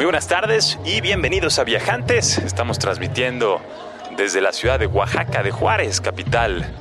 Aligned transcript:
Muy 0.00 0.06
buenas 0.06 0.28
tardes 0.28 0.78
y 0.82 1.02
bienvenidos 1.02 1.58
a 1.58 1.64
Viajantes. 1.64 2.38
Estamos 2.38 2.78
transmitiendo 2.78 3.60
desde 4.16 4.40
la 4.40 4.50
ciudad 4.50 4.78
de 4.78 4.86
Oaxaca 4.86 5.42
de 5.42 5.50
Juárez, 5.50 6.00
capital 6.00 6.72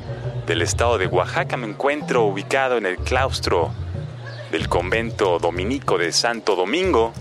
del 0.47 0.61
estado 0.61 0.97
de 0.97 1.07
Oaxaca. 1.07 1.57
Me 1.57 1.67
encuentro 1.67 2.23
ubicado 2.23 2.77
en 2.77 2.85
el 2.85 2.95
claustro 2.95 3.73
del 4.53 4.69
convento 4.69 5.37
dominico 5.37 5.97
de 5.97 6.13
Santo 6.13 6.55
Domingo, 6.55 7.11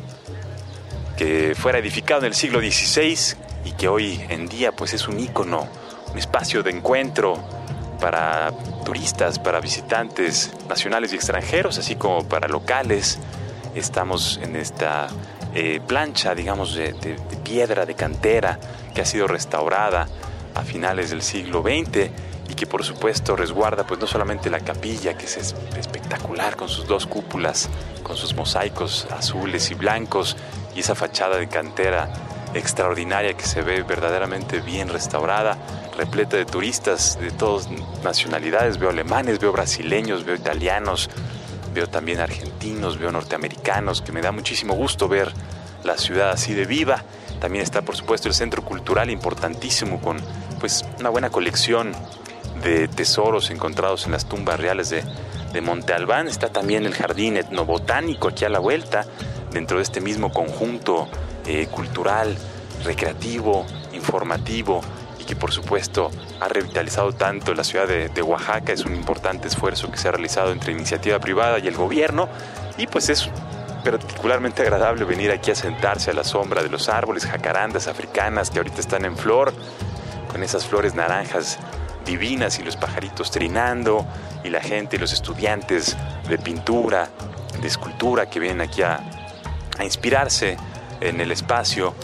que 1.16 1.56
fuera 1.56 1.78
edificado 1.78 2.20
en 2.20 2.26
el 2.26 2.34
siglo 2.34 2.60
XVI 2.60 3.36
y 3.64 3.72
que 3.72 3.88
hoy 3.88 4.24
en 4.28 4.46
día 4.46 4.70
pues 4.70 4.94
es 4.94 5.08
un 5.08 5.18
ícono, 5.18 5.66
un 6.12 6.16
espacio 6.16 6.62
de 6.62 6.70
encuentro 6.70 7.42
para 8.00 8.52
turistas, 8.84 9.40
para 9.40 9.58
visitantes 9.58 10.52
nacionales 10.68 11.12
y 11.12 11.16
extranjeros, 11.16 11.76
así 11.76 11.96
como 11.96 12.22
para 12.28 12.46
locales. 12.46 13.18
Estamos 13.74 14.38
en 14.44 14.54
esta 14.54 15.08
eh, 15.54 15.80
plancha, 15.86 16.34
digamos, 16.34 16.74
de, 16.74 16.94
piedra, 17.44 17.86
de 17.86 17.94
cantera, 17.94 18.58
que 18.94 19.00
ha 19.00 19.04
sido 19.04 19.26
restaurada 19.26 20.06
a 20.54 20.62
finales 20.62 21.10
del 21.10 21.22
siglo 21.22 21.62
XX 21.62 22.10
y 22.48 22.54
que 22.54 22.66
por 22.66 22.84
supuesto 22.84 23.36
resguarda 23.36 23.86
pues 23.86 24.00
no 24.00 24.06
solamente 24.06 24.50
la 24.50 24.60
capilla, 24.60 25.16
que 25.16 25.26
es 25.26 25.54
espectacular 25.76 26.56
con 26.56 26.68
sus 26.68 26.86
dos 26.86 27.06
cúpulas, 27.06 27.68
con 28.02 28.16
sus 28.16 28.34
mosaicos 28.34 29.06
azules 29.10 29.70
y 29.70 29.74
blancos 29.74 30.36
y 30.74 30.80
esa 30.80 30.94
fachada 30.94 31.36
de 31.36 31.48
cantera 31.48 32.10
extraordinaria 32.54 33.34
que 33.34 33.44
se 33.44 33.62
ve 33.62 33.82
verdaderamente 33.82 34.60
bien 34.60 34.88
restaurada, 34.88 35.58
repleta 35.96 36.36
de 36.36 36.46
turistas 36.46 37.18
de 37.20 37.30
todas 37.30 37.68
nacionalidades, 38.02 38.78
veo 38.78 38.90
alemanes, 38.90 39.38
veo 39.38 39.52
brasileños, 39.52 40.24
veo 40.24 40.34
italianos, 40.34 41.10
veo 41.78 41.88
también 41.88 42.18
argentinos, 42.18 42.98
veo 42.98 43.12
norteamericanos, 43.12 44.02
que 44.02 44.10
me 44.10 44.20
da 44.20 44.32
muchísimo 44.32 44.74
gusto 44.74 45.06
ver 45.06 45.32
la 45.84 45.96
ciudad 45.96 46.30
así 46.30 46.52
de 46.52 46.66
viva. 46.66 47.04
También 47.40 47.62
está, 47.62 47.82
por 47.82 47.94
supuesto, 47.94 48.26
el 48.26 48.34
centro 48.34 48.64
cultural 48.64 49.10
importantísimo 49.10 50.00
con 50.00 50.16
pues 50.58 50.84
una 50.98 51.08
buena 51.08 51.30
colección 51.30 51.92
de 52.64 52.88
tesoros 52.88 53.50
encontrados 53.50 54.06
en 54.06 54.12
las 54.12 54.28
tumbas 54.28 54.58
reales 54.58 54.90
de, 54.90 55.04
de 55.52 55.60
Monte 55.60 55.92
Albán. 55.92 56.26
Está 56.26 56.48
también 56.48 56.84
el 56.84 56.94
jardín 56.94 57.36
etnobotánico 57.36 58.26
aquí 58.26 58.44
a 58.44 58.48
la 58.48 58.58
vuelta, 58.58 59.06
dentro 59.52 59.76
de 59.76 59.84
este 59.84 60.00
mismo 60.00 60.32
conjunto 60.32 61.06
eh, 61.46 61.68
cultural, 61.70 62.36
recreativo, 62.82 63.64
informativo 63.92 64.80
que 65.28 65.36
por 65.36 65.52
supuesto 65.52 66.10
ha 66.40 66.48
revitalizado 66.48 67.12
tanto 67.12 67.52
la 67.52 67.62
ciudad 67.62 67.86
de, 67.86 68.22
Oaxaca. 68.22 68.72
Es 68.72 68.86
un 68.86 68.94
importante 68.94 69.46
esfuerzo 69.46 69.90
que 69.90 69.98
se 69.98 70.08
ha 70.08 70.12
realizado 70.12 70.52
entre 70.52 70.72
iniciativa 70.72 71.18
privada 71.18 71.58
y 71.58 71.68
el 71.68 71.76
gobierno 71.76 72.30
y 72.78 72.86
pues 72.86 73.10
es 73.10 73.28
particularmente 73.84 74.62
agradable 74.62 75.04
venir 75.04 75.30
aquí 75.30 75.50
a 75.50 75.54
sentarse 75.54 76.12
a 76.12 76.14
la 76.14 76.24
sombra 76.24 76.62
de 76.62 76.70
los 76.70 76.88
árboles, 76.88 77.26
jacarandas 77.26 77.88
africanas 77.88 78.50
que 78.50 78.56
ahorita 78.56 78.80
están 78.80 79.04
en 79.04 79.18
flor, 79.18 79.52
con 80.32 80.42
esas 80.42 80.66
flores 80.66 80.94
naranjas 80.94 81.58
divinas 82.06 82.58
y 82.58 82.62
los 82.62 82.76
pajaritos 82.76 83.30
trinando 83.30 84.06
y 84.44 84.48
la 84.48 84.62
gente 84.62 84.96
y 84.96 84.98
los 84.98 85.12
estudiantes 85.12 85.94
de 86.26 86.38
pintura, 86.38 87.10
de 87.60 87.68
escultura 87.68 88.30
que 88.30 88.40
vienen 88.40 88.62
aquí 88.62 88.80
a, 88.80 89.00
inspirarse 89.84 90.56
en 91.00 91.20
el 91.20 91.30
espacio 91.30 91.94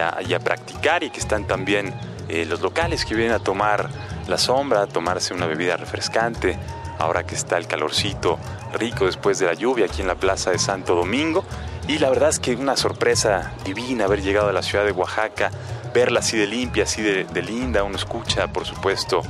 a, 0.00 0.22
y 0.22 0.34
a 0.34 0.38
practicar 0.38 1.02
y 1.02 1.10
que 1.10 1.18
están 1.18 1.46
también 1.46 1.94
eh, 2.28 2.44
los 2.46 2.60
locales 2.60 3.04
que 3.04 3.14
vienen 3.14 3.34
a 3.34 3.38
tomar 3.38 3.90
la 4.26 4.38
sombra, 4.38 4.82
a 4.82 4.86
tomarse 4.86 5.34
una 5.34 5.46
bebida 5.46 5.76
refrescante, 5.76 6.58
ahora 6.98 7.24
que 7.24 7.34
está 7.34 7.56
el 7.58 7.66
calorcito 7.66 8.38
rico 8.72 9.06
después 9.06 9.38
de 9.38 9.46
la 9.46 9.54
lluvia 9.54 9.86
aquí 9.86 10.02
en 10.02 10.08
la 10.08 10.14
Plaza 10.14 10.50
de 10.50 10.58
Santo 10.58 10.94
Domingo. 10.94 11.44
Y 11.86 11.98
la 11.98 12.08
verdad 12.08 12.30
es 12.30 12.38
que 12.38 12.54
una 12.54 12.76
sorpresa 12.76 13.52
divina 13.64 14.06
haber 14.06 14.22
llegado 14.22 14.48
a 14.48 14.52
la 14.52 14.62
ciudad 14.62 14.84
de 14.84 14.92
Oaxaca, 14.92 15.50
verla 15.92 16.20
así 16.20 16.36
de 16.36 16.46
limpia, 16.46 16.84
así 16.84 17.02
de, 17.02 17.42
linda, 17.42 17.84
uno 17.84 17.96
escucha, 17.96 18.48
por 18.48 18.64
supuesto, 18.64 19.22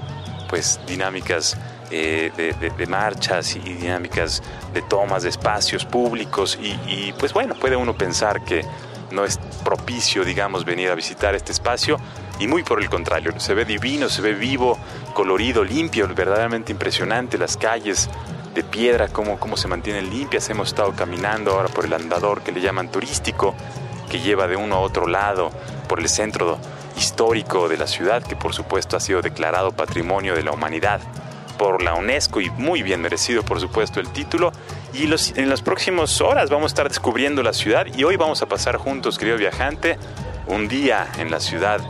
pues 0.49 0.79
dinámicas 0.87 1.57
eh, 1.91 2.31
de, 2.37 2.87
marchas 2.87 3.57
y 3.57 3.59
dinámicas 3.59 4.43
de 4.73 4.83
tomas 4.83 5.25
de 5.25 5.31
espacios 5.31 5.85
públicos 5.85 6.59
y, 6.61 6.79
y 6.87 7.15
pues 7.19 7.33
bueno, 7.33 7.55
puede 7.57 7.77
uno 7.77 7.95
pensar 7.95 8.45
que 8.45 8.65
no 9.15 9.25
es 9.25 9.39
propicio, 9.65 10.25
digamos, 10.25 10.65
venir 10.65 10.91
a 10.91 10.95
visitar 10.95 11.35
este 11.35 11.53
espacio 11.53 11.99
y 12.39 12.49
muy 12.49 12.63
por 12.63 12.83
el 12.83 12.91
contrario, 12.91 13.33
se 13.39 13.55
ve 13.55 13.65
divino, 13.65 14.09
se 14.09 14.21
ve 14.21 14.35
vivo, 14.35 14.79
colorido, 15.15 15.63
limpio, 15.65 16.09
verdaderamente 16.09 16.73
impresionante 16.73 17.39
las 17.39 17.57
calles 17.57 18.11
de 18.55 18.65
piedra, 18.65 19.09
cómo, 19.09 19.39
cómo 19.39 19.57
se 19.57 19.69
mantienen 19.69 20.11
limpias. 20.11 20.49
Hemos 20.51 20.69
estado 20.69 20.93
caminando 20.93 21.53
ahora 21.53 21.69
por 21.69 21.85
el 21.85 21.93
andador 21.93 22.43
que 22.43 22.53
le 22.53 22.61
llaman 22.61 22.91
turístico, 22.91 23.55
que 24.11 24.21
lleva 24.21 24.49
de 24.49 24.57
uno 24.57 24.77
a 24.77 24.81
otro 24.81 25.07
lado 25.07 25.51
por 25.89 26.01
el 26.01 26.09
centro 26.09 26.59
histórico 26.97 27.69
de 27.69 27.77
la 27.77 27.87
ciudad, 27.87 28.23
que 28.23 28.37
por 28.37 28.53
supuesto 28.53 28.97
ha 28.97 29.01
sido 29.01 29.23
declarado 29.23 29.73
Patrimonio 29.73 30.35
de 30.35 30.43
la 30.43 30.53
Humanidad 30.53 31.01
por 31.65 31.83
la 31.83 31.95
UNESCO 31.95 32.43
y 32.43 32.51
muy 32.51 32.83
bien 32.83 33.01
merecido 33.01 33.43
por 33.43 33.59
supuesto 33.59 33.99
el 33.99 34.11
título. 34.11 34.53
Y 34.93 35.05
en 35.05 35.49
las 35.49 35.63
próximas 35.63 36.21
horas 36.21 36.51
vamos 36.51 36.65
a 36.65 36.73
estar 36.75 36.89
descubriendo 36.91 37.43
la 37.43 37.55
ciudad 37.55 37.87
y 37.87 38.05
hoy 38.05 38.17
vamos 38.17 38.43
a 38.43 38.47
pasar 38.47 38.77
juntos, 38.77 39.17
querido 39.17 39.39
viajante, 39.39 39.97
un 40.47 40.69
día 40.69 41.11
en 41.17 41.31
la 41.31 41.41
ciudad 41.41 41.81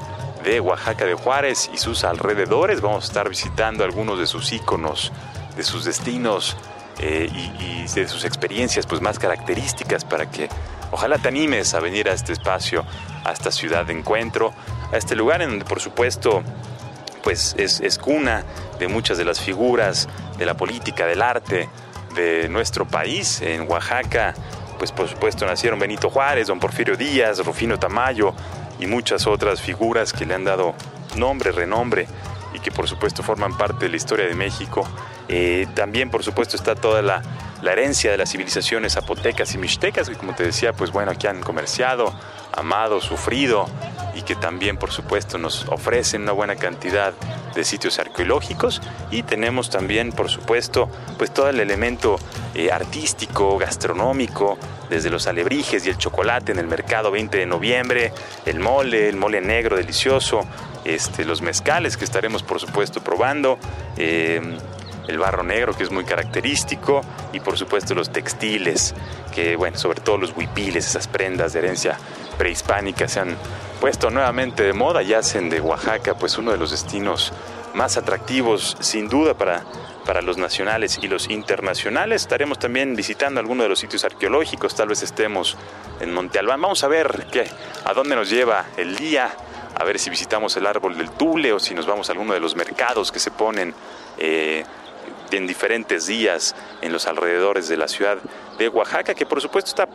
de 0.45 0.61
Oaxaca 0.61 1.07
de 1.07 1.15
Juárez 1.15 1.73
y 1.75 1.79
sus 1.79 2.05
alrededores. 2.05 2.83
Vamos 2.83 3.03
a 3.03 3.07
estar 3.09 3.29
visitando 3.29 3.83
algunos 3.83 4.17
de 4.17 4.29
sus 4.29 4.53
íconos, 4.53 5.11
de 5.57 5.65
sus 5.65 5.85
destinos 5.85 6.57
eh, 7.01 7.29
y, 7.33 7.83
de 7.93 8.07
sus 8.07 8.25
experiencias 8.25 8.87
pues, 8.87 9.01
más 9.01 9.19
características 9.19 10.05
para 10.05 10.31
que 10.31 10.49
ojalá 10.93 11.19
te 11.19 11.27
animes 11.27 11.75
a 11.75 11.81
venir 11.81 12.09
a 12.09 12.13
este 12.13 12.33
espacio, 12.33 12.85
a 13.25 13.33
esta 13.33 13.51
ciudad 13.51 13.85
de 13.87 13.95
encuentro, 13.95 14.55
a 14.93 14.97
este 14.97 15.17
lugar 15.17 15.43
en 15.43 15.51
donde 15.51 15.65
por 15.65 15.81
supuesto 15.81 16.45
pues 17.25 17.57
es, 17.59 17.99
cuna 17.99 18.45
de 18.79 18.87
muchas 18.87 19.17
de 19.17 19.25
las 19.25 19.41
figuras 19.41 20.09
de 20.37 20.45
la 20.45 20.55
política, 20.55 21.07
del 21.07 21.23
arte 21.23 21.69
de 22.15 22.49
nuestro 22.51 22.87
país. 22.87 23.41
En 23.41 23.69
Oaxaca, 23.69 24.35
pues 24.79 24.93
por 24.93 25.09
supuesto 25.09 25.47
nacieron 25.47 25.79
Benito 25.79 26.11
Juárez, 26.11 26.49
don 26.49 26.61
Porfirio 26.61 26.97
Díaz, 26.97 27.39
Rufino 27.45 27.79
Tamayo, 27.79 28.35
y 28.79 28.87
muchas 28.87 29.27
otras 29.27 29.61
figuras 29.61 30.13
que 30.13 30.27
le 30.27 30.35
han 30.35 30.45
dado 30.45 30.75
nombre, 31.17 31.51
renombre 31.51 32.07
y 32.53 32.61
que 32.61 32.71
por 32.71 32.89
supuesto 32.89 33.23
forman 33.23 33.57
parte 33.57 33.87
de 33.87 33.91
la 33.91 33.97
historia 33.97 34.27
de 34.27 34.35
México. 34.35 34.87
Eh, 35.29 35.67
también 35.75 36.11
por 36.11 36.23
supuesto 36.23 36.57
está 36.57 36.75
toda 36.75 37.01
la, 37.01 37.23
la, 37.63 37.73
herencia 37.73 38.11
de 38.11 38.19
las 38.19 38.31
civilizaciones 38.31 38.93
zapotecas 38.93 39.55
y 39.55 39.59
mixtecas 39.59 40.11
que 40.11 40.17
como 40.17 40.35
te 40.35 40.43
decía 40.43 40.75
pues 40.75 40.91
bueno 40.93 41.13
aquí 41.13 41.27
han 41.27 41.41
comerciado, 41.41 42.13
amado, 42.57 43.01
sufrido 43.01 43.67
y 44.15 44.23
que 44.23 44.37
también 44.37 44.77
por 44.77 44.93
supuesto 44.93 45.39
nos 45.39 45.67
ofrecen 45.69 46.23
una 46.23 46.33
buena 46.33 46.57
cantidad 46.57 47.13
de 47.55 47.65
sitios 47.65 47.99
arqueológicos. 47.99 48.81
Y 49.11 49.23
tenemos 49.23 49.71
también 49.71 50.13
por 50.13 50.31
supuesto 50.31 50.89
pues 51.19 51.33
todo 51.33 51.49
el 51.49 51.61
elemento 51.61 52.17
eh, 52.55 52.71
artístico, 52.71 53.59
gastronómico, 53.59 54.59
desde 54.89 55.11
los 55.11 55.27
alebrijes 55.27 55.87
y 55.87 55.91
el 55.91 55.99
chocolate 55.99 56.53
en 56.53 56.59
el 56.59 56.67
mercado 56.67 57.11
20 57.11 57.39
de 57.39 57.47
noviembre, 57.47 58.13
el 58.47 58.61
mole, 58.61 59.09
el 59.09 59.17
mole 59.17 59.41
negro 59.41 59.77
delicioso, 59.77 60.47
este, 60.85 61.25
los 61.25 61.43
mezcales 61.43 61.97
que 61.97 62.05
estaremos 62.05 62.43
por 62.43 62.61
supuesto 62.61 63.03
probando, 63.03 63.59
eh, 63.97 64.41
el 65.09 65.19
barro 65.19 65.43
negro 65.43 65.75
que 65.75 65.83
es 65.83 65.91
muy 65.91 66.05
característico 66.05 67.03
y 67.33 67.41
por 67.41 67.59
supuesto 67.59 67.95
los 67.95 68.11
textiles, 68.11 68.95
que 69.35 69.57
bueno, 69.57 69.77
sobre 69.77 70.01
todo 70.01 70.19
los 70.19 70.37
huipiles, 70.37 70.87
esas 70.87 71.09
prendas 71.09 71.53
de 71.53 71.61
herencia 71.61 71.99
prehispánica 72.39 73.09
se 73.09 73.21
han 73.21 73.37
puesto 73.81 74.11
nuevamente 74.11 74.63
de 74.63 74.73
moda 74.73 75.03
y 75.03 75.15
hacen 75.15 75.51
de 75.51 75.61
Oaxaca 75.61 76.15
pues 76.15 76.39
uno 76.39 76.53
de 76.53 76.59
los 76.59 76.71
destinos 76.71 77.33
más 77.75 77.97
atractivos 77.97 78.77
sin 78.81 79.09
duda 79.09 79.35
para, 79.35 79.65
para 80.07 80.23
los 80.23 80.39
nacionales 80.39 80.99
y 81.03 81.09
los 81.09 81.29
internacionales. 81.29 82.23
Estaremos 82.23 82.59
también 82.59 82.95
visitando 82.95 83.41
algunos 83.41 83.65
de 83.65 83.69
los 83.69 83.79
sitios 83.79 84.05
arqueológicos, 84.05 84.75
tal 84.75 84.89
vez 84.89 85.03
estemos 85.03 85.57
en 86.01 86.13
Monte 86.13 86.39
Albán. 86.39 86.61
Vamos 86.61 86.85
a 86.85 86.89
ver 86.89 87.27
qué, 87.31 87.47
a 87.85 87.93
dónde 87.93 88.15
nos 88.15 88.31
lleva 88.31 88.67
el 88.77 88.97
día, 88.97 89.31
a 89.75 89.85
ver 89.85 89.99
si 89.99 90.09
visitamos 90.09 90.57
el 90.57 90.67
árbol 90.67 90.97
del 90.97 91.11
Tule 91.11 91.53
o 91.53 91.59
si 91.59 91.75
nos 91.75 91.87
vamos 91.87 92.09
a 92.09 92.13
alguno 92.13 92.33
de 92.33 92.41
los 92.41 92.55
mercados 92.55 93.11
que 93.11 93.19
se 93.19 93.33
ponen. 93.33 93.75
Eh, 94.19 94.65
en 95.31 95.47
diferentes 95.47 96.07
días 96.07 96.55
en 96.83 96.93
los 96.93 97.07
alrededores 97.07 97.69
de 97.69 97.77
la 97.77 97.89
ciudad 97.89 98.19
de 98.59 98.69
Oaxaca, 98.69 99.15
que 99.15 99.27
por 99.27 99.41
supuesto 99.41 99.71
está 99.71 99.89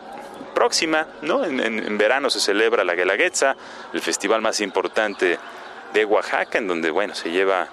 próxima, 0.54 1.08
¿no? 1.22 1.46
En, 1.46 1.98
verano 1.98 2.30
se 2.30 2.40
celebra 2.40 2.84
la 2.84 2.96
Guelaguetza, 2.96 3.56
el 3.94 4.02
festival 4.02 4.42
más 4.42 4.60
importante 4.60 5.38
de 5.94 6.06
Oaxaca, 6.06 6.58
en 6.58 6.68
donde, 6.68 6.92
bueno, 6.92 7.16
se 7.16 7.32
lleva 7.32 7.68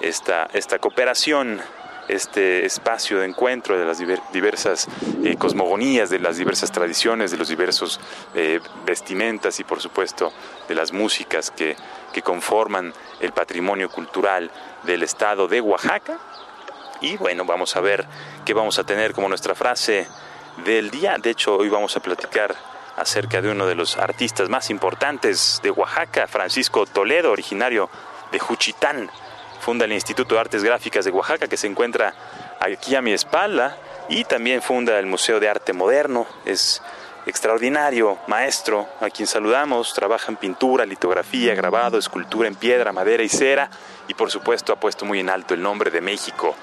esta, 0.00 0.48
esta 0.52 0.78
cooperación 0.78 1.60
este 2.08 2.66
espacio 2.66 3.20
de 3.20 3.26
encuentro 3.26 3.78
de 3.78 3.86
las 3.86 3.98
diversas 4.32 4.88
eh, 5.24 5.36
cosmogonías, 5.36 6.10
de 6.10 6.18
las 6.18 6.36
diversas 6.36 6.72
tradiciones, 6.72 7.30
de 7.30 7.36
los 7.36 7.48
diversos 7.48 8.00
eh, 8.34 8.60
vestimentas 8.84 9.60
y 9.60 9.64
por 9.64 9.80
supuesto 9.80 10.32
de 10.68 10.74
las 10.74 10.92
músicas 10.92 11.50
que, 11.50 11.76
que 12.12 12.22
conforman 12.22 12.92
el 13.20 13.32
patrimonio 13.32 13.88
cultural 13.88 14.50
del 14.82 15.02
estado 15.02 15.48
de 15.48 15.60
Oaxaca. 15.60 16.18
Y 17.02 17.16
bueno, 17.16 17.44
vamos 17.44 17.74
a 17.74 17.80
ver 17.80 18.06
qué 18.44 18.54
vamos 18.54 18.78
a 18.78 18.84
tener 18.84 19.12
como 19.12 19.28
nuestra 19.28 19.56
frase 19.56 20.06
del 20.64 20.90
día. 20.90 21.16
De 21.18 21.30
hecho, 21.30 21.56
hoy 21.56 21.68
vamos 21.68 21.96
a 21.96 22.00
platicar 22.00 22.54
acerca 22.96 23.42
de 23.42 23.50
uno 23.50 23.66
de 23.66 23.74
los 23.74 23.96
artistas 23.96 24.48
más 24.48 24.70
importantes 24.70 25.58
de 25.64 25.72
Oaxaca, 25.72 26.28
Francisco 26.28 26.86
Toledo, 26.86 27.32
originario 27.32 27.90
de 28.30 28.38
Juchitán, 28.38 29.10
funda 29.60 29.84
el 29.84 29.92
Instituto 29.92 30.36
de 30.36 30.42
Artes 30.42 30.62
Gráficas 30.62 31.04
de 31.04 31.10
Oaxaca, 31.10 31.48
que 31.48 31.56
se 31.56 31.66
encuentra 31.66 32.14
aquí 32.60 32.94
a 32.94 33.02
mi 33.02 33.12
espalda, 33.12 33.76
y 34.08 34.22
también 34.24 34.62
funda 34.62 34.96
el 34.98 35.06
Museo 35.06 35.40
de 35.40 35.48
Arte 35.48 35.72
Moderno. 35.72 36.26
Es 36.44 36.82
extraordinario 37.26 38.18
maestro 38.28 38.88
a 39.00 39.10
quien 39.10 39.26
saludamos, 39.26 39.92
trabaja 39.92 40.30
en 40.30 40.36
pintura, 40.36 40.86
litografía, 40.86 41.54
grabado, 41.54 41.98
escultura 41.98 42.46
en 42.46 42.54
piedra, 42.54 42.92
madera 42.92 43.24
y 43.24 43.28
cera, 43.28 43.70
y 44.06 44.14
por 44.14 44.30
supuesto 44.30 44.72
ha 44.72 44.76
puesto 44.76 45.04
muy 45.04 45.20
en 45.20 45.30
alto 45.30 45.54
el 45.54 45.62
nombre 45.62 45.90
de 45.90 46.00
México, 46.00 46.54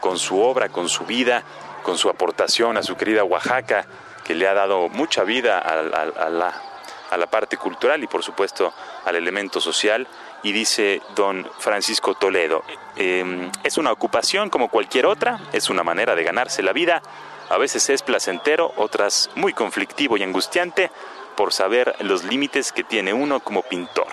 con 0.00 0.18
su 0.18 0.40
obra, 0.40 0.68
con 0.68 0.88
su 0.88 1.04
vida, 1.04 1.42
con 1.82 1.98
su 1.98 2.08
aportación 2.08 2.76
a 2.76 2.82
su 2.82 2.96
querida 2.96 3.24
Oaxaca, 3.24 3.86
que 4.24 4.34
le 4.34 4.46
ha 4.46 4.54
dado 4.54 4.88
mucha 4.88 5.24
vida 5.24 5.58
a, 5.58 6.28
la, 6.28 7.26
parte 7.30 7.56
cultural 7.56 8.02
y 8.02 8.06
por 8.06 8.22
supuesto 8.22 8.72
al 9.04 9.16
elemento 9.16 9.60
social 9.60 10.06
y 10.42 10.52
dice 10.52 11.00
don 11.14 11.48
Francisco 11.58 12.14
Toledo, 12.14 12.62
em, 12.96 13.50
es 13.64 13.78
una 13.78 13.90
ocupación 13.90 14.50
como 14.50 14.68
cualquier 14.68 15.06
otra, 15.06 15.40
es 15.52 15.70
una 15.70 15.82
manera 15.82 16.14
de 16.14 16.24
ganarse 16.24 16.62
la 16.62 16.72
vida, 16.72 17.02
a 17.48 17.56
veces 17.56 17.88
es 17.88 18.02
placentero, 18.02 18.72
otras 18.76 19.30
muy 19.34 19.52
conflictivo 19.52 20.16
y 20.16 20.22
angustiante 20.22 20.90
por 21.34 21.52
saber 21.52 21.94
los 22.00 22.24
límites 22.24 22.72
que 22.72 22.84
tiene 22.84 23.12
uno 23.14 23.40
como 23.40 23.62
pintor. 23.62 24.08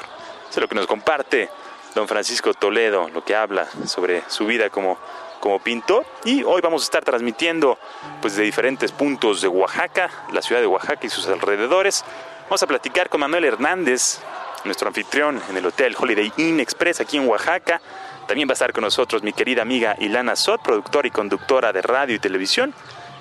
Es 0.50 0.58
lo 0.58 0.68
que 0.70 0.76
nos 0.76 0.88
comparte 0.88 1.50
don 1.94 2.08
Francisco 2.08 2.54
Toledo, 2.54 3.10
lo 3.10 3.26
que 3.26 3.36
habla 3.36 3.68
sobre 3.86 4.24
su 4.30 4.46
vida 4.46 4.70
como, 4.70 4.98
como 5.46 5.60
pintor 5.60 6.08
y 6.24 6.42
hoy 6.42 6.60
vamos 6.60 6.82
a 6.82 6.86
estar 6.86 7.06
transmitiendo 7.06 7.78
pues 8.20 8.36
de 8.36 8.42
diferentes 8.42 8.92
puntos 8.92 9.44
de 9.44 9.48
Oaxaca, 9.48 10.10
la 10.34 10.42
ciudad 10.42 10.60
de 10.60 10.66
Oaxaca 10.66 11.06
y 11.06 11.10
sus 11.10 11.28
alrededores. 11.28 12.04
Vamos 12.46 12.64
a 12.64 12.66
platicar 12.66 13.10
con 13.10 13.20
Manuel 13.20 13.46
Hernández, 13.46 14.22
nuestro 14.64 14.88
anfitrión 14.88 15.40
en 15.48 15.58
el 15.58 15.64
Hotel 15.68 15.96
Holiday 15.96 16.34
Inn 16.38 16.60
Express 16.60 17.00
aquí 17.00 17.18
en 17.18 17.28
Oaxaca. 17.30 17.80
También 18.28 18.50
va 18.50 18.54
a 18.54 18.58
estar 18.58 18.74
con 18.74 18.86
nosotros 18.86 19.22
mi 19.22 19.34
querida 19.34 19.62
amiga 19.62 19.96
Ilana 20.00 20.36
Sot, 20.36 20.64
productora 20.64 21.08
y 21.08 21.12
conductora 21.12 21.72
de 21.72 21.84
radio 21.84 22.16
y 22.16 22.20
televisión, 22.20 22.74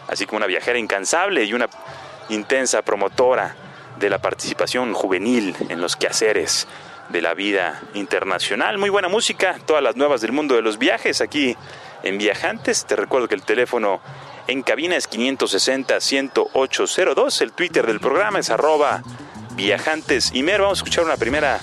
así 0.09 0.25
como 0.25 0.39
una 0.39 0.47
viajera 0.47 0.79
incansable 0.79 1.45
y 1.45 1.53
una 1.53 1.69
intensa 2.31 2.81
promotora 2.81 3.55
de 3.99 4.09
la 4.09 4.17
participación 4.17 4.95
juvenil 4.95 5.55
en 5.69 5.79
los 5.79 5.95
quehaceres 5.95 6.69
de 7.11 7.21
la 7.21 7.35
vida 7.35 7.83
internacional. 7.93 8.79
Muy 8.79 8.89
buena 8.89 9.09
música, 9.09 9.59
todas 9.67 9.83
las 9.83 9.95
nuevas 9.95 10.23
del 10.23 10.33
mundo 10.33 10.55
de 10.55 10.63
los 10.63 10.79
viajes 10.79 11.21
aquí 11.21 11.55
en 12.05 12.19
Viajantes. 12.19 12.87
Te 12.87 12.95
recuerdo 12.95 13.27
que 13.29 13.35
el 13.35 13.43
teléfono 13.43 14.01
en 14.47 14.63
cabina 14.63 14.95
es 14.97 15.11
560-10802, 15.11 17.41
el 17.41 17.53
Twitter 17.53 17.87
del 17.87 17.99
programa 17.99 18.39
es 18.39 18.51
arroba 18.51 19.03
viajantes. 19.57 20.31
Y 20.35 20.43
mer, 20.43 20.61
vamos 20.61 20.79
a 20.79 20.81
escuchar 20.81 21.05
una 21.05 21.17
primera 21.17 21.61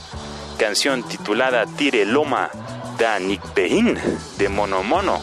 canción 0.57 1.03
titulada 1.03 1.65
Tire 1.65 2.05
Loma 2.05 2.49
da 2.97 3.19
Nikbehin 3.19 3.99
de 4.37 4.49
Mono 4.49 4.83
Mono, 4.83 5.21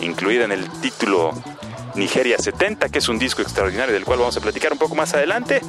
incluida 0.00 0.44
en 0.44 0.52
el 0.52 0.68
título 0.80 1.32
Nigeria 1.94 2.38
70, 2.38 2.88
que 2.88 2.98
es 2.98 3.08
un 3.08 3.18
disco 3.18 3.42
extraordinario 3.42 3.94
del 3.94 4.04
cual 4.04 4.18
vamos 4.18 4.36
a 4.36 4.40
platicar 4.40 4.72
un 4.72 4.78
poco 4.78 4.94
más 4.94 5.14
adelante. 5.14 5.60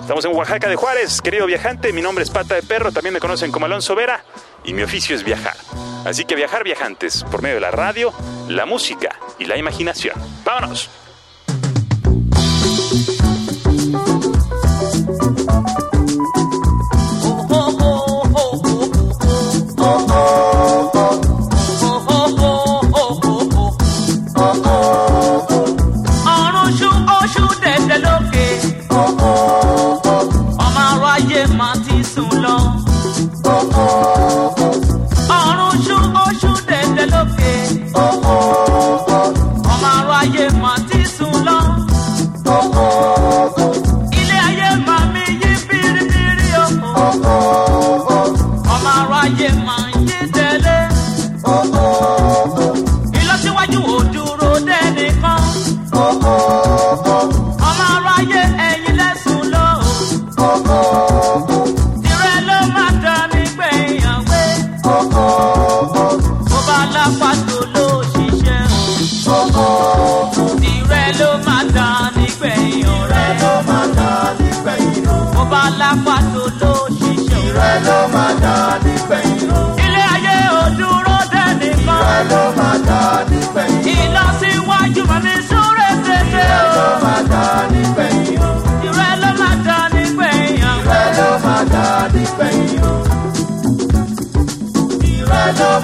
Estamos 0.00 0.24
en 0.24 0.34
Oaxaca 0.34 0.68
de 0.68 0.76
Juárez, 0.76 1.20
querido 1.20 1.46
viajante, 1.46 1.92
mi 1.92 2.00
nombre 2.00 2.24
es 2.24 2.30
Pata 2.30 2.54
de 2.54 2.62
Perro, 2.62 2.92
también 2.92 3.12
me 3.12 3.20
conocen 3.20 3.52
como 3.52 3.66
Alonso 3.66 3.94
Vera 3.94 4.24
y 4.66 4.74
mi 4.74 4.82
oficio 4.82 5.16
es 5.16 5.24
viajar. 5.24 5.56
Así 6.04 6.24
que 6.24 6.34
viajar 6.34 6.64
viajantes 6.64 7.24
por 7.30 7.40
medio 7.40 7.56
de 7.56 7.62
la 7.62 7.70
radio, 7.70 8.12
la 8.48 8.66
música 8.66 9.18
y 9.38 9.46
la 9.46 9.56
imaginación. 9.56 10.14
¡Vámonos! 10.44 10.90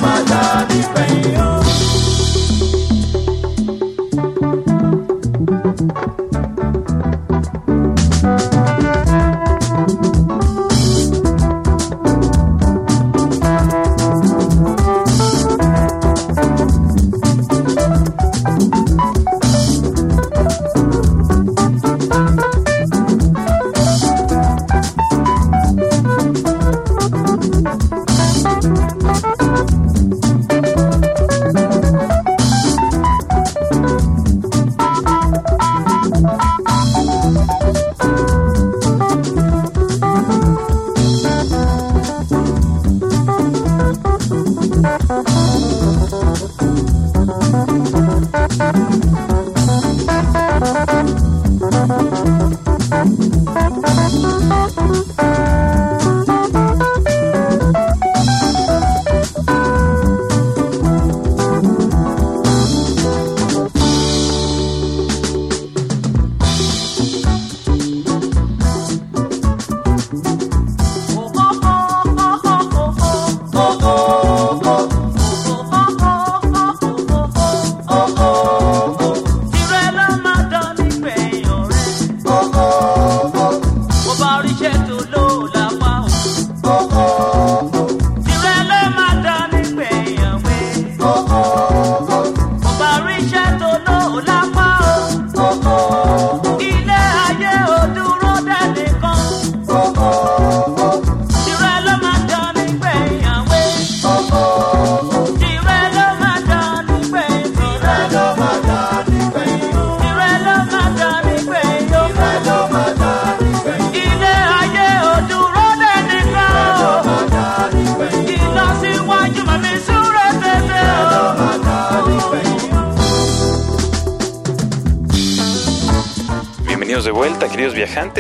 máa 0.03 0.21
dá 0.31 0.43
nípẹ́. 0.71 1.02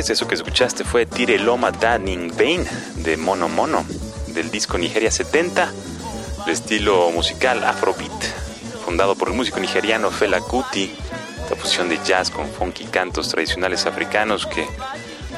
Viajantes. 0.03 0.11
Eso 0.11 0.29
que 0.29 0.35
escuchaste 0.35 0.85
fue 0.85 1.07
Tire 1.07 1.39
Loma 1.39 1.71
Danning 1.71 2.29
Bane 2.37 2.67
de 2.97 3.17
Mono 3.17 3.49
Mono, 3.49 3.85
del 4.29 4.51
disco 4.51 4.79
Nigeria 4.79 5.11
70, 5.11 5.73
de 6.47 6.53
estilo 6.53 7.11
musical 7.11 7.63
Afrobeat, 7.65 8.25
fundado 8.85 9.15
por 9.15 9.29
el 9.29 9.35
músico 9.35 9.61
nigeriano 9.61 10.11
Fela 10.11 10.41
Kuti. 10.41 10.95
Esta 11.43 11.57
fusión 11.57 11.89
de 11.89 11.99
jazz 12.05 12.31
con 12.31 12.49
funky 12.49 12.85
cantos 12.85 13.29
tradicionales 13.29 13.87
africanos 13.87 14.47
que 14.47 14.67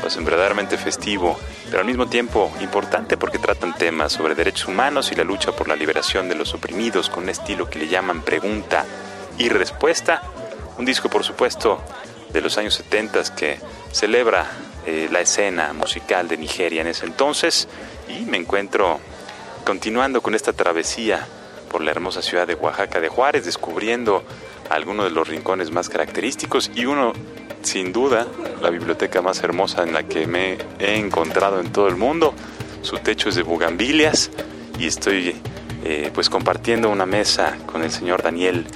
lo 0.00 0.06
hacen 0.06 0.24
verdaderamente 0.24 0.76
festivo, 0.76 1.38
pero 1.66 1.80
al 1.80 1.86
mismo 1.86 2.06
tiempo 2.06 2.52
importante 2.60 3.16
porque 3.16 3.38
tratan 3.38 3.74
temas 3.76 4.12
sobre 4.12 4.34
derechos 4.34 4.68
humanos 4.68 5.10
y 5.12 5.14
la 5.14 5.24
lucha 5.24 5.52
por 5.52 5.68
la 5.68 5.76
liberación 5.76 6.28
de 6.28 6.34
los 6.34 6.52
oprimidos 6.54 7.08
con 7.08 7.24
un 7.24 7.30
estilo 7.30 7.68
que 7.68 7.78
le 7.78 7.88
llaman 7.88 8.22
pregunta 8.22 8.84
y 9.38 9.48
respuesta. 9.48 10.22
Un 10.76 10.84
disco, 10.84 11.08
por 11.08 11.24
supuesto, 11.24 11.80
de 12.32 12.40
los 12.40 12.58
años 12.58 12.74
70 12.74 13.34
que 13.34 13.58
celebra 13.94 14.50
eh, 14.86 15.08
la 15.10 15.20
escena 15.20 15.72
musical 15.72 16.26
de 16.26 16.36
Nigeria 16.36 16.80
en 16.80 16.88
ese 16.88 17.06
entonces 17.06 17.68
y 18.08 18.24
me 18.24 18.36
encuentro 18.36 18.98
continuando 19.64 20.20
con 20.20 20.34
esta 20.34 20.52
travesía 20.52 21.26
por 21.70 21.80
la 21.80 21.92
hermosa 21.92 22.20
ciudad 22.20 22.46
de 22.46 22.54
Oaxaca 22.54 23.00
de 23.00 23.08
Juárez, 23.08 23.44
descubriendo 23.44 24.24
algunos 24.68 25.06
de 25.06 25.10
los 25.12 25.28
rincones 25.28 25.70
más 25.70 25.88
característicos 25.88 26.72
y 26.74 26.86
uno, 26.86 27.12
sin 27.62 27.92
duda, 27.92 28.26
la 28.60 28.70
biblioteca 28.70 29.22
más 29.22 29.42
hermosa 29.44 29.84
en 29.84 29.94
la 29.94 30.02
que 30.02 30.26
me 30.26 30.58
he 30.80 30.96
encontrado 30.96 31.60
en 31.60 31.72
todo 31.72 31.86
el 31.86 31.96
mundo. 31.96 32.34
Su 32.82 32.98
techo 32.98 33.28
es 33.28 33.36
de 33.36 33.42
bugambilias 33.42 34.30
y 34.78 34.86
estoy 34.86 35.36
eh, 35.84 36.10
pues 36.12 36.28
compartiendo 36.28 36.90
una 36.90 37.06
mesa 37.06 37.56
con 37.66 37.84
el 37.84 37.92
señor 37.92 38.22
Daniel 38.22 38.66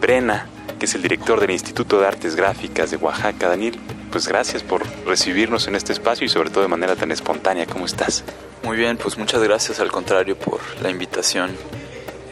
Brena, 0.00 0.46
que 0.78 0.86
es 0.86 0.94
el 0.94 1.02
director 1.02 1.40
del 1.40 1.50
Instituto 1.50 2.00
de 2.00 2.06
Artes 2.06 2.36
Gráficas 2.36 2.90
de 2.92 2.96
Oaxaca. 2.96 3.48
Daniel, 3.48 3.78
pues 4.08 4.26
gracias 4.28 4.62
por 4.62 4.84
recibirnos 5.06 5.68
en 5.68 5.74
este 5.74 5.92
espacio 5.92 6.24
y 6.24 6.28
sobre 6.28 6.50
todo 6.50 6.62
de 6.62 6.68
manera 6.68 6.96
tan 6.96 7.12
espontánea. 7.12 7.66
¿Cómo 7.66 7.86
estás? 7.86 8.24
Muy 8.62 8.76
bien, 8.76 8.96
pues 8.96 9.18
muchas 9.18 9.42
gracias 9.42 9.80
al 9.80 9.90
contrario 9.90 10.36
por 10.36 10.60
la 10.82 10.90
invitación 10.90 11.50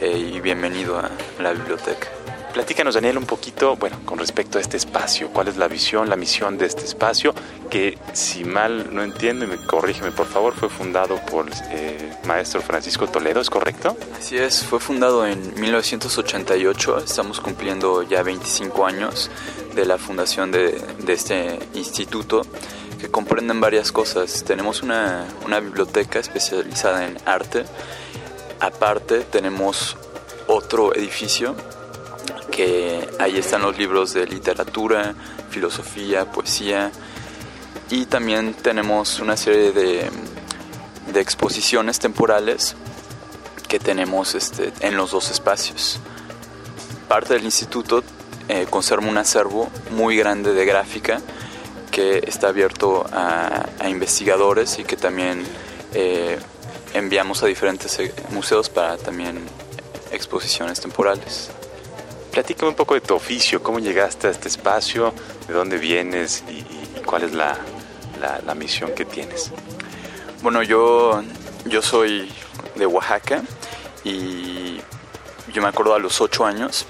eh, 0.01 0.17
y 0.17 0.39
bienvenido 0.39 0.99
a 0.99 1.09
la 1.39 1.53
biblioteca. 1.53 2.16
Platícanos, 2.57 2.95
Daniel, 2.95 3.19
un 3.19 3.27
poquito, 3.27 3.75
bueno, 3.75 3.99
con 4.03 4.17
respecto 4.17 4.57
a 4.57 4.61
este 4.61 4.77
espacio. 4.77 5.29
¿Cuál 5.29 5.47
es 5.47 5.57
la 5.57 5.67
visión, 5.67 6.09
la 6.09 6.15
misión 6.15 6.57
de 6.57 6.65
este 6.65 6.85
espacio? 6.85 7.35
Que, 7.69 7.99
si 8.13 8.45
mal 8.45 8.95
no 8.95 9.03
entiendo, 9.03 9.45
y 9.45 9.47
me 9.47 9.57
corrígeme 9.57 10.09
por 10.09 10.25
favor, 10.25 10.55
fue 10.55 10.67
fundado 10.67 11.17
por 11.27 11.45
eh, 11.69 12.17
maestro 12.25 12.59
Francisco 12.63 13.05
Toledo, 13.05 13.41
¿es 13.41 13.51
correcto? 13.51 13.95
Así 14.17 14.39
es, 14.39 14.63
fue 14.63 14.79
fundado 14.79 15.27
en 15.27 15.53
1988. 15.59 16.97
Estamos 16.97 17.41
cumpliendo 17.41 18.01
ya 18.01 18.23
25 18.23 18.87
años 18.87 19.29
de 19.75 19.85
la 19.85 19.99
fundación 19.99 20.51
de, 20.51 20.81
de 20.97 21.13
este 21.13 21.59
instituto 21.75 22.41
que 22.99 23.11
comprenden 23.11 23.61
varias 23.61 23.91
cosas. 23.91 24.43
Tenemos 24.43 24.81
una 24.81 25.27
biblioteca 25.61 26.17
especializada 26.17 27.05
en 27.05 27.19
arte. 27.23 27.65
Aparte, 28.59 29.19
tenemos 29.19 29.95
otro 30.47 30.95
edificio 30.95 31.55
que 32.57 33.07
ahí 33.19 33.37
están 33.37 33.61
los 33.61 33.77
libros 33.77 34.15
de 34.15 34.25
literatura, 34.25 35.13
filosofía, 35.51 36.25
poesía 36.31 36.91
y 37.91 38.07
también 38.07 38.55
tenemos 38.55 39.19
una 39.19 39.37
serie 39.37 39.71
de, 39.73 40.09
exposiciones 41.13 41.99
temporales 41.99 42.75
que 43.67 43.77
tenemos 43.79 44.33
este, 44.33 44.73
en 44.79 44.97
los 44.97 45.11
dos 45.11 45.29
espacios. 45.29 45.99
Parte 47.07 47.35
del 47.35 47.45
instituto 47.45 48.03
eh, 48.47 48.65
conserva 48.67 49.07
un 49.07 49.19
acervo 49.19 49.69
muy 49.91 50.17
grande 50.17 50.53
de 50.53 50.65
gráfica 50.65 51.21
que 51.91 52.23
está 52.25 52.47
abierto 52.47 53.05
a, 53.11 53.67
a 53.79 53.87
investigadores 53.87 54.79
y 54.79 54.83
que 54.83 54.97
también 54.97 55.43
eh, 55.93 56.39
enviamos 56.95 57.43
a 57.43 57.45
diferentes 57.45 57.99
eh, 57.99 58.11
museos 58.31 58.69
para 58.69 58.97
también 58.97 59.41
exposiciones 60.11 60.81
temporales. 60.81 61.51
Platícame 62.37 62.69
un 62.69 62.75
poco 62.75 62.93
de 62.93 63.01
tu 63.01 63.15
oficio, 63.15 63.63
cómo 63.63 63.79
llegaste 63.79 64.27
a 64.27 64.29
este 64.29 64.47
espacio, 64.47 65.11
de 65.47 65.55
dónde 65.55 65.79
vienes 65.79 66.43
y, 66.47 66.51
y 66.59 67.01
cuál 67.03 67.23
es 67.23 67.33
la, 67.33 67.57
la, 68.45 68.53
misión 68.53 68.91
que 68.91 69.05
tienes. 69.05 69.51
Bueno, 70.43 70.61
yo, 70.61 71.23
yo 71.65 71.81
soy 71.81 72.31
de 72.75 72.85
Oaxaca 72.85 73.41
y 74.03 74.79
yo 75.51 75.63
me 75.63 75.67
acuerdo 75.67 75.95
a 75.95 75.99
los 75.99 76.21
ocho 76.21 76.45
años 76.45 76.85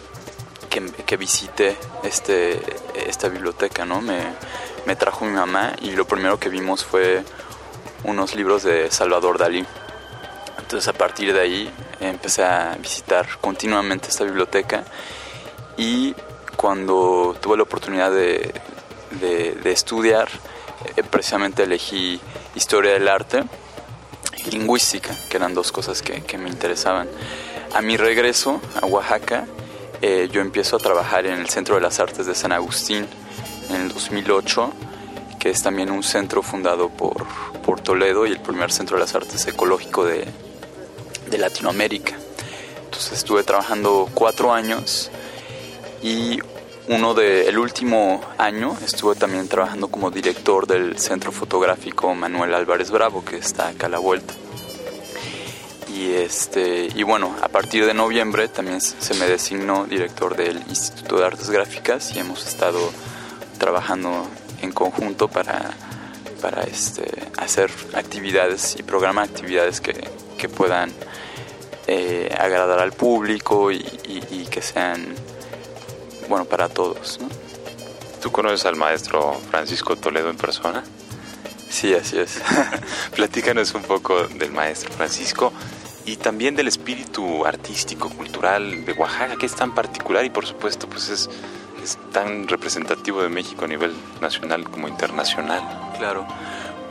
que, 0.69 0.85
que 1.05 1.15
visité 1.15 1.77
este, 2.03 2.59
esta 3.07 3.29
biblioteca, 3.29 3.85
¿no? 3.85 4.01
Me, 4.01 4.19
me 4.85 4.97
trajo 4.97 5.23
mi 5.23 5.31
mamá 5.31 5.77
y 5.81 5.91
lo 5.91 6.05
primero 6.05 6.37
que 6.37 6.49
vimos 6.49 6.83
fue 6.83 7.23
unos 8.03 8.35
libros 8.35 8.63
de 8.63 8.91
Salvador 8.91 9.37
Dalí. 9.37 9.65
Entonces 10.57 10.89
a 10.89 10.93
partir 10.93 11.31
de 11.31 11.39
ahí 11.39 11.71
empecé 12.01 12.43
a 12.43 12.75
visitar 12.81 13.37
continuamente 13.39 14.09
esta 14.09 14.25
biblioteca 14.25 14.83
y 15.77 16.15
cuando 16.55 17.35
tuve 17.39 17.55
la 17.55 17.63
oportunidad 17.63 18.11
de, 18.11 18.53
de, 19.21 19.51
de 19.53 19.71
estudiar, 19.71 20.27
eh, 20.95 21.03
precisamente 21.03 21.63
elegí 21.63 22.19
historia 22.55 22.93
del 22.93 23.07
arte 23.07 23.43
y 24.45 24.51
lingüística, 24.51 25.15
que 25.29 25.37
eran 25.37 25.53
dos 25.53 25.71
cosas 25.71 26.01
que, 26.01 26.23
que 26.23 26.37
me 26.37 26.49
interesaban. 26.49 27.07
A 27.73 27.81
mi 27.81 27.95
regreso 27.95 28.59
a 28.81 28.85
Oaxaca, 28.85 29.45
eh, 30.01 30.29
yo 30.31 30.41
empiezo 30.41 30.75
a 30.75 30.79
trabajar 30.79 31.25
en 31.25 31.39
el 31.39 31.49
Centro 31.49 31.75
de 31.75 31.81
las 31.81 31.99
Artes 31.99 32.25
de 32.25 32.35
San 32.35 32.51
Agustín 32.51 33.07
en 33.69 33.81
el 33.81 33.89
2008, 33.89 34.71
que 35.39 35.49
es 35.49 35.61
también 35.61 35.91
un 35.91 36.03
centro 36.03 36.41
fundado 36.41 36.89
por, 36.89 37.25
por 37.63 37.81
Toledo 37.81 38.25
y 38.25 38.31
el 38.31 38.39
primer 38.39 38.71
centro 38.71 38.97
de 38.97 39.01
las 39.01 39.13
artes 39.15 39.45
ecológico 39.47 40.05
de, 40.05 40.25
de 41.29 41.37
Latinoamérica. 41.37 42.15
Entonces 42.85 43.13
estuve 43.13 43.43
trabajando 43.43 44.09
cuatro 44.13 44.53
años 44.53 45.11
y 46.01 46.39
uno 46.87 47.13
de 47.13 47.49
el 47.49 47.57
último 47.57 48.21
año 48.37 48.77
estuve 48.85 49.15
también 49.15 49.47
trabajando 49.49 49.89
como 49.89 50.09
director 50.09 50.67
del 50.67 50.97
Centro 50.97 51.31
Fotográfico 51.31 52.15
Manuel 52.15 52.53
Álvarez 52.53 52.91
Bravo 52.91 53.25
que 53.25 53.37
está 53.37 53.67
acá 53.67 53.87
a 53.87 53.89
la 53.89 53.99
vuelta. 53.99 54.33
Y 55.93 56.13
este 56.13 56.87
y 56.95 57.03
bueno, 57.03 57.35
a 57.41 57.49
partir 57.49 57.85
de 57.85 57.93
noviembre 57.93 58.47
también 58.47 58.79
se 58.79 59.13
me 59.15 59.25
designó 59.25 59.85
director 59.85 60.37
del 60.37 60.57
Instituto 60.69 61.17
de 61.17 61.25
Artes 61.25 61.49
Gráficas 61.49 62.15
y 62.15 62.19
hemos 62.19 62.47
estado 62.47 62.79
trabajando 63.57 64.27
en 64.61 64.71
conjunto 64.71 65.27
para 65.27 65.71
para 66.41 66.61
este 66.63 67.09
hacer 67.37 67.69
actividades 67.95 68.77
y 68.79 68.83
programar 68.83 69.25
actividades 69.25 69.81
que, 69.81 70.07
que 70.37 70.47
puedan 70.47 70.93
eh, 71.87 72.33
agradar 72.37 72.79
al 72.79 72.93
público 72.93 73.71
y, 73.71 73.77
y, 74.07 74.23
y 74.29 74.45
que 74.45 74.61
sean 74.61 75.15
bueno, 76.27 76.45
para 76.45 76.69
todos. 76.69 77.19
¿no? 77.21 77.29
¿Tú 78.21 78.31
conoces 78.31 78.65
al 78.65 78.75
maestro 78.75 79.33
Francisco 79.49 79.95
Toledo 79.95 80.29
en 80.29 80.37
persona? 80.37 80.83
Sí, 81.69 81.93
así 81.93 82.17
es. 82.17 82.41
Platícanos 83.15 83.73
un 83.73 83.83
poco 83.83 84.27
del 84.27 84.51
maestro 84.51 84.91
Francisco 84.91 85.53
y 86.05 86.15
también 86.15 86.55
del 86.55 86.67
espíritu 86.67 87.45
artístico, 87.45 88.09
cultural 88.09 88.85
de 88.85 88.93
Oaxaca, 88.93 89.35
que 89.35 89.45
es 89.45 89.55
tan 89.55 89.75
particular 89.75 90.25
y 90.25 90.29
por 90.29 90.45
supuesto 90.45 90.87
pues 90.87 91.09
es, 91.09 91.29
es 91.83 91.97
tan 92.11 92.47
representativo 92.47 93.21
de 93.21 93.29
México 93.29 93.65
a 93.65 93.67
nivel 93.67 93.93
nacional 94.21 94.63
como 94.69 94.87
internacional. 94.87 95.61
Claro, 95.97 96.25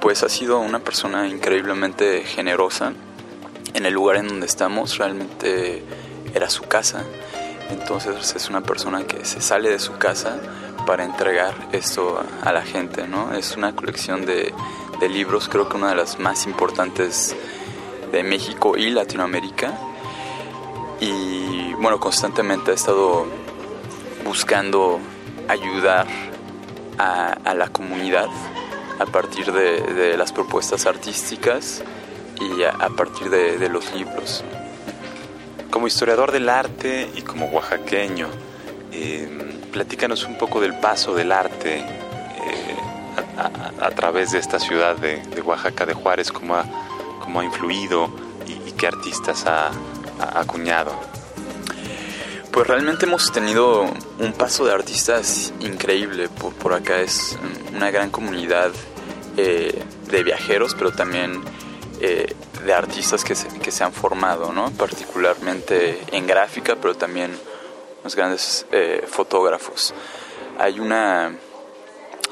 pues 0.00 0.23
ha 0.23 0.28
sido 0.28 0.59
una 0.61 0.81
persona 0.81 1.26
increíblemente 1.26 2.23
generosa. 2.25 2.93
En 3.75 3.85
el 3.85 3.95
lugar 3.95 4.16
en 4.16 4.28
donde 4.28 4.47
estamos 4.47 4.97
realmente 4.99 5.83
era 6.35 6.49
su 6.49 6.62
casa 6.62 7.05
entonces 7.70 8.35
es 8.35 8.49
una 8.49 8.61
persona 8.61 9.04
que 9.04 9.25
se 9.25 9.40
sale 9.40 9.70
de 9.70 9.78
su 9.78 9.99
casa 9.99 10.38
para 10.87 11.04
entregar 11.04 11.54
esto 11.73 12.23
a 12.42 12.52
la 12.52 12.62
gente, 12.62 13.08
¿no? 13.08 13.35
Es 13.35 13.56
una 13.56 13.75
colección 13.75 14.25
de, 14.25 14.54
libros, 15.08 15.49
creo 15.49 15.68
que 15.68 15.76
una 15.76 15.90
de 15.90 15.96
las 15.96 16.18
más 16.18 16.46
importantes 16.46 17.37
de 18.12 18.23
México 18.23 18.76
y 18.76 18.90
Latinoamérica. 18.90 19.78
Y 21.00 21.75
bueno, 21.75 22.00
constantemente 22.00 22.70
ha 22.70 22.75
estado 22.75 23.26
buscando 24.25 24.99
ayudar 25.49 26.06
a, 26.99 27.54
la 27.54 27.68
comunidad 27.68 28.28
a 28.99 29.06
partir 29.06 29.52
de, 29.52 30.16
las 30.16 30.32
propuestas 30.32 30.87
artísticas 30.87 31.82
y 32.40 32.62
a, 32.62 32.88
partir 32.96 33.28
de 33.28 33.68
los 33.68 33.92
libros. 33.92 34.44
Como 35.76 35.88
historiador 35.88 36.33
del 36.33 36.49
arte 36.49 37.11
y 37.16 37.21
como 37.21 37.49
oaxaqueño, 37.49 38.28
eh, 38.92 39.28
platícanos 39.71 40.25
un 40.25 40.38
poco 40.38 40.59
del 40.59 40.73
paso 40.80 41.14
del 41.14 41.30
arte 41.30 41.80
eh, 41.80 42.76
a, 43.78 43.90
través 43.90 44.30
de 44.30 44.38
esta 44.38 44.59
ciudad 44.59 44.97
de, 44.97 45.21
Oaxaca 45.42 45.85
de 45.85 45.92
Juárez, 45.92 46.33
cómo 46.33 46.56
ha, 46.56 46.64
cómo 47.21 47.40
ha 47.40 47.45
influido 47.45 48.09
y, 48.47 48.73
qué 48.73 48.87
artistas 48.87 49.45
ha, 49.45 49.71
acuñado. 50.18 50.99
Pues 52.52 52.66
realmente 52.66 53.04
hemos 53.04 53.30
tenido 53.30 53.83
un 54.18 54.33
paso 54.33 54.64
de 54.64 54.73
artistas 54.73 55.52
increíble 55.61 56.30
por, 56.30 56.54
por 56.54 56.73
acá. 56.73 57.02
Es 57.02 57.38
una 57.75 57.90
gran 57.90 58.09
comunidad 58.09 58.71
eh, 59.37 59.85
de 60.11 60.25
viajeros, 60.25 60.75
pero 60.75 60.92
también 60.92 61.42
de 62.66 62.75
artistas 62.75 63.25
que 63.25 63.35
se, 63.35 63.49
que 63.61 63.70
se 63.70 63.85
han 63.85 63.92
formado, 63.92 64.52
¿no? 64.52 64.70
particularmente 64.73 66.02
en 66.11 66.26
gráfica, 66.26 66.76
pero 66.76 66.94
también 66.94 67.38
los 68.02 68.14
grandes 68.16 68.66
eh, 68.73 69.04
fotógrafos. 69.08 69.94
Hay 70.58 70.80
una, 70.80 71.35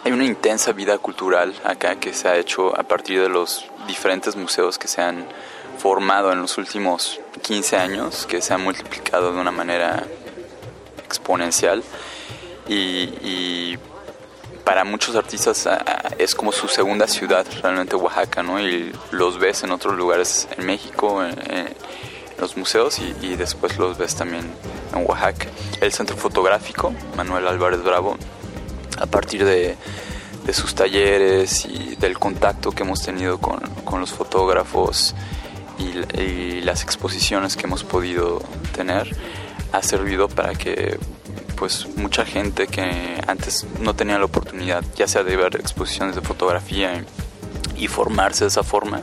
hay 0.05 0.13
una 0.13 0.25
intensa 0.25 0.73
vida 0.73 0.99
cultural 0.99 1.55
acá 1.65 1.97
que 1.97 2.13
se 2.13 2.29
ha 2.29 2.37
hecho 2.37 2.79
a 2.79 2.83
partir 2.83 3.21
de 3.21 3.29
los 3.29 3.67
diferentes 3.87 4.35
museos 4.37 4.79
que 4.79 4.89
se 4.89 5.01
han 5.01 5.27
formado 5.79 6.33
en 6.33 6.41
los 6.41 6.59
últimos 6.59 7.21
15 7.43 7.77
años, 7.77 8.27
que 8.27 8.43
se 8.43 8.55
han 8.55 8.63
multiplicado 8.63 9.33
de 9.33 9.41
una 9.41 9.51
manera 9.53 10.05
exponencial. 11.05 11.83
y 12.67 13.79
para 14.65 14.85
muchos 14.85 15.15
artistas 15.15 15.67
ah, 15.67 16.11
es 16.19 16.35
como 16.35 16.51
su 16.51 16.69
segunda 16.69 17.07
ciudad, 17.07 17.47
realmente 17.63 17.97
Oaxaca, 17.97 18.43
¿no? 18.43 18.61
Y 18.61 18.93
los 19.11 19.39
ves 19.39 19.63
en 19.63 19.71
otros 19.71 19.95
lugares 19.97 20.49
en 20.57 20.67
México, 20.67 21.23
en, 21.25 21.35
los 22.39 22.57
museos 22.57 22.99
y, 22.99 23.37
después 23.37 23.79
los 23.79 23.97
ves 23.97 24.17
también 24.17 24.45
en 24.93 25.07
Oaxaca. 25.07 25.47
El 25.81 25.93
Centro 25.93 26.17
Fotográfico, 26.17 26.93
Manuel 27.17 27.47
Álvarez 27.47 27.83
Bravo, 27.83 28.17
a 28.99 29.07
partir 29.07 29.45
de, 29.45 29.77
sus 30.53 30.75
talleres 30.75 31.65
y 31.65 31.97
del 31.97 32.19
contacto 32.19 32.73
que 32.73 32.83
hemos 32.83 33.03
tenido 33.03 33.39
con, 33.39 33.61
los 34.01 34.11
fotógrafos 34.13 35.15
y 35.79 36.61
las 36.63 36.83
exposiciones 36.83 37.57
que 37.57 37.67
hemos 37.67 37.85
podido 37.85 38.43
tener, 38.75 39.15
ha 39.73 39.83
servido 39.83 40.29
para 40.29 40.55
que 40.55 40.99
pues 41.57 41.87
mucha 41.97 42.25
gente 42.25 42.67
que 42.67 43.21
antes 43.27 43.67
no 43.81 43.95
tenía 43.95 44.19
la 44.19 44.25
oportunidad, 44.25 44.85
ya 44.97 45.07
sea 45.09 45.23
de 45.23 45.37
ver 45.37 45.57
exposiciones 45.57 46.15
de 46.15 46.21
fotografía 46.21 47.05
y, 47.77 47.89
formarse 47.89 48.45
de 48.45 48.49
esa 48.49 48.63
forma, 48.63 49.03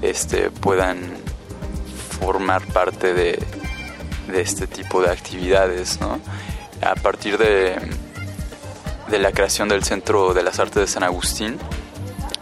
este, 0.00 0.50
puedan 0.50 1.16
formar 2.20 2.66
parte 2.66 3.14
de, 3.14 3.44
este 4.32 4.66
tipo 4.66 5.02
de 5.02 5.10
actividades. 5.10 5.98
A 6.80 6.94
partir 6.94 7.38
de, 7.38 7.76
de 9.08 9.18
la 9.18 9.32
creación 9.32 9.68
del 9.68 9.84
Centro 9.84 10.34
de 10.34 10.42
las 10.42 10.58
Artes 10.58 10.76
de 10.76 10.86
San 10.86 11.02
Agustín, 11.02 11.58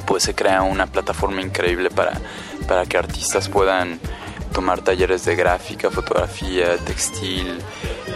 pues 0.06 0.22
se 0.22 0.34
crea 0.34 0.62
una 0.62 0.86
plataforma 0.86 1.42
increíble 1.42 1.90
para, 1.90 2.12
para 2.66 2.86
que 2.86 2.96
artistas 2.96 3.48
puedan 3.48 4.00
tomar 4.52 4.82
talleres 4.82 5.24
de 5.24 5.36
gráfica, 5.36 5.90
fotografía, 5.90 6.76
textil, 6.78 7.58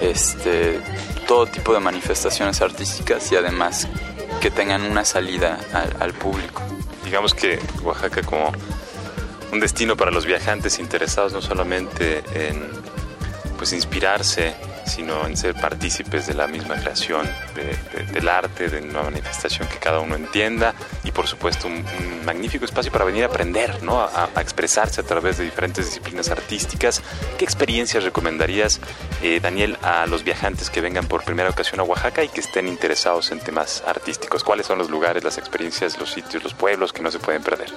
este, 0.00 0.80
todo 1.26 1.46
tipo 1.46 1.72
de 1.72 1.80
manifestaciones 1.80 2.60
artísticas 2.60 3.30
y 3.32 3.36
además 3.36 3.88
que 4.40 4.50
tengan 4.50 4.82
una 4.82 5.04
salida 5.04 5.58
al, 5.98 6.12
público. 6.12 6.62
Digamos 7.04 7.34
que 7.34 7.58
Oaxaca 7.82 8.22
como 8.22 8.52
un 9.52 9.60
destino 9.60 9.96
para 9.96 10.10
los 10.10 10.26
viajantes 10.26 10.78
interesados 10.78 11.32
no 11.32 11.40
solamente 11.40 12.22
en 12.34 12.62
pues 13.56 13.72
inspirarse 13.72 14.54
sino 14.86 15.26
en 15.26 15.36
ser 15.36 15.54
partícipes 15.54 16.26
de 16.26 16.34
la 16.34 16.46
misma 16.46 16.76
creación 16.76 17.28
del 18.12 18.28
arte, 18.28 18.68
de 18.68 18.80
una 18.80 19.02
manifestación 19.02 19.68
que 19.68 19.78
cada 19.78 20.00
uno 20.00 20.14
entienda 20.14 20.74
y 21.04 21.10
por 21.10 21.26
supuesto 21.26 21.66
un, 21.68 21.84
magnífico 22.24 22.64
espacio 22.64 22.90
para 22.90 23.04
venir 23.04 23.24
a 23.24 23.26
aprender, 23.26 23.82
¿no? 23.82 24.00
A, 24.00 24.30
expresarse 24.40 25.00
a 25.00 25.04
través 25.04 25.38
de 25.38 25.44
diferentes 25.44 25.86
disciplinas 25.86 26.30
artísticas. 26.30 27.02
¿Qué 27.38 27.44
experiencias 27.44 28.04
recomendarías, 28.04 28.80
eh, 29.22 29.40
Daniel, 29.40 29.78
a 29.82 30.06
los 30.06 30.24
viajantes 30.24 30.70
que 30.70 30.80
vengan 30.80 31.06
por 31.06 31.24
primera 31.24 31.50
ocasión 31.50 31.80
a 31.80 31.82
Oaxaca 31.82 32.24
y 32.24 32.28
que 32.28 32.40
estén 32.40 32.68
interesados 32.68 33.30
en 33.30 33.40
temas 33.40 33.82
artísticos? 33.86 34.44
¿Cuáles 34.44 34.66
son 34.66 34.78
los 34.78 34.90
lugares, 34.90 35.24
las 35.24 35.38
experiencias, 35.38 35.98
los 35.98 36.12
sitios, 36.12 36.42
los 36.42 36.54
pueblos 36.54 36.92
que 36.92 37.02
no 37.02 37.10
se 37.10 37.18
pueden 37.18 37.42
perder? 37.42 37.68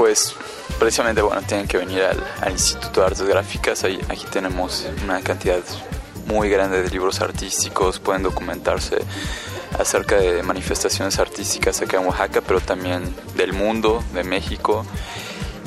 Pues 0.00 0.34
precisamente, 0.78 1.20
bueno, 1.20 1.42
tienen 1.42 1.68
que 1.68 1.76
venir 1.76 2.02
al, 2.02 2.50
Instituto 2.50 3.00
de 3.00 3.06
Artes 3.08 3.22
Gráficas. 3.22 3.84
Ahí, 3.84 4.00
aquí 4.08 4.24
tenemos 4.32 4.86
una 5.04 5.20
cantidad 5.20 5.60
muy 6.24 6.48
grande 6.48 6.80
de 6.82 6.88
libros 6.88 7.20
artísticos, 7.20 8.00
pueden 8.00 8.22
documentarse 8.22 8.96
acerca 9.78 10.16
de 10.16 10.42
manifestaciones 10.42 11.18
artísticas 11.18 11.82
acá 11.82 11.98
en 11.98 12.06
Oaxaca, 12.06 12.40
pero 12.40 12.62
también 12.62 13.14
del 13.34 13.52
mundo, 13.52 14.02
de 14.14 14.24
México. 14.24 14.86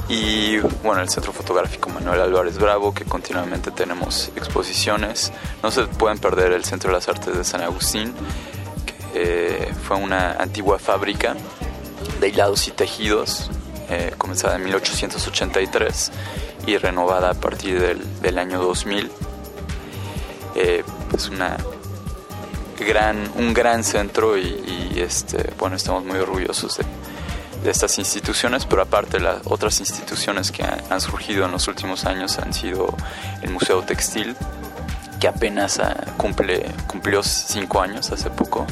Y 0.10 0.58
bueno, 0.84 1.02
el 1.02 1.10
Centro 1.10 1.32
Fotográfico 1.32 1.92
Manuel 1.92 2.20
Álvarez 2.20 2.58
Bravo, 2.58 2.92
que 2.92 3.06
continuamente 3.06 3.70
tenemos 3.70 4.32
exposiciones. 4.36 5.32
No 5.62 5.70
se 5.70 5.86
pueden 5.86 6.18
perder 6.18 6.54
el 6.54 6.66
Centro 6.66 6.90
de 6.90 6.96
las 6.96 7.08
Artes 7.08 7.38
de 7.38 7.44
San 7.44 7.62
Agustín, 7.62 8.16
que 9.14 9.68
eh, 9.68 9.74
fue 9.88 9.98
una 9.98 10.32
antigua 10.32 10.80
fábrica 10.80 11.36
de 12.20 12.30
hilados 12.30 12.68
y 12.68 12.72
tejidos 12.72 13.52
eh, 13.90 14.14
comenzada 14.18 14.56
en 14.56 14.64
1883 14.64 16.12
y 16.68 16.78
renovada 16.78 17.32
a 17.32 17.34
partir 17.34 17.80
del, 17.80 18.38
año 18.38 18.62
2000. 18.62 19.12
Eh, 20.56 20.84
es 21.16 21.30
una 21.30 21.58
gran, 22.80 23.32
un 23.36 23.54
gran 23.54 23.84
centro 23.84 24.38
y, 24.38 24.94
este, 24.98 25.52
bueno, 25.58 25.76
estamos 25.76 26.04
muy 26.06 26.18
orgullosos 26.18 26.78
de, 26.78 26.86
estas 27.70 27.98
instituciones, 27.98 28.66
pero 28.66 28.82
aparte 28.82 29.22
las 29.22 29.38
otras 29.46 29.80
instituciones 29.80 30.52
que 30.52 30.64
han, 30.64 31.00
surgido 31.00 31.46
en 31.46 31.52
los 31.54 31.70
últimos 31.70 32.04
años 32.04 32.38
han 32.38 32.54
sido 32.54 32.94
el 33.42 33.52
Museo 33.52 33.84
Textil, 33.84 34.36
que 35.22 35.30
apenas 35.30 35.80
ah, 35.80 35.96
cumple, 36.18 36.66
cumplió 36.88 37.24
cinco 37.24 37.82
años 37.82 38.12
hace 38.12 38.30
poco, 38.30 38.68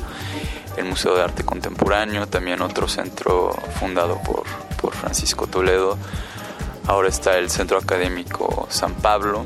el 0.75 0.83
Museo 0.85 1.15
de 1.15 1.23
Arte 1.23 1.43
Contemporáneo, 1.43 2.27
también 2.27 2.61
otro 2.61 2.89
centro 2.89 3.51
fundado 3.79 4.21
por, 4.23 4.43
por 4.81 4.93
Francisco 4.93 5.47
Toledo. 5.47 5.97
Ahora 6.87 7.09
está 7.09 7.37
el 7.37 7.49
Centro 7.49 7.77
Académico 7.77 8.67
San 8.69 8.95
Pablo, 8.95 9.43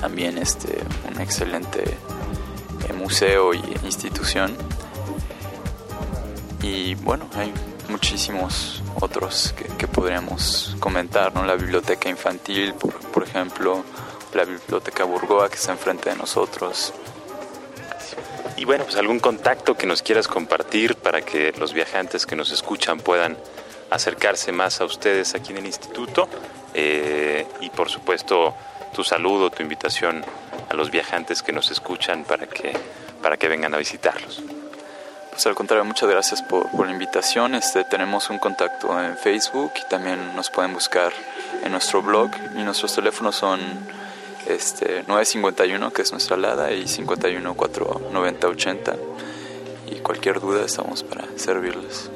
también 0.00 0.38
este, 0.38 0.78
un 1.12 1.20
excelente 1.20 1.82
eh, 2.88 2.92
museo 2.92 3.54
y 3.54 3.62
institución. 3.84 4.54
Y 6.62 6.94
bueno, 6.96 7.26
hay 7.34 7.52
muchísimos 7.88 8.82
otros 9.00 9.54
que, 9.78 9.86
podríamos 9.86 10.76
comentar, 10.80 11.34
¿no? 11.34 11.44
La 11.44 11.54
biblioteca 11.54 12.08
infantil, 12.08 12.74
por, 12.74 13.22
ejemplo, 13.22 13.84
la 14.34 14.44
biblioteca 14.44 15.04
Burgoa 15.04 15.48
que 15.48 15.56
está 15.56 15.72
enfrente 15.72 16.10
de 16.10 16.16
nosotros. 16.16 16.92
Y 18.56 18.64
bueno, 18.64 18.84
pues 18.84 18.96
algún 18.96 19.20
contacto 19.20 19.74
que 19.74 19.86
nos 19.86 20.02
quieras 20.02 20.28
compartir 20.28 20.96
para 20.96 21.22
que 21.22 21.52
los 21.58 21.72
viajantes 21.72 22.26
que 22.26 22.36
nos 22.36 22.50
escuchan 22.50 22.98
puedan 22.98 23.36
acercarse 23.90 24.52
más 24.52 24.80
a 24.80 24.84
ustedes 24.84 25.34
aquí 25.34 25.52
en 25.52 25.58
el 25.58 25.66
instituto 25.66 26.28
eh, 26.74 27.46
y 27.60 27.70
por 27.70 27.90
supuesto 27.90 28.54
tu 28.94 29.04
saludo, 29.04 29.50
tu 29.50 29.62
invitación 29.62 30.24
a 30.68 30.74
los 30.74 30.90
viajantes 30.90 31.42
que 31.42 31.52
nos 31.52 31.70
escuchan 31.70 32.24
para 32.24 32.46
que, 32.46 32.72
para 33.22 33.36
que 33.36 33.48
vengan 33.48 33.74
a 33.74 33.78
visitarlos. 33.78 34.42
Pues 35.30 35.46
al 35.46 35.54
contrario, 35.54 35.84
muchas 35.84 36.08
gracias 36.08 36.40
por, 36.40 36.70
por 36.70 36.86
la 36.86 36.92
invitación. 36.92 37.54
Este, 37.54 37.84
tenemos 37.84 38.30
un 38.30 38.38
contacto 38.38 38.98
en 39.02 39.18
Facebook 39.18 39.72
y 39.84 39.88
también 39.90 40.34
nos 40.34 40.48
pueden 40.50 40.72
buscar 40.72 41.12
en 41.62 41.72
nuestro 41.72 42.00
blog 42.00 42.30
y 42.56 42.62
nuestros 42.62 42.94
teléfonos 42.94 43.36
son 43.36 43.60
este, 44.46 45.04
951, 45.06 45.92
que 45.92 46.02
es 46.02 46.12
nuestra 46.12 46.36
alada, 46.36 46.72
y 46.72 46.86
51 46.86 47.54
490 47.54 48.48
80. 48.48 48.96
Y 49.88 49.96
cualquier 49.96 50.40
duda 50.40 50.64
estamos 50.64 51.02
para 51.02 51.26
servirles. 51.36 52.10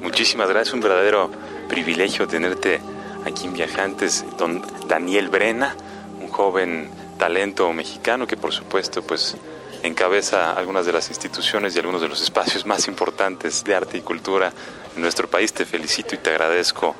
Muchísimas 0.00 0.48
gracias, 0.48 0.74
un 0.74 0.80
verdadero 0.80 1.30
privilegio 1.68 2.26
tenerte 2.28 2.80
aquí 3.24 3.46
en 3.46 3.52
Viajantes, 3.52 4.24
don 4.38 4.62
Daniel 4.86 5.28
Brena, 5.28 5.74
un 6.20 6.28
joven 6.28 6.90
talento 7.18 7.72
mexicano 7.72 8.26
que 8.26 8.36
por 8.36 8.52
supuesto 8.52 9.02
pues 9.02 9.36
encabeza 9.82 10.52
algunas 10.52 10.86
de 10.86 10.92
las 10.92 11.08
instituciones 11.08 11.74
y 11.74 11.78
algunos 11.78 12.00
de 12.00 12.08
los 12.08 12.22
espacios 12.22 12.64
más 12.64 12.86
importantes 12.88 13.64
de 13.64 13.74
arte 13.74 13.98
y 13.98 14.00
cultura 14.00 14.52
en 14.94 15.02
nuestro 15.02 15.28
país. 15.28 15.52
Te 15.52 15.64
felicito 15.64 16.14
y 16.14 16.18
te 16.18 16.30
agradezco 16.30 16.94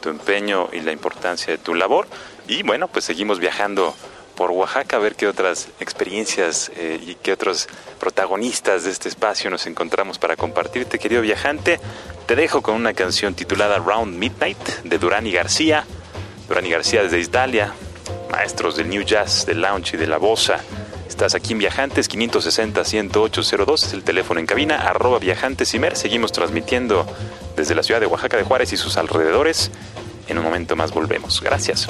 tu 0.00 0.08
empeño 0.08 0.68
y 0.72 0.80
la 0.80 0.92
importancia 0.92 1.52
de 1.52 1.58
tu 1.58 1.74
labor. 1.74 2.06
Y 2.46 2.62
bueno, 2.62 2.88
pues 2.88 3.04
seguimos 3.04 3.38
viajando 3.40 3.94
por 4.36 4.50
Oaxaca 4.50 4.96
a 4.96 5.00
ver 5.00 5.16
qué 5.16 5.26
otras 5.26 5.68
experiencias 5.80 6.70
eh, 6.76 7.00
y 7.04 7.14
qué 7.16 7.32
otros 7.32 7.68
protagonistas 7.98 8.84
de 8.84 8.90
este 8.90 9.08
espacio 9.08 9.50
nos 9.50 9.66
encontramos 9.66 10.18
para 10.18 10.36
compartirte, 10.36 10.98
querido 10.98 11.22
viajante. 11.22 11.80
Te 12.26 12.34
dejo 12.34 12.60
con 12.60 12.74
una 12.74 12.92
canción 12.92 13.34
titulada 13.34 13.78
Round 13.78 14.18
Midnight 14.18 14.58
de 14.82 14.98
Durán 14.98 15.28
y 15.28 15.32
García. 15.32 15.84
Durán 16.48 16.66
y 16.66 16.70
García 16.70 17.04
desde 17.04 17.20
Italia, 17.20 17.72
maestros 18.32 18.76
del 18.76 18.88
New 18.88 19.04
Jazz, 19.04 19.46
del 19.46 19.60
Lounge 19.60 19.94
y 19.94 19.96
de 19.96 20.08
la 20.08 20.18
Bossa. 20.18 20.58
Estás 21.08 21.36
aquí 21.36 21.52
en 21.52 21.60
Viajantes 21.60 22.10
560-10802, 22.10 23.84
es 23.84 23.92
el 23.92 24.02
teléfono 24.02 24.40
en 24.40 24.46
cabina, 24.46 24.76
arroba 24.76 25.20
Viajantes 25.20 25.72
Mer. 25.78 25.96
Seguimos 25.96 26.32
transmitiendo 26.32 27.06
desde 27.56 27.76
la 27.76 27.84
ciudad 27.84 28.00
de 28.00 28.06
Oaxaca 28.06 28.36
de 28.36 28.42
Juárez 28.42 28.72
y 28.72 28.76
sus 28.76 28.96
alrededores. 28.96 29.70
En 30.26 30.36
un 30.36 30.44
momento 30.44 30.74
más 30.74 30.90
volvemos. 30.90 31.40
Gracias. 31.40 31.86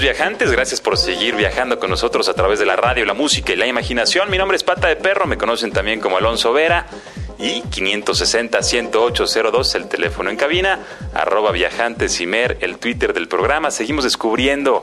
Viajantes. 0.00 0.50
Gracias 0.50 0.80
por 0.80 0.96
seguir 0.96 1.36
viajando 1.36 1.78
con 1.78 1.90
nosotros 1.90 2.28
a 2.28 2.34
través 2.34 2.58
de 2.58 2.66
la 2.66 2.76
radio, 2.76 3.04
la 3.04 3.14
música 3.14 3.52
y 3.52 3.56
la 3.56 3.66
imaginación. 3.66 4.30
Mi 4.30 4.38
nombre 4.38 4.56
es 4.56 4.64
Pata 4.64 4.88
de 4.88 4.96
Perro, 4.96 5.26
me 5.26 5.36
conocen 5.36 5.72
también 5.72 6.00
como 6.00 6.16
Alonso 6.16 6.52
Vera. 6.52 6.86
Y 7.38 7.62
560-10802, 7.62 9.74
el 9.74 9.88
teléfono 9.88 10.30
en 10.30 10.36
cabina, 10.36 10.78
arroba 11.12 11.50
viajantes 11.50 12.20
el 12.20 12.78
Twitter 12.78 13.12
del 13.12 13.28
programa. 13.28 13.70
Seguimos 13.70 14.04
descubriendo 14.04 14.82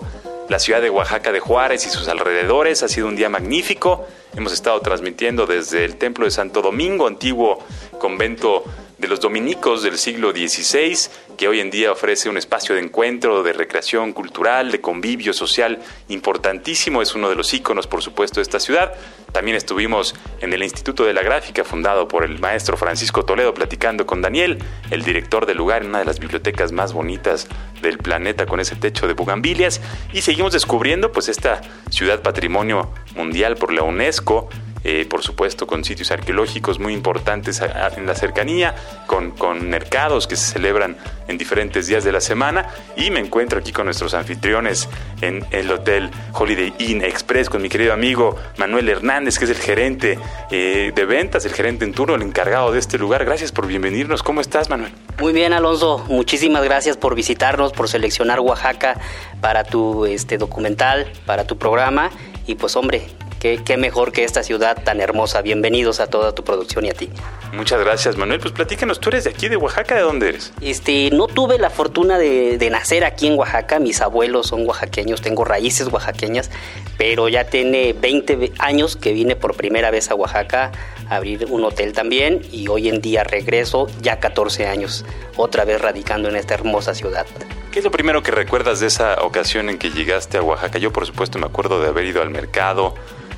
la 0.50 0.60
ciudad 0.60 0.82
de 0.82 0.89
Oaxaca 0.89 1.32
de 1.32 1.39
Juárez 1.39 1.86
y 1.86 1.89
sus 1.89 2.08
alrededores. 2.08 2.84
Ha 2.84 2.89
sido 2.89 3.08
un 3.08 3.15
día 3.15 3.30
magnífico. 3.30 4.06
Hemos 4.36 4.54
estado 4.54 4.82
transmitiendo 4.82 5.45
desde 5.45 5.86
el 5.86 5.95
Templo 5.95 6.26
de 6.26 6.32
Santo 6.32 6.62
Domingo, 6.62 7.08
antiguo 7.08 7.60
convento 8.00 8.63
de 8.97 9.08
los 9.08 9.19
dominicos 9.19 9.82
del 9.82 9.97
siglo 9.97 10.32
XVI, 10.32 10.95
que 11.41 11.47
hoy 11.47 11.60
en 11.60 11.71
día 11.71 11.91
ofrece 11.91 12.30
un 12.30 12.38
espacio 12.38 12.75
de 12.75 12.82
encuentro, 12.82 13.41
de 13.41 13.51
recreación 13.51 14.13
cultural, 14.13 14.71
de 14.71 14.80
convivio 14.80 15.34
social 15.34 15.80
importantísimo, 16.08 17.01
es 17.01 17.15
uno 17.15 17.30
de 17.30 17.36
los 17.36 17.51
íconos, 17.51 17.88
por 17.88 18.04
supuesto, 18.04 18.36
de 18.36 18.43
esta 18.43 18.60
ciudad. 18.60 18.93
También 19.32 19.58
estuvimos 19.58 20.13
en 20.39 20.54
el 20.54 20.62
Instituto 20.62 21.04
de 21.04 21.13
la 21.13 21.23
Gráfica, 21.23 21.63
fundado 21.63 22.08
por 22.08 22.23
el 22.25 22.38
maestro 22.38 22.77
Francisco 22.77 23.25
Toledo, 23.25 23.56
platicando 23.56 24.06
con 24.06 24.21
Daniel, 24.21 24.60
el 24.91 25.01
director 25.01 25.47
del 25.47 25.58
lugar, 25.58 25.82
en 25.82 25.89
una 25.89 25.97
de 25.97 26.06
las 26.06 26.19
bibliotecas 26.19 26.71
más 26.71 26.93
bonitas 26.93 27.47
del 27.82 27.97
planeta, 27.97 28.45
con 28.45 28.60
ese 28.60 28.75
techo 28.75 29.08
de 29.08 29.15
bugambilias, 29.15 29.82
y 30.13 30.21
seguimos 30.21 30.54
descubriendo 30.54 31.12
pues 31.12 31.27
esta 31.27 31.62
ciudad 31.89 32.21
patrimonio 32.21 32.93
mundial 33.15 33.56
por 33.56 33.73
la 33.73 33.82
UNESCO, 33.82 34.47
eh, 34.84 35.06
por 35.10 35.24
supuesto 35.24 35.67
con 35.67 35.84
sitios 35.84 36.12
arqueológicos 36.12 36.80
muy 36.80 36.94
importantes 36.94 37.62
en 37.98 38.06
la 38.06 38.15
cercanía, 38.15 38.76
con, 39.08 39.32
con, 39.32 39.70
mercados 39.70 40.28
que 40.28 40.36
se 40.36 40.54
celebran 40.54 40.98
en 41.28 41.38
diferentes 41.38 41.88
días 41.88 42.04
de 42.04 42.12
la 42.12 42.22
semana 42.22 42.67
y 42.98 43.12
me 43.12 43.20
encuentro 43.20 43.60
aquí 43.60 43.72
con 43.72 43.86
nuestros 43.86 44.13
anfitriones 44.13 44.89
en 45.22 45.46
el 45.52 45.72
Hotel 45.72 46.10
Holiday 46.34 46.74
Inn 46.80 47.04
Express 47.04 47.50
con 47.50 47.62
mi 47.62 47.70
querido 47.70 47.94
amigo 47.94 48.36
Manuel 48.58 48.89
Hernández, 48.89 49.38
que 49.38 49.46
es 49.46 49.52
el 49.52 49.58
gerente 49.58 50.20
eh, 50.50 50.91
de 50.94 51.06
ventas, 51.06 51.46
el 51.46 51.54
gerente 51.54 51.86
en 51.86 51.94
turno, 51.94 52.15
el 52.15 52.22
encargado 52.22 52.72
de 52.72 52.80
este 52.80 52.98
lugar. 52.98 53.26
Gracias 53.26 53.52
por 53.52 53.67
bienvenirnos. 53.67 54.24
¿Cómo 54.24 54.41
estás, 54.41 54.70
Manuel? 54.70 54.91
Muy 55.20 55.34
bien, 55.34 55.54
Alonso. 55.54 56.04
Muchísimas 56.08 56.63
gracias 56.63 56.98
por 56.98 57.15
visitarnos, 57.15 57.74
por 57.74 57.88
seleccionar 57.88 58.39
Oaxaca 58.39 59.00
para 59.39 59.63
tu 59.63 60.06
este, 60.06 60.38
documental, 60.38 61.12
para 61.26 61.46
tu 61.46 61.58
programa. 61.58 62.10
Y 62.48 62.56
pues 62.56 62.76
hombre, 62.76 63.08
Qué, 63.41 63.75
mejor 63.75 64.12
que 64.12 64.23
esta 64.23 64.43
ciudad 64.43 64.84
tan 64.84 65.01
hermosa. 65.01 65.41
Bienvenidos 65.41 65.99
a 65.99 66.06
toda 66.06 66.36
tu 66.36 66.43
producción 66.43 66.86
y 66.86 66.91
a 66.91 66.93
ti. 66.93 67.10
Muchas 67.54 67.80
gracias, 67.80 68.15
Manuel. 68.15 68.39
Pues 68.39 68.54
platícanos, 68.54 68.99
tú 68.99 69.10
eres 69.10 69.23
de 69.23 69.32
aquí, 69.32 69.49
de 69.49 69.58
Oaxaca, 69.58 69.95
¿de 69.95 70.01
dónde 70.01 70.30
eres? 70.30 70.54
Este, 70.62 71.10
no 71.10 71.25
tuve 71.25 71.58
la 71.58 71.71
fortuna 71.71 72.19
de, 72.19 72.60
de 72.60 72.69
nacer 72.69 73.04
aquí 73.04 73.25
en 73.25 73.39
Oaxaca. 73.39 73.80
Mis 73.80 73.99
abuelos 74.01 74.45
son 74.45 74.67
oaxaqueños, 74.67 75.23
tengo 75.23 75.43
raíces 75.43 75.88
oaxaqueñas, 75.88 76.51
pero 76.99 77.30
ya 77.30 77.45
tiene 77.45 77.93
20 77.93 78.51
años 78.60 78.95
que 78.95 79.12
vine 79.12 79.36
por 79.36 79.56
primera 79.56 79.89
vez 79.89 80.12
a 80.12 80.15
Oaxaca 80.15 80.71
a 81.10 81.15
abrir 81.15 81.47
un 81.49 81.63
hotel 81.63 81.93
también 81.93 82.43
y 82.51 82.67
hoy 82.67 82.89
en 82.89 83.01
día 83.01 83.23
regreso 83.23 83.88
ya 84.04 84.19
14 84.19 84.67
años, 84.67 85.04
otra 85.36 85.65
vez 85.65 85.82
radicando 85.82 86.30
en 86.30 86.36
esta 86.36 86.54
hermosa 86.54 86.93
ciudad. 86.93 87.25
¿Qué 87.71 87.80
es 87.80 87.86
lo 87.86 87.89
primero 87.89 88.21
que 88.21 88.30
recuerdas 88.30 88.82
de 88.82 88.88
esa 88.88 89.15
ocasión 89.23 89.67
en 89.69 89.80
que 89.80 89.89
llegaste 89.89 90.38
a 90.38 90.43
Oaxaca? 90.43 90.77
Yo, 90.77 90.93
por 90.93 91.08
supuesto, 91.08 91.39
me 91.39 91.47
acuerdo 91.47 91.82
de 91.82 91.88
haber 91.88 92.06
ido 92.06 92.21
al 92.21 92.30
mercado, 92.30 92.93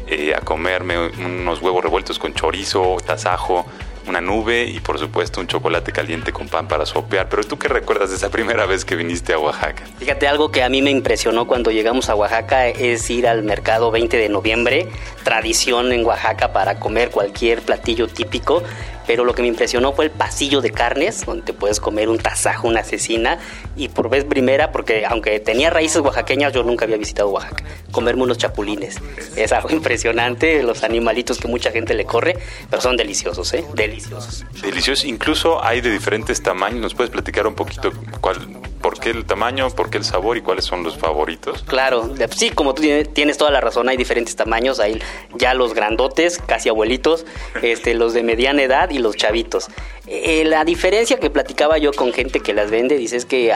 eh, 0.08 0.34
a 0.36 0.42
comerme 0.42 0.98
unos 1.20 1.62
huevos 1.62 1.84
revueltos 1.84 2.20
con 2.20 2.34
chorizo, 2.34 2.98
tasajo, 3.06 3.66
una 4.08 4.22
nube 4.22 4.66
y 4.66 4.80
por 4.80 5.00
supuesto 5.00 5.40
un 5.40 5.48
chocolate 5.48 5.92
caliente 5.92 6.32
con 6.32 6.48
pan 6.48 6.68
para 6.68 6.86
sopear. 6.86 7.30
Pero 7.30 7.44
tú 7.44 7.58
qué 7.58 7.68
recuerdas 7.68 8.10
de 8.10 8.18
esa 8.18 8.30
primera 8.30 8.66
vez 8.66 8.86
que 8.86 8.96
viniste 8.96 9.34
a 9.34 9.40
Oaxaca? 9.40 9.84
Fíjate, 9.98 10.28
algo 10.28 10.52
que 10.52 10.64
a 10.64 10.70
mí 10.70 10.82
me 10.82 10.92
impresionó 10.92 11.48
cuando 11.48 11.72
llegamos 11.72 12.10
a 12.10 12.16
Oaxaca 12.16 12.68
es 12.68 13.10
ir 13.10 13.28
al 13.28 13.44
mercado 13.44 13.92
20 13.92 14.18
de 14.18 14.30
noviembre, 14.30 14.88
tradición 15.24 15.92
en 15.92 16.06
Oaxaca 16.06 16.54
para 16.54 16.80
comer 16.80 17.10
cualquier 17.10 17.62
platillo 17.62 18.08
típico 18.08 18.64
pero 19.06 19.26
lo 19.26 19.34
que 19.34 19.42
me 19.42 19.48
impresionó 19.48 19.94
fue 19.94 20.06
el 20.06 20.12
pasillo 20.12 20.62
de 20.62 20.72
carnes, 20.72 21.26
donde 21.26 21.54
puedes 21.54 21.80
comer 21.80 22.10
un 22.10 22.18
tasajo, 22.18 22.68
una 22.68 22.82
asesina, 22.82 23.40
y 23.76 23.90
por 23.90 24.10
vez 24.10 24.26
primera, 24.26 24.72
porque 24.72 25.06
aunque 25.06 25.40
tenía 25.40 25.70
raíces 25.70 26.02
oaxaqueñas, 26.02 26.54
yo 26.54 26.64
nunca 26.64 26.86
había 26.86 26.98
visitado 26.98 27.30
Oaxaca, 27.30 27.64
comerme 27.92 28.24
unos 28.24 28.38
chapulines. 28.38 28.98
Es 29.36 29.52
algo 29.52 29.70
impresionante, 29.72 30.64
los 30.64 30.84
animalitos 30.84 31.40
que 31.40 31.48
mucha 31.48 31.72
gente 31.72 31.94
le 31.94 32.06
corre, 32.06 32.38
pero 32.70 32.82
son 32.82 32.98
deliciosos, 32.98 33.54
¿eh? 33.54 33.66
Deliciosos. 33.74 34.46
Deliciosos, 34.62 35.06
incluso 35.06 35.64
hay 35.64 35.82
de 35.82 35.92
diferentes 35.92 36.42
tamaños, 36.42 36.82
¿nos 36.82 36.94
puedes 36.94 37.12
platicar 37.12 37.48
un 37.48 37.56
poquito 37.56 37.92
cuál, 38.22 38.38
por 38.84 39.00
qué 39.00 39.10
el 39.10 39.26
tamaño, 39.26 39.70
por 39.72 39.90
qué 39.90 39.98
el 39.98 40.04
sabor 40.04 40.38
y 40.38 40.42
cuáles 40.42 40.66
son 40.66 40.84
los 40.84 40.98
favoritos? 40.98 41.64
Claro, 41.64 42.14
sí, 42.36 42.52
como 42.52 42.76
tú 42.76 42.84
tienes 43.14 43.38
toda 43.38 43.50
la 43.50 43.62
razón, 43.62 43.90
hay 43.90 43.98
diferentes 43.98 44.36
tamaños, 44.36 44.80
hay 44.80 45.02
ya 45.36 45.54
los 45.56 45.74
grandotes, 45.74 46.38
casi 46.38 46.70
abuelitos, 46.70 47.26
este, 47.64 47.96
los 47.96 48.14
de 48.14 48.22
mediana 48.22 48.62
edad 48.62 48.92
y 48.92 49.00
los 49.00 49.16
chavitos. 49.16 49.68
Eh, 50.06 50.44
la 50.46 50.66
diferencia 50.66 51.18
que 51.18 51.30
platicaba 51.30 51.78
yo 51.78 51.94
con 51.94 52.12
gente 52.12 52.42
que 52.42 52.54
las 52.54 52.70
vende, 52.70 52.98
dices 52.98 53.26
que 53.26 53.54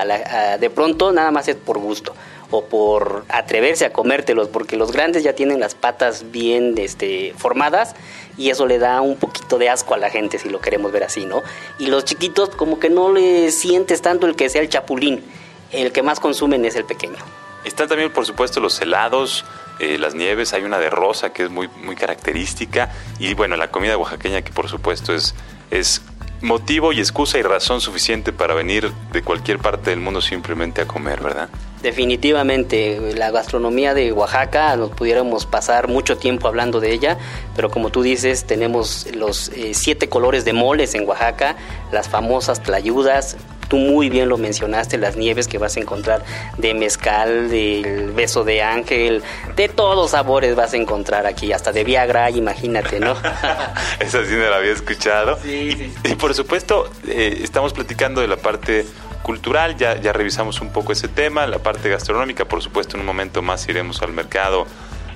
de 0.59 0.69
pronto 0.69 1.11
nada 1.11 1.29
más 1.29 1.49
es 1.49 1.57
por 1.57 1.77
gusto 1.77 2.15
o 2.49 2.65
por 2.65 3.25
atreverse 3.29 3.85
a 3.85 3.93
comértelos, 3.93 4.47
porque 4.47 4.77
los 4.77 4.91
grandes 4.91 5.23
ya 5.23 5.33
tienen 5.33 5.59
las 5.59 5.75
patas 5.75 6.31
bien 6.31 6.75
este, 6.77 7.33
formadas 7.37 7.95
y 8.37 8.49
eso 8.49 8.65
le 8.65 8.79
da 8.79 9.01
un 9.01 9.17
poquito 9.17 9.57
de 9.57 9.69
asco 9.69 9.93
a 9.93 9.97
la 9.97 10.09
gente 10.09 10.39
si 10.39 10.49
lo 10.49 10.59
queremos 10.59 10.91
ver 10.91 11.03
así, 11.03 11.25
¿no? 11.25 11.43
Y 11.79 11.87
los 11.87 12.05
chiquitos 12.05 12.49
como 12.49 12.79
que 12.79 12.89
no 12.89 13.11
le 13.11 13.51
sientes 13.51 14.01
tanto 14.01 14.27
el 14.27 14.35
que 14.35 14.49
sea 14.49 14.61
el 14.61 14.69
chapulín, 14.69 15.23
el 15.71 15.91
que 15.91 16.03
más 16.03 16.19
consumen 16.19 16.63
es 16.65 16.75
el 16.75 16.85
pequeño. 16.85 17.17
Están 17.65 17.89
también, 17.89 18.13
por 18.13 18.25
supuesto, 18.25 18.61
los 18.61 18.79
helados, 18.81 19.43
eh, 19.79 19.97
las 19.97 20.15
nieves, 20.15 20.53
hay 20.53 20.63
una 20.63 20.79
de 20.79 20.89
rosa 20.89 21.33
que 21.33 21.43
es 21.43 21.49
muy, 21.49 21.67
muy 21.67 21.95
característica 21.95 22.91
y 23.19 23.33
bueno, 23.33 23.57
la 23.57 23.69
comida 23.71 23.97
oaxaqueña 23.97 24.41
que 24.41 24.51
por 24.51 24.69
supuesto 24.69 25.13
es, 25.13 25.35
es 25.69 26.01
motivo 26.41 26.93
y 26.93 26.99
excusa 26.99 27.37
y 27.37 27.41
razón 27.41 27.81
suficiente 27.81 28.31
para 28.31 28.53
venir 28.53 28.91
de 29.11 29.21
cualquier 29.21 29.59
parte 29.59 29.89
del 29.89 29.99
mundo 29.99 30.21
simplemente 30.21 30.81
a 30.81 30.87
comer, 30.87 31.21
¿verdad? 31.21 31.49
Definitivamente, 31.81 33.13
la 33.15 33.29
gastronomía 33.29 33.93
de 33.93 34.11
Oaxaca, 34.11 34.75
nos 34.75 34.91
pudiéramos 34.91 35.45
pasar 35.45 35.87
mucho 35.87 36.17
tiempo 36.17 36.47
hablando 36.47 36.79
de 36.79 36.91
ella, 36.91 37.17
pero 37.55 37.69
como 37.69 37.89
tú 37.89 38.01
dices, 38.01 38.45
tenemos 38.45 39.07
los 39.15 39.49
eh, 39.49 39.73
siete 39.73 40.09
colores 40.09 40.43
de 40.43 40.53
moles 40.53 40.95
en 40.95 41.07
Oaxaca, 41.07 41.55
las 41.91 42.09
famosas 42.09 42.63
tlayudas, 42.63 43.37
tú 43.67 43.77
muy 43.77 44.09
bien 44.09 44.29
lo 44.29 44.37
mencionaste, 44.37 44.97
las 44.97 45.17
nieves 45.17 45.47
que 45.47 45.57
vas 45.57 45.77
a 45.77 45.79
encontrar 45.79 46.23
de 46.57 46.73
mezcal, 46.73 47.49
del 47.49 48.11
beso 48.11 48.43
de 48.43 48.61
ángel, 48.63 49.21
de 49.55 49.69
todos 49.69 50.11
sabores 50.11 50.55
vas 50.55 50.73
a 50.73 50.77
encontrar 50.77 51.25
aquí, 51.27 51.51
hasta 51.53 51.71
de 51.71 51.83
Viagra, 51.83 52.29
imagínate, 52.31 52.99
¿no? 52.99 53.15
Esa 53.99 54.25
sí 54.25 54.33
no 54.33 54.49
la 54.49 54.57
había 54.57 54.73
escuchado. 54.73 55.37
Sí, 55.43 55.93
Y, 56.03 56.15
por 56.15 56.33
supuesto, 56.33 56.89
eh, 57.07 57.39
estamos 57.43 57.73
platicando 57.73 58.21
de 58.21 58.27
la 58.27 58.37
parte 58.37 58.85
cultural, 59.27 59.75
ya, 59.75 59.99
ya 59.99 60.13
revisamos 60.13 60.61
un 60.61 60.69
poco 60.69 60.93
ese 60.93 61.09
tema, 61.09 61.45
la 61.47 61.59
parte 61.59 61.89
gastronómica, 61.89 62.45
por 62.45 62.63
supuesto 62.63 62.95
en 62.95 63.01
un 63.01 63.07
momento 63.07 63.41
más 63.41 63.67
iremos 63.67 64.01
al 64.01 64.13
mercado 64.13 64.65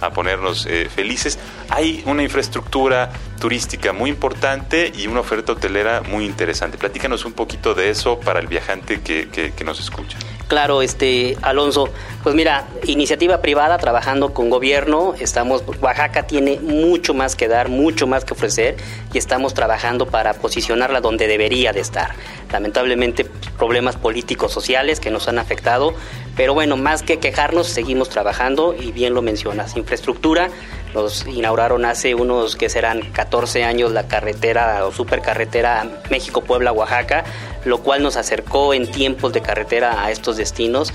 a 0.01 0.09
ponernos 0.09 0.65
eh, 0.65 0.89
felices. 0.93 1.39
Hay 1.69 2.03
una 2.05 2.21
infraestructura 2.21 3.09
turística 3.39 3.93
muy 3.93 4.09
importante 4.09 4.91
y 4.93 5.07
una 5.07 5.21
oferta 5.21 5.53
hotelera 5.53 6.01
muy 6.01 6.25
interesante. 6.25 6.77
Platícanos 6.77 7.23
un 7.23 7.31
poquito 7.31 7.73
de 7.73 7.89
eso 7.89 8.19
para 8.19 8.41
el 8.41 8.47
viajante 8.47 8.99
que, 8.99 9.29
que, 9.29 9.53
que 9.53 9.63
nos 9.63 9.79
escucha. 9.79 10.17
Claro, 10.51 10.81
este 10.81 11.37
Alonso, 11.43 11.87
pues 12.23 12.35
mira, 12.35 12.67
iniciativa 12.83 13.41
privada 13.41 13.77
trabajando 13.77 14.33
con 14.33 14.49
gobierno, 14.49 15.15
estamos 15.17 15.63
Oaxaca 15.81 16.23
tiene 16.23 16.59
mucho 16.59 17.13
más 17.13 17.37
que 17.37 17.47
dar, 17.47 17.69
mucho 17.69 18.05
más 18.05 18.25
que 18.25 18.33
ofrecer 18.33 18.75
y 19.13 19.17
estamos 19.17 19.53
trabajando 19.53 20.07
para 20.07 20.33
posicionarla 20.33 20.99
donde 20.99 21.27
debería 21.27 21.71
de 21.71 21.79
estar. 21.79 22.15
Lamentablemente 22.51 23.23
problemas 23.57 23.95
políticos 23.95 24.51
sociales 24.51 24.99
que 24.99 25.09
nos 25.09 25.29
han 25.29 25.39
afectado, 25.39 25.93
pero 26.35 26.53
bueno, 26.53 26.75
más 26.75 27.01
que 27.01 27.17
quejarnos, 27.17 27.67
seguimos 27.67 28.09
trabajando 28.09 28.75
y 28.77 28.91
bien 28.91 29.13
lo 29.13 29.21
mencionas, 29.21 29.77
infraestructura 29.77 30.49
los 30.93 31.25
inauguraron 31.27 31.85
hace 31.85 32.15
unos 32.15 32.55
que 32.55 32.69
serán 32.69 33.11
14 33.11 33.63
años 33.63 33.91
la 33.91 34.07
carretera 34.07 34.85
o 34.85 34.91
supercarretera 34.91 35.87
México-Puebla-Oaxaca, 36.09 37.23
lo 37.65 37.79
cual 37.79 38.03
nos 38.03 38.17
acercó 38.17 38.73
en 38.73 38.89
tiempos 38.89 39.33
de 39.33 39.41
carretera 39.41 40.03
a 40.03 40.11
estos 40.11 40.37
destinos. 40.37 40.93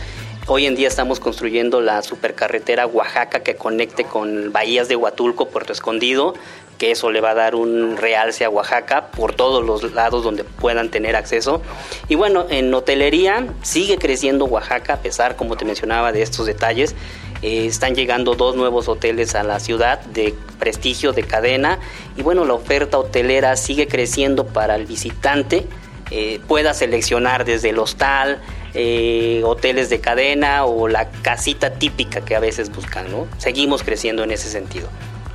Hoy 0.49 0.67
en 0.67 0.77
día 0.77 0.87
estamos 0.87 1.19
construyendo 1.19 1.81
la 1.81 2.03
supercarretera 2.03 2.87
Oaxaca 2.87 3.41
que 3.41 3.57
conecte 3.57 4.05
con 4.05 4.53
bahías 4.53 4.87
de 4.89 4.95
Huatulco, 4.95 5.49
Puerto 5.49 5.73
Escondido, 5.73 6.35
que 6.79 6.93
eso 6.93 7.11
le 7.11 7.21
va 7.21 7.31
a 7.31 7.35
dar 7.35 7.55
un 7.57 7.97
realce 7.97 8.45
a 8.45 8.51
Oaxaca 8.51 9.11
por 9.11 9.35
todos 9.35 9.65
los 9.65 9.93
lados 9.93 10.23
donde 10.23 10.45
puedan 10.45 10.91
tener 10.91 11.17
acceso. 11.17 11.63
Y 12.09 12.15
bueno, 12.15 12.47
en 12.49 12.73
hotelería 12.73 13.47
sigue 13.63 13.99
creciendo 13.99 14.45
Oaxaca, 14.45 14.95
a 14.95 15.01
pesar, 15.01 15.35
como 15.35 15.57
te 15.57 15.65
mencionaba, 15.65 16.13
de 16.13 16.23
estos 16.23 16.47
detalles. 16.47 16.95
Eh, 17.43 17.67
están 17.67 17.95
llegando 17.95 18.35
dos 18.35 18.57
nuevos 18.57 18.89
hoteles 18.89 19.35
a 19.35 19.43
la 19.43 19.61
ciudad 19.61 20.01
de 20.01 20.35
prestigio, 20.59 21.13
de 21.13 21.23
cadena. 21.23 21.79
Y 22.17 22.23
bueno, 22.23 22.45
la 22.45 22.55
oferta 22.55 22.99
hotelera 22.99 23.57
sigue 23.57 23.87
creciendo 23.89 24.47
para 24.47 24.77
el 24.77 24.87
visitante. 24.87 25.67
Eh, 26.11 26.41
pueda 26.47 26.73
seleccionar 26.73 27.45
desde 27.45 27.71
el 27.71 27.79
hostal, 27.79 28.41
eh, 28.75 29.43
hoteles 29.45 29.91
de 29.91 30.01
cadena 30.01 30.65
o 30.65 30.87
la 30.87 31.11
casita 31.11 31.75
típica 31.75 32.21
que 32.25 32.37
a 32.37 32.41
veces 32.41 32.71
buscan, 32.71 33.11
¿no? 33.11 33.27
Seguimos 33.39 33.83
creciendo 33.83 34.23
en 34.23 34.31
ese 34.31 34.49
sentido. 34.49 34.89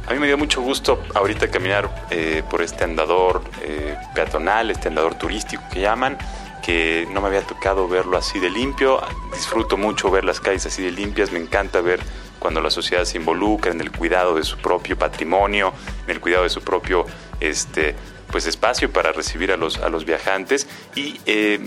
A 0.07 0.13
mí 0.13 0.19
me 0.19 0.27
dio 0.27 0.37
mucho 0.37 0.61
gusto 0.61 1.01
ahorita 1.13 1.49
caminar 1.49 1.89
por 2.49 2.61
este 2.61 2.83
andador 2.83 3.43
peatonal, 4.15 4.71
este 4.71 4.87
andador 4.87 5.15
turístico 5.15 5.63
que 5.71 5.81
llaman, 5.81 6.17
que 6.61 7.07
no 7.11 7.21
me 7.21 7.27
había 7.27 7.41
tocado 7.41 7.87
verlo 7.87 8.17
así 8.17 8.39
de 8.39 8.49
limpio. 8.49 9.01
Disfruto 9.33 9.77
mucho 9.77 10.09
ver 10.11 10.23
las 10.23 10.39
calles 10.39 10.65
así 10.65 10.81
de 10.83 10.91
limpias, 10.91 11.31
me 11.31 11.39
encanta 11.39 11.81
ver 11.81 11.99
cuando 12.39 12.59
la 12.61 12.71
sociedad 12.71 13.05
se 13.05 13.17
involucra 13.17 13.71
en 13.71 13.81
el 13.81 13.91
cuidado 13.91 14.35
de 14.35 14.43
su 14.43 14.57
propio 14.57 14.97
patrimonio, 14.97 15.73
en 16.05 16.11
el 16.11 16.19
cuidado 16.19 16.43
de 16.43 16.49
su 16.49 16.61
propio 16.61 17.05
este, 17.39 17.95
pues, 18.31 18.47
espacio 18.47 18.91
para 18.91 19.11
recibir 19.11 19.51
a 19.51 19.57
los, 19.57 19.77
a 19.77 19.89
los 19.89 20.05
viajantes. 20.05 20.67
Y 20.95 21.19
eh, 21.27 21.59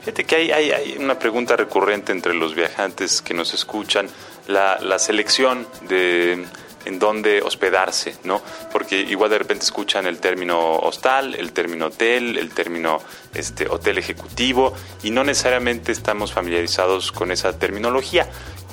fíjate 0.00 0.24
que 0.24 0.36
hay, 0.36 0.50
hay, 0.50 0.96
una 0.98 1.18
pregunta 1.18 1.54
recurrente 1.56 2.12
entre 2.12 2.32
los 2.32 2.54
viajantes 2.54 3.20
que 3.20 3.34
nos 3.34 3.52
escuchan, 3.52 4.08
la, 4.48 4.78
la 4.80 4.98
selección 4.98 5.66
de 5.82 6.46
en 6.84 6.98
dónde 6.98 7.42
hospedarse, 7.42 8.16
¿no? 8.24 8.40
Porque 8.72 8.96
igual 9.00 9.30
de 9.30 9.38
repente 9.38 9.64
escuchan 9.64 10.06
el 10.06 10.18
término 10.18 10.76
hostal, 10.76 11.34
el 11.34 11.52
término 11.52 11.86
hotel, 11.86 12.38
el 12.38 12.50
término 12.50 13.00
este, 13.34 13.68
hotel 13.68 13.98
ejecutivo 13.98 14.74
y 15.02 15.10
no 15.10 15.24
necesariamente 15.24 15.92
estamos 15.92 16.32
familiarizados 16.32 17.12
con 17.12 17.30
esa 17.32 17.58
terminología. 17.58 18.28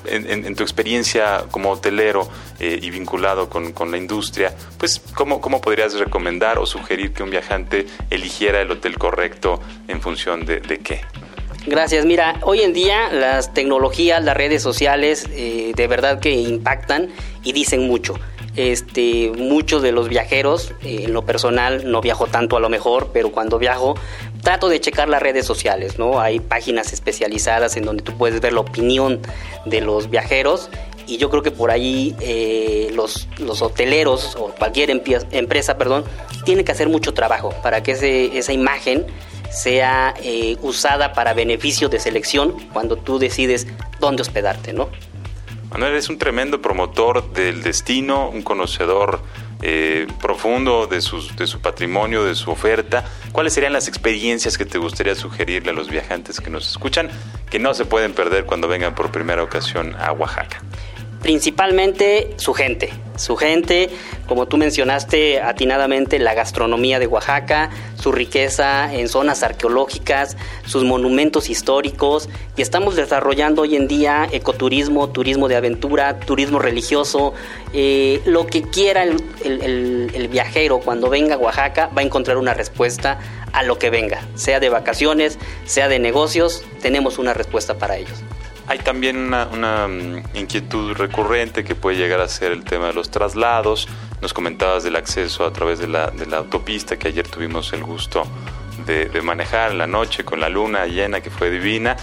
En, 0.06 0.56
tu 0.56 0.64
experiencia 0.64 1.44
como 1.52 1.72
hotelero 1.72 2.30
eh, 2.58 2.80
y 2.82 2.90
vinculado 2.90 3.50
con, 3.50 3.92
la 3.92 3.98
industria, 3.98 4.56
pues 4.78 5.02
¿cómo, 5.14 5.42
¿cómo 5.42 5.60
podrías 5.60 5.94
recomendar 5.96 6.58
o 6.58 6.66
sugerir 6.66 7.12
que 7.12 7.22
un 7.22 7.30
viajante 7.30 7.86
eligiera 8.10 8.62
el 8.62 8.72
hotel 8.72 8.98
correcto 8.98 9.60
en 9.90 10.02
función 10.02 10.46
de, 10.46 10.62
de 10.62 10.80
qué? 10.80 11.02
Gracias. 11.66 12.06
Mira, 12.06 12.40
hoy 12.44 12.62
en 12.62 12.74
día 12.74 13.10
las 13.12 13.54
tecnologías, 13.54 14.24
las 14.24 14.36
redes 14.36 14.62
sociales, 14.62 15.28
eh, 15.32 15.74
de 15.76 15.88
verdad 15.88 16.20
que 16.20 16.32
impactan 16.32 17.10
y 17.44 17.52
dicen 17.52 17.88
mucho. 17.88 18.16
Este, 18.56 19.32
muchos 19.38 19.82
de 19.82 19.92
los 19.92 20.10
viajeros, 20.10 20.74
eh, 20.82 21.04
en 21.04 21.14
lo 21.14 21.24
personal 21.26 21.90
no 21.90 22.02
viajo 22.02 22.28
tanto 22.28 22.58
a 22.58 22.60
lo 22.60 22.70
mejor, 22.70 23.12
pero 23.14 23.32
cuando 23.32 23.60
viajo 23.60 23.96
trato 24.42 24.70
de 24.70 24.82
checar 24.82 25.08
las 25.08 25.22
redes 25.22 25.46
sociales, 25.46 26.00
¿no? 26.00 26.20
Hay 26.20 26.40
páginas 26.40 26.92
especializadas 26.92 27.78
en 27.78 27.84
donde 27.84 28.04
tú 28.04 28.18
puedes 28.18 28.42
ver 28.42 28.54
la 28.54 28.62
opinión 28.62 29.22
de 29.66 29.82
los 29.82 30.10
viajeros 30.10 30.70
y 31.08 31.18
yo 31.18 31.30
creo 31.30 31.42
que 31.42 31.52
por 31.52 31.72
ahí 31.72 32.16
eh, 32.22 32.92
los, 32.94 33.28
los, 33.40 33.62
hoteleros 33.62 34.36
o 34.36 34.54
cualquier 34.58 34.90
empresa, 34.92 35.78
perdón, 35.78 36.04
tiene 36.46 36.64
que 36.64 36.72
hacer 36.72 36.88
mucho 36.88 37.14
trabajo 37.14 37.54
para 37.64 37.82
que 37.82 37.94
ese, 37.94 38.38
esa 38.38 38.54
imagen 38.54 39.06
sea 39.52 40.14
eh, 40.24 40.58
usada 40.62 41.14
para 41.14 41.34
beneficio 41.34 41.90
de 41.90 42.00
selección 42.00 42.56
cuando 42.74 42.98
tú 42.98 43.20
decides 43.20 43.68
dónde 44.00 44.22
hospedarte, 44.22 44.74
¿no? 44.74 44.90
Manuel 45.72 45.96
es 45.96 46.10
un 46.10 46.18
tremendo 46.18 46.62
promotor 46.62 47.32
del 47.32 47.62
destino, 47.62 48.30
un 48.30 48.42
conocedor 48.42 49.22
eh, 49.62 50.08
profundo 50.22 50.88
de, 50.88 51.02
sus, 51.02 51.36
de 51.36 51.46
su 51.46 51.60
patrimonio, 51.60 52.24
de 52.24 52.34
su 52.34 52.50
oferta. 52.50 53.04
¿Cuáles 53.32 53.54
serían 53.54 53.74
las 53.74 53.88
experiencias 53.88 54.58
que 54.58 54.66
te 54.66 54.80
gustaría 54.80 55.14
sugerirle 55.16 55.72
a 55.72 55.74
los 55.74 55.90
viajantes 55.90 56.40
que 56.42 56.50
nos 56.50 56.68
escuchan 56.68 57.10
que 57.52 57.60
no 57.60 57.74
se 57.74 57.86
pueden 57.86 58.14
perder 58.14 58.46
cuando 58.46 58.68
vengan 58.68 58.96
por 58.96 59.12
primera 59.12 59.44
ocasión 59.44 59.96
a 60.00 60.12
Oaxaca? 60.12 60.64
Principalmente 61.22 62.34
su 62.38 62.54
gente. 62.54 62.90
Su 63.18 63.36
gente, 63.36 63.90
como 64.28 64.48
tú 64.48 64.56
mencionaste 64.56 65.42
atinadamente, 65.42 66.20
la 66.20 66.34
gastronomía 66.34 67.00
de 67.00 67.08
Oaxaca, 67.08 67.70
su 68.00 68.14
riqueza 68.14 68.94
en 68.94 69.10
zonas 69.10 69.44
arqueológicas, 69.44 70.38
sus 70.66 70.86
monumentos 70.86 71.50
históricos 71.50 72.30
y 72.56 72.62
estamos 72.62 72.96
desarrollando 72.96 73.64
hoy 73.64 73.76
en 73.76 73.90
día 73.90 74.26
ecoturismo, 74.32 75.10
turismo 75.10 75.50
de 75.50 75.58
aventura, 75.58 76.18
turismo 76.22 76.60
religioso, 76.60 77.34
eh, 77.74 78.22
lo 78.26 78.48
que 78.48 78.62
quiera 78.62 79.04
el 79.04 80.28
viajero 80.32 80.80
cuando 80.80 81.10
venga 81.10 81.36
a 81.36 81.38
Oaxaca 81.38 81.90
va 81.96 82.02
a 82.02 82.06
encontrar 82.06 82.38
una 82.38 82.54
respuesta 82.54 83.20
a 83.52 83.64
lo 83.64 83.78
que 83.78 83.90
venga, 83.90 84.22
sea 84.36 84.62
de 84.62 84.70
vacaciones, 84.70 85.38
sea 85.66 85.90
de 85.90 86.00
negocios, 86.00 86.64
tenemos 86.82 87.18
una 87.18 87.34
respuesta 87.34 87.78
para 87.78 87.98
ellos. 87.98 88.24
Hay 88.70 88.78
también 88.78 89.18
una, 89.18 89.88
mm, 89.88 90.36
inquietud 90.36 90.94
recurrente 90.94 91.64
que 91.64 91.74
puede 91.74 91.98
llegar 91.98 92.22
a 92.22 92.28
ser 92.28 92.52
el 92.52 92.64
tema 92.64 92.86
de 92.86 92.94
los 92.94 93.10
traslados. 93.10 93.88
Nos 94.22 94.32
comentabas 94.32 94.84
del 94.84 94.96
acceso 94.96 95.44
a 95.44 95.52
través 95.52 95.80
de 95.80 95.88
la, 95.88 96.14
autopista 96.38 96.96
que 96.96 97.08
ayer 97.08 97.28
tuvimos 97.28 97.74
el 97.74 97.84
gusto 97.84 98.28
de, 98.86 99.06
de, 99.06 99.22
manejar 99.24 99.72
en 99.72 99.80
la 99.80 99.88
noche 99.88 100.24
con 100.24 100.40
la 100.40 100.50
luna 100.50 100.86
llena 100.86 101.20
que 101.20 101.32
fue 101.32 101.50
divina, 101.50 101.98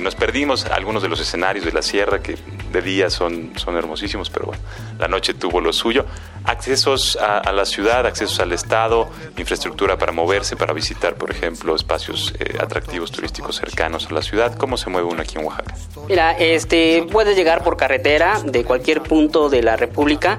nos 0.00 0.14
perdimos 0.14 0.66
algunos 0.66 1.02
de 1.02 1.08
los 1.08 1.20
escenarios 1.20 1.64
de 1.64 1.72
la 1.72 1.82
sierra 1.82 2.20
que 2.20 2.36
de 2.72 2.82
día 2.82 3.10
son, 3.10 3.52
son 3.56 3.76
hermosísimos, 3.76 4.30
pero 4.30 4.46
bueno, 4.46 4.62
la 4.98 5.08
noche 5.08 5.34
tuvo 5.34 5.60
lo 5.60 5.72
suyo 5.72 6.04
accesos 6.44 7.16
a, 7.16 7.50
la 7.52 7.64
ciudad, 7.64 8.06
accesos 8.06 8.38
al 8.40 8.52
Estado, 8.52 9.08
infraestructura 9.36 9.96
para 9.96 10.12
moverse, 10.12 10.56
para 10.56 10.72
visitar, 10.72 11.14
por 11.14 11.30
ejemplo, 11.30 11.74
espacios 11.74 12.34
eh, 12.38 12.58
atractivos 12.60 13.10
turísticos 13.10 13.56
cercanos 13.56 14.06
a 14.10 14.14
la 14.14 14.22
ciudad. 14.22 14.54
¿Cómo 14.56 14.76
se 14.76 14.90
mueve 14.90 15.08
uno 15.08 15.22
aquí 15.22 15.38
en 15.38 15.46
Oaxaca? 15.46 15.74
Mira, 16.08 16.32
este, 16.32 17.06
puedes 17.10 17.36
llegar 17.36 17.64
por 17.64 17.76
carretera 17.76 18.40
de 18.44 18.64
cualquier 18.64 19.02
punto 19.02 19.48
de 19.48 19.62
la 19.62 19.76
República. 19.76 20.38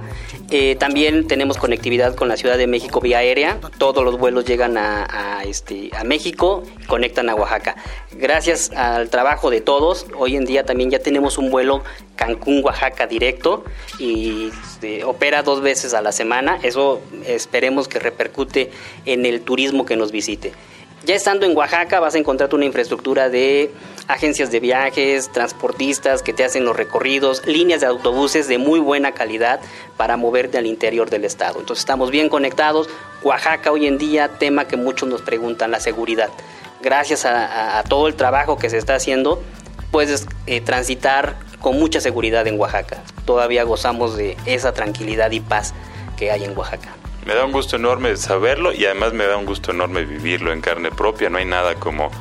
Eh, 0.51 0.75
también 0.75 1.27
tenemos 1.27 1.57
conectividad 1.57 2.13
con 2.15 2.27
la 2.27 2.37
Ciudad 2.37 2.57
de 2.57 2.67
México 2.67 3.01
vía 3.01 3.19
aérea. 3.19 3.59
Todos 3.79 4.03
los 4.03 4.17
vuelos 4.17 4.45
llegan 4.45 4.77
a, 4.77 5.41
este, 5.45 5.89
México 6.05 6.63
y 6.79 6.85
conectan 6.85 7.29
a 7.29 7.35
Oaxaca. 7.35 7.75
Gracias 8.11 8.71
al 8.71 9.09
trabajo 9.09 9.49
de 9.49 9.61
todos, 9.61 10.05
hoy 10.17 10.35
en 10.35 10.45
día 10.45 10.63
también 10.63 10.91
ya 10.91 10.99
tenemos 10.99 11.37
un 11.37 11.49
vuelo 11.49 11.83
Cancún-Oaxaca 12.15 13.07
directo 13.07 13.63
y 13.99 14.51
este, 14.63 15.03
opera 15.03 15.41
dos 15.41 15.61
veces 15.61 15.93
a 15.93 16.01
la 16.01 16.11
semana. 16.11 16.59
Eso 16.61 17.01
esperemos 17.25 17.87
que 17.87 17.99
repercute 17.99 18.69
en 19.05 19.25
el 19.25 19.41
turismo 19.41 19.85
que 19.85 19.95
nos 19.95 20.11
visite. 20.11 20.53
Ya 21.05 21.15
estando 21.15 21.45
en 21.45 21.55
Oaxaca 21.55 21.99
vas 21.99 22.15
a 22.15 22.17
encontrar 22.17 22.53
una 22.55 22.65
infraestructura 22.65 23.29
de 23.29 23.71
agencias 24.07 24.51
de 24.51 24.59
viajes, 24.59 25.31
transportistas 25.31 26.21
que 26.21 26.33
te 26.33 26.43
hacen 26.43 26.65
los 26.65 26.75
recorridos, 26.75 27.45
líneas 27.45 27.81
de 27.81 27.87
autobuses 27.87 28.47
de 28.47 28.57
muy 28.57 28.79
buena 28.79 29.13
calidad 29.13 29.59
para 29.97 30.17
moverte 30.17 30.57
al 30.57 30.65
interior 30.65 31.09
del 31.09 31.25
estado. 31.25 31.59
Entonces 31.59 31.81
estamos 31.81 32.11
bien 32.11 32.29
conectados. 32.29 32.89
Oaxaca 33.23 33.71
hoy 33.71 33.87
en 33.87 33.97
día, 33.97 34.37
tema 34.37 34.67
que 34.67 34.77
muchos 34.77 35.09
nos 35.09 35.21
preguntan, 35.21 35.71
la 35.71 35.79
seguridad. 35.79 36.29
Gracias 36.81 37.25
a, 37.25 37.83
todo 37.89 38.07
el 38.07 38.15
trabajo 38.15 38.57
que 38.57 38.69
se 38.69 38.77
está 38.77 38.95
haciendo, 38.95 39.41
puedes 39.89 40.27
eh, 40.45 40.61
transitar 40.61 41.35
con 41.59 41.79
mucha 41.79 41.99
seguridad 41.99 42.45
en 42.45 42.59
Oaxaca. 42.59 43.01
Todavía 43.25 43.63
gozamos 43.63 44.15
de 44.15 44.37
esa 44.45 44.73
tranquilidad 44.73 45.31
y 45.31 45.39
paz 45.39 45.73
que 46.15 46.29
hay 46.29 46.43
en 46.43 46.55
Oaxaca. 46.55 46.95
Me 47.25 47.33
da 47.33 47.43
un 47.43 47.51
gusto 47.51 47.77
enorme 47.77 48.15
saberlo 48.17 48.71
y 48.71 48.85
además 48.85 49.13
me 49.13 49.25
da 49.25 49.35
un 49.35 49.47
gusto 49.47 49.71
enorme 49.71 50.05
vivirlo 50.05 50.53
en 50.53 50.61
carne 50.61 50.91
propia. 50.91 51.31
No 51.31 51.39
hay 51.39 51.45
nada 51.45 51.73
como 51.73 52.11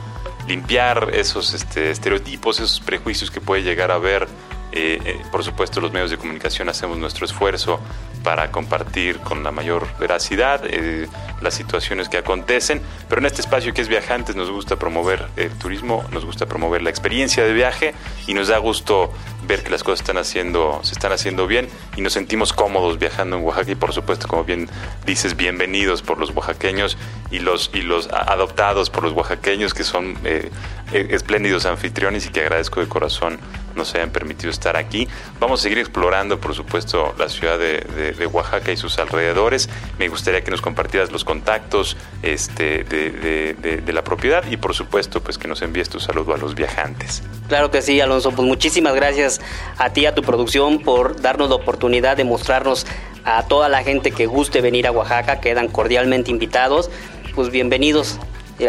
limpiar 0.46 1.10
esos 1.12 1.54
este, 1.54 1.90
estereotipos, 1.90 2.60
esos 2.60 2.80
prejuicios 2.80 3.30
que 3.30 3.40
puede 3.40 3.62
llegar 3.62 3.90
a 3.90 3.94
haber. 3.94 4.28
Eh, 4.72 4.98
eh, 5.04 5.22
por 5.30 5.44
supuesto, 5.44 5.80
los 5.80 5.92
medios 5.92 6.10
de 6.10 6.18
comunicación 6.18 6.68
hacemos 6.68 6.98
nuestro 6.98 7.24
esfuerzo 7.24 7.80
para 8.24 8.50
compartir 8.50 9.18
con 9.20 9.44
la 9.44 9.52
mayor 9.52 9.86
veracidad 10.00 10.62
eh, 10.64 11.06
las 11.42 11.54
situaciones 11.54 12.08
que 12.08 12.16
acontecen, 12.16 12.80
pero 13.08 13.20
en 13.20 13.26
este 13.26 13.42
espacio 13.42 13.74
que 13.74 13.82
es 13.82 13.88
Viajantes 13.88 14.34
nos 14.34 14.50
gusta 14.50 14.76
promover 14.76 15.26
el 15.36 15.50
turismo, 15.58 16.02
nos 16.10 16.24
gusta 16.24 16.46
promover 16.46 16.82
la 16.82 16.88
experiencia 16.88 17.44
de 17.44 17.52
viaje 17.52 17.94
y 18.26 18.32
nos 18.32 18.48
da 18.48 18.56
gusto 18.58 19.12
ver 19.46 19.62
que 19.62 19.70
las 19.70 19.84
cosas 19.84 20.00
están 20.00 20.16
haciendo, 20.16 20.80
se 20.82 20.92
están 20.92 21.12
haciendo 21.12 21.46
bien 21.46 21.68
y 21.96 22.00
nos 22.00 22.14
sentimos 22.14 22.54
cómodos 22.54 22.98
viajando 22.98 23.36
en 23.36 23.44
Oaxaca 23.44 23.72
y 23.72 23.74
por 23.74 23.92
supuesto, 23.92 24.26
como 24.26 24.42
bien 24.42 24.70
dices, 25.04 25.36
bienvenidos 25.36 26.00
por 26.00 26.18
los 26.18 26.30
oaxaqueños 26.30 26.96
y 27.30 27.40
los, 27.40 27.70
y 27.74 27.82
los 27.82 28.08
adoptados 28.10 28.88
por 28.88 29.04
los 29.04 29.12
oaxaqueños 29.12 29.74
que 29.74 29.84
son 29.84 30.16
eh, 30.24 30.50
eh, 30.92 31.08
espléndidos 31.10 31.66
anfitriones 31.66 32.26
y 32.26 32.30
que 32.30 32.40
agradezco 32.40 32.80
de 32.80 32.88
corazón 32.88 33.38
nos 33.74 33.94
hayan 33.94 34.10
permitido 34.10 34.50
estar 34.50 34.76
aquí. 34.76 35.08
Vamos 35.40 35.60
a 35.60 35.62
seguir 35.64 35.78
explorando, 35.78 36.38
por 36.38 36.54
supuesto, 36.54 37.14
la 37.18 37.28
ciudad 37.28 37.58
de, 37.58 38.13
Oaxaca 38.26 38.72
y 38.72 38.76
sus 38.76 38.98
alrededores. 38.98 39.68
Me 39.98 40.08
gustaría 40.08 40.42
que 40.42 40.50
nos 40.50 40.60
compartieras 40.60 41.12
los 41.12 41.24
contactos 41.24 41.96
este, 42.22 42.84
de, 42.84 43.92
la 43.92 44.02
propiedad 44.02 44.44
y, 44.50 44.56
por 44.56 44.74
supuesto, 44.74 45.20
pues 45.20 45.38
que 45.38 45.48
nos 45.48 45.62
envíes 45.62 45.88
tu 45.88 46.00
saludo 46.00 46.34
a 46.34 46.38
los 46.38 46.54
viajantes. 46.54 47.22
Claro 47.48 47.70
que 47.70 47.82
sí, 47.82 48.00
Alonso. 48.00 48.32
Pues 48.32 48.46
muchísimas 48.46 48.94
gracias 48.94 49.40
a 49.78 49.90
ti, 49.90 50.06
a 50.06 50.14
tu 50.14 50.22
producción, 50.22 50.80
por 50.80 51.20
darnos 51.20 51.48
la 51.48 51.56
oportunidad 51.56 52.16
de 52.16 52.24
mostrarnos 52.24 52.86
a 53.24 53.42
toda 53.44 53.68
la 53.68 53.82
gente 53.82 54.10
que 54.10 54.26
guste 54.26 54.60
venir 54.60 54.86
a 54.86 54.92
Oaxaca. 54.92 55.40
Quedan 55.40 55.68
cordialmente 55.68 56.30
invitados. 56.30 56.90
Pues 57.34 57.50
bienvenidos. 57.50 58.18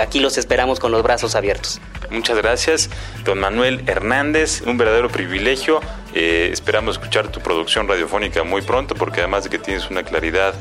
Aquí 0.01 0.19
los 0.19 0.37
esperamos 0.37 0.79
con 0.79 0.91
los 0.91 1.03
brazos 1.03 1.35
abiertos. 1.35 1.79
Muchas 2.15 2.37
gracias, 2.37 2.89
don 3.25 3.39
Manuel 3.39 3.83
Hernández, 3.87 4.61
un 4.61 4.77
verdadero 4.77 5.09
privilegio. 5.09 5.81
Eh, 6.13 6.49
esperamos 6.51 6.95
escuchar 6.95 7.27
tu 7.27 7.41
producción 7.41 7.89
radiofónica 7.89 8.43
muy 8.43 8.61
pronto 8.61 8.95
porque 8.95 9.19
además 9.19 9.43
de 9.43 9.49
que 9.49 9.59
tienes 9.59 9.89
una 9.89 10.03
claridad 10.03 10.53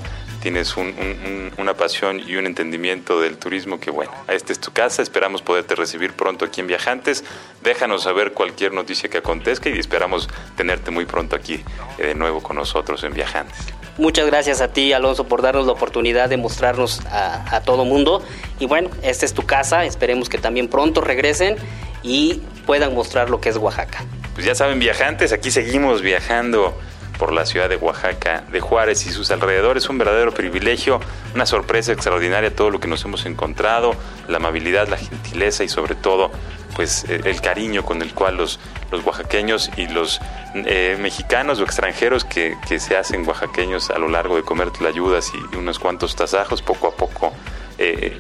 tienes 0.45 0.77
una 0.77 1.73
pasión 1.73 2.21
y 2.21 2.37
un 2.37 2.45
entendimiento 2.45 3.19
del 3.19 3.39
turismo 3.39 3.81
que 3.81 3.91
bueno, 3.91 4.13
esta 4.29 4.53
es 4.53 4.61
tu 4.61 4.73
casa, 4.73 5.01
esperamos 5.01 5.41
poderte 5.41 5.75
recibir 5.75 6.13
pronto 6.13 6.45
aquí 6.45 6.61
en 6.61 6.67
Viajantes, 6.67 7.25
déjanos 7.63 8.03
saber 8.03 8.33
cualquier 8.33 8.75
noticia 8.75 9.09
que 9.09 9.17
acontezca 9.17 9.71
y 9.71 9.79
esperamos 9.79 10.29
tenerte 10.55 10.91
muy 10.91 11.07
pronto 11.07 11.35
aquí 11.35 11.65
eh, 11.97 12.09
de 12.09 12.15
nuevo 12.15 12.43
con 12.43 12.57
nosotros 12.57 13.03
en 13.05 13.15
Viajantes. 13.15 13.57
Muchas 13.97 14.27
gracias 14.27 14.61
a 14.61 14.69
ti, 14.69 14.93
Alonso, 14.93 15.27
por 15.27 15.41
darnos 15.41 15.65
la 15.65 15.73
oportunidad 15.73 16.29
de 16.29 16.37
mostrarnos 16.37 17.01
a, 17.07 17.57
a 17.57 17.63
todo 17.63 17.87
mundo. 17.87 18.23
Y 18.59 18.67
bueno, 18.67 18.91
esta 19.03 19.25
es 19.25 19.33
tu 19.33 19.47
casa, 19.47 19.87
esperemos 19.87 20.29
que 20.29 20.37
también 20.37 20.69
pronto 20.69 21.01
regresen 21.01 21.57
y 22.03 22.43
puedan 22.67 22.95
mostrar 22.95 23.31
lo 23.31 23.41
que 23.41 23.49
es 23.49 23.57
Oaxaca. 23.57 24.05
Pues 24.35 24.45
ya 24.45 24.55
saben, 24.55 24.79
viajantes, 24.79 25.33
aquí 25.33 25.51
seguimos 25.51 26.03
viajando 26.03 26.79
por 27.19 27.33
la 27.33 27.47
ciudad 27.47 27.69
de 27.69 27.77
Oaxaca, 27.77 28.45
de 28.51 28.61
Juárez 28.61 29.07
y 29.07 29.11
sus 29.11 29.31
alrededores. 29.31 29.89
Un 29.89 29.99
verdadero 29.99 30.33
privilegio, 30.33 31.01
una 31.35 31.47
sorpresa 31.47 31.93
extraordinaria 31.93 32.55
todo 32.55 32.71
lo 32.71 32.81
que 32.81 32.89
nos 32.89 33.05
hemos 33.05 33.27
encontrado, 33.27 33.95
la 34.29 34.39
amabilidad, 34.39 34.89
la 34.89 34.97
gentileza 34.97 35.65
y 35.65 35.69
sobre 35.69 35.95
todo 35.95 36.31
pues 36.75 37.05
eh, 37.09 37.21
el 37.25 37.41
cariño 37.41 37.85
con 37.85 38.03
el 38.03 38.13
cual 38.15 38.37
los, 38.37 38.59
los 38.91 39.05
oaxaqueños 39.05 39.71
y 39.77 39.87
los 39.89 40.21
eh, 40.55 40.97
mexicanos 41.01 41.61
o 41.61 41.65
extranjeros 41.65 42.25
que, 42.25 42.57
se 42.79 42.97
hacen 42.97 43.27
oaxaqueños 43.27 43.91
a 43.91 43.99
lo 43.99 44.09
largo 44.09 44.37
de 44.37 44.43
comer 44.43 44.71
ayudas 44.87 45.33
y 45.35 45.57
unos 45.57 45.79
cuantos 45.79 46.17
tasajos, 46.17 46.63
poco 46.63 46.89
a 46.89 46.91
poco 46.93 47.33
eh, 47.79 48.19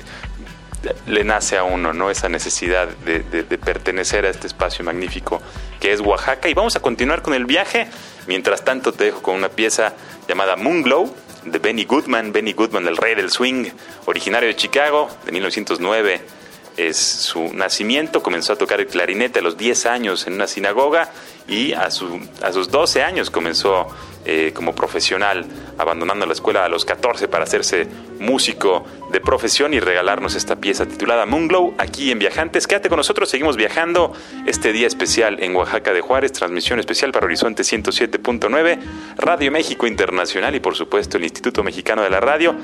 le 1.06 1.24
nace 1.24 1.56
a 1.56 1.64
uno, 1.64 1.92
¿no? 1.92 2.10
Esa 2.10 2.28
necesidad 2.28 2.88
de, 2.88 3.20
pertenecer 3.64 4.26
a 4.26 4.30
este 4.30 4.46
espacio 4.46 4.84
magnífico 4.84 5.40
que 5.80 5.92
es 5.92 6.00
Oaxaca. 6.00 6.48
Y 6.48 6.54
vamos 6.54 6.76
a 6.76 6.80
continuar 6.80 7.22
con 7.22 7.34
el 7.34 7.46
viaje. 7.46 7.86
Mientras 8.26 8.64
tanto, 8.64 8.92
te 8.92 9.04
dejo 9.04 9.22
con 9.22 9.34
una 9.34 9.48
pieza 9.48 9.94
llamada 10.28 10.56
Moonglow 10.56 11.14
de 11.44 11.58
Benny 11.58 11.84
Goodman. 11.84 12.32
Benny 12.32 12.52
Goodman, 12.52 12.86
el 12.86 12.96
rey 12.96 13.14
del 13.14 13.30
swing, 13.30 13.66
originario 14.06 14.48
de 14.48 14.56
Chicago, 14.56 15.10
de 15.24 15.32
1909 15.32 16.20
es 16.76 16.96
su 16.96 17.52
nacimiento. 17.54 18.22
Comenzó 18.22 18.54
a 18.54 18.56
tocar 18.56 18.80
el 18.80 18.86
clarinete 18.86 19.38
a 19.38 19.42
los 19.42 19.56
10 19.56 19.86
años 19.86 20.26
en 20.26 20.34
una 20.34 20.46
sinagoga 20.46 21.10
y 21.46 21.72
a, 21.72 21.90
su, 21.90 22.20
a 22.42 22.52
sus 22.52 22.70
12 22.70 23.02
años 23.02 23.30
comenzó 23.30 23.88
eh, 24.24 24.52
como 24.54 24.74
profesional, 24.74 25.46
abandonando 25.78 26.26
la 26.26 26.32
escuela 26.32 26.64
a 26.64 26.68
los 26.68 26.84
14 26.84 27.28
para 27.28 27.44
hacerse 27.44 27.86
músico 28.18 28.84
de 29.12 29.20
profesión 29.20 29.74
y 29.74 29.80
regalarnos 29.80 30.34
esta 30.34 30.56
pieza 30.56 30.86
titulada 30.86 31.26
Moonglow 31.26 31.74
aquí 31.78 32.10
en 32.10 32.18
Viajantes. 32.18 32.66
Quédate 32.66 32.88
con 32.88 32.96
nosotros, 32.96 33.28
seguimos 33.28 33.56
viajando 33.56 34.12
este 34.46 34.72
día 34.72 34.86
especial 34.86 35.42
en 35.42 35.54
Oaxaca 35.54 35.92
de 35.92 36.00
Juárez, 36.00 36.32
transmisión 36.32 36.80
especial 36.80 37.12
para 37.12 37.26
Horizonte 37.26 37.62
107.9, 37.62 38.78
Radio 39.18 39.52
México 39.52 39.86
Internacional 39.86 40.54
y 40.54 40.60
por 40.60 40.74
supuesto 40.74 41.16
el 41.16 41.24
Instituto 41.24 41.62
Mexicano 41.62 42.02
de 42.02 42.10
la 42.10 42.20
Radio 42.20 42.54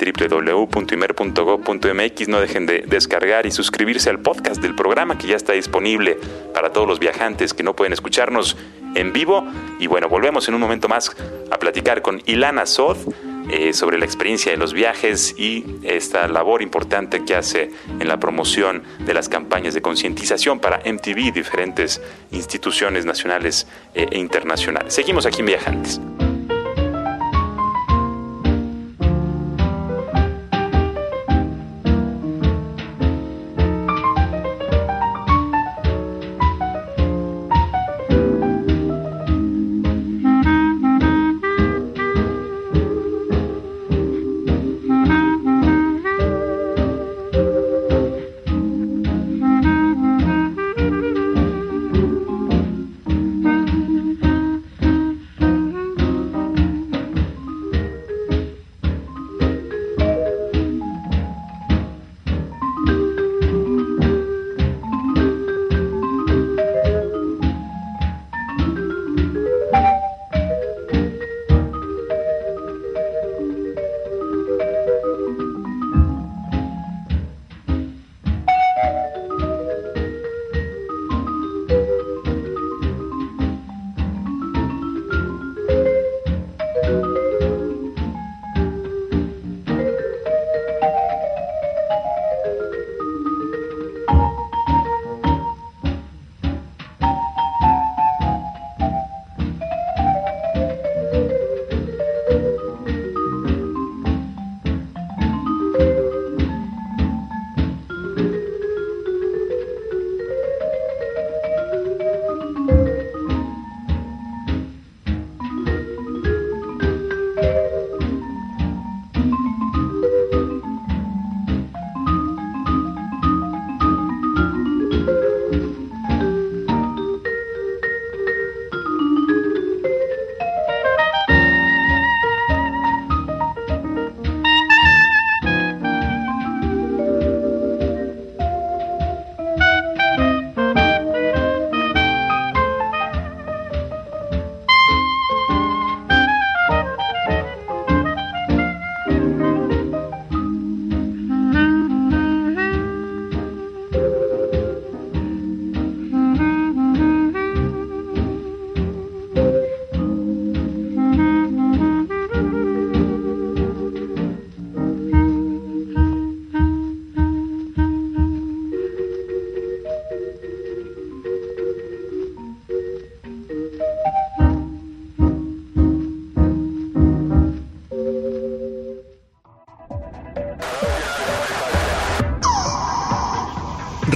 www.imer.gov.mx. 0.00 2.28
No 2.28 2.40
dejen 2.40 2.66
de 2.66 2.84
descargar 2.86 3.46
y 3.46 3.50
suscribirse 3.50 4.10
al 4.10 4.20
podcast 4.20 4.62
del 4.62 4.74
programa 4.74 5.16
que 5.18 5.26
ya 5.26 5.36
está 5.36 5.52
disponible 5.52 6.18
para 6.54 6.72
todos 6.72 6.88
los 6.88 6.98
viajantes 6.98 7.52
que 7.54 7.62
no 7.62 7.76
pueden 7.76 7.92
escucharnos 7.92 8.56
en 8.94 9.12
vivo. 9.12 9.46
Y 9.78 9.86
bueno, 9.86 10.08
volvemos 10.08 10.48
en 10.48 10.54
un 10.54 10.60
momento 10.60 10.88
más 10.88 11.14
a 11.50 11.58
platicar 11.58 12.02
con 12.02 12.22
Ilana 12.26 12.66
Sod 12.66 12.98
eh, 13.50 13.72
sobre 13.72 13.98
la 13.98 14.04
experiencia 14.04 14.52
de 14.52 14.58
los 14.58 14.72
viajes 14.72 15.34
y 15.36 15.64
esta 15.82 16.28
labor 16.28 16.62
importante 16.62 17.24
que 17.24 17.34
hace 17.34 17.70
en 17.98 18.06
la 18.06 18.18
promoción 18.18 18.84
de 19.00 19.12
las 19.12 19.28
campañas 19.28 19.74
de 19.74 19.82
concientización 19.82 20.60
para 20.60 20.78
MTV 20.78 21.18
y 21.18 21.30
diferentes 21.32 22.00
instituciones 22.30 23.06
nacionales 23.06 23.66
eh, 23.94 24.06
e 24.10 24.18
internacionales. 24.18 24.94
Seguimos 24.94 25.26
aquí 25.26 25.40
en 25.40 25.46
Viajantes. 25.46 26.00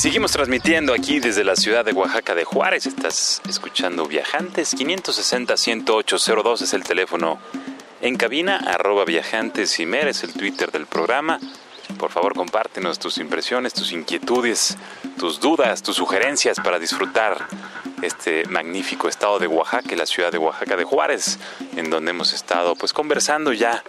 Seguimos 0.00 0.32
transmitiendo 0.32 0.92
aquí 0.92 1.20
desde 1.20 1.44
la 1.44 1.54
ciudad 1.54 1.84
de 1.84 1.92
Oaxaca 1.92 2.34
de 2.34 2.42
Juárez. 2.44 2.84
Estás 2.86 3.40
escuchando 3.48 4.06
Viajantes. 4.06 4.76
560-10802 4.76 6.62
es 6.62 6.72
el 6.74 6.82
teléfono 6.82 7.38
en 8.00 8.16
cabina. 8.16 8.56
Arroba 8.56 9.04
Viajantes 9.04 9.78
y 9.78 9.86
Mer 9.86 10.08
es 10.08 10.24
el 10.24 10.32
Twitter 10.32 10.72
del 10.72 10.86
programa. 10.86 11.38
Por 11.96 12.10
favor, 12.10 12.34
compártenos 12.34 12.98
tus 12.98 13.18
impresiones, 13.18 13.72
tus 13.72 13.92
inquietudes, 13.92 14.76
tus 15.16 15.38
dudas, 15.38 15.84
tus 15.84 15.94
sugerencias 15.94 16.58
para 16.58 16.80
disfrutar 16.80 17.46
este 18.02 18.46
magnífico 18.46 19.08
estado 19.08 19.38
de 19.38 19.46
Oaxaca, 19.46 19.94
la 19.94 20.06
ciudad 20.06 20.32
de 20.32 20.38
Oaxaca 20.38 20.76
de 20.76 20.82
Juárez, 20.84 21.38
en 21.76 21.90
donde 21.90 22.10
hemos 22.10 22.32
estado 22.32 22.74
pues 22.74 22.92
conversando 22.92 23.52
ya 23.52 23.84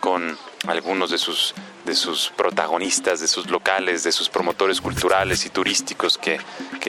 con 0.00 0.36
algunos 0.66 1.10
de 1.10 1.16
sus 1.16 1.54
de 1.86 1.94
sus 1.94 2.30
protagonistas, 2.36 3.20
de 3.20 3.28
sus 3.28 3.48
locales, 3.48 4.02
de 4.02 4.12
sus 4.12 4.28
promotores 4.28 4.80
culturales 4.80 5.46
y 5.46 5.50
turísticos 5.50 6.18
que, 6.18 6.38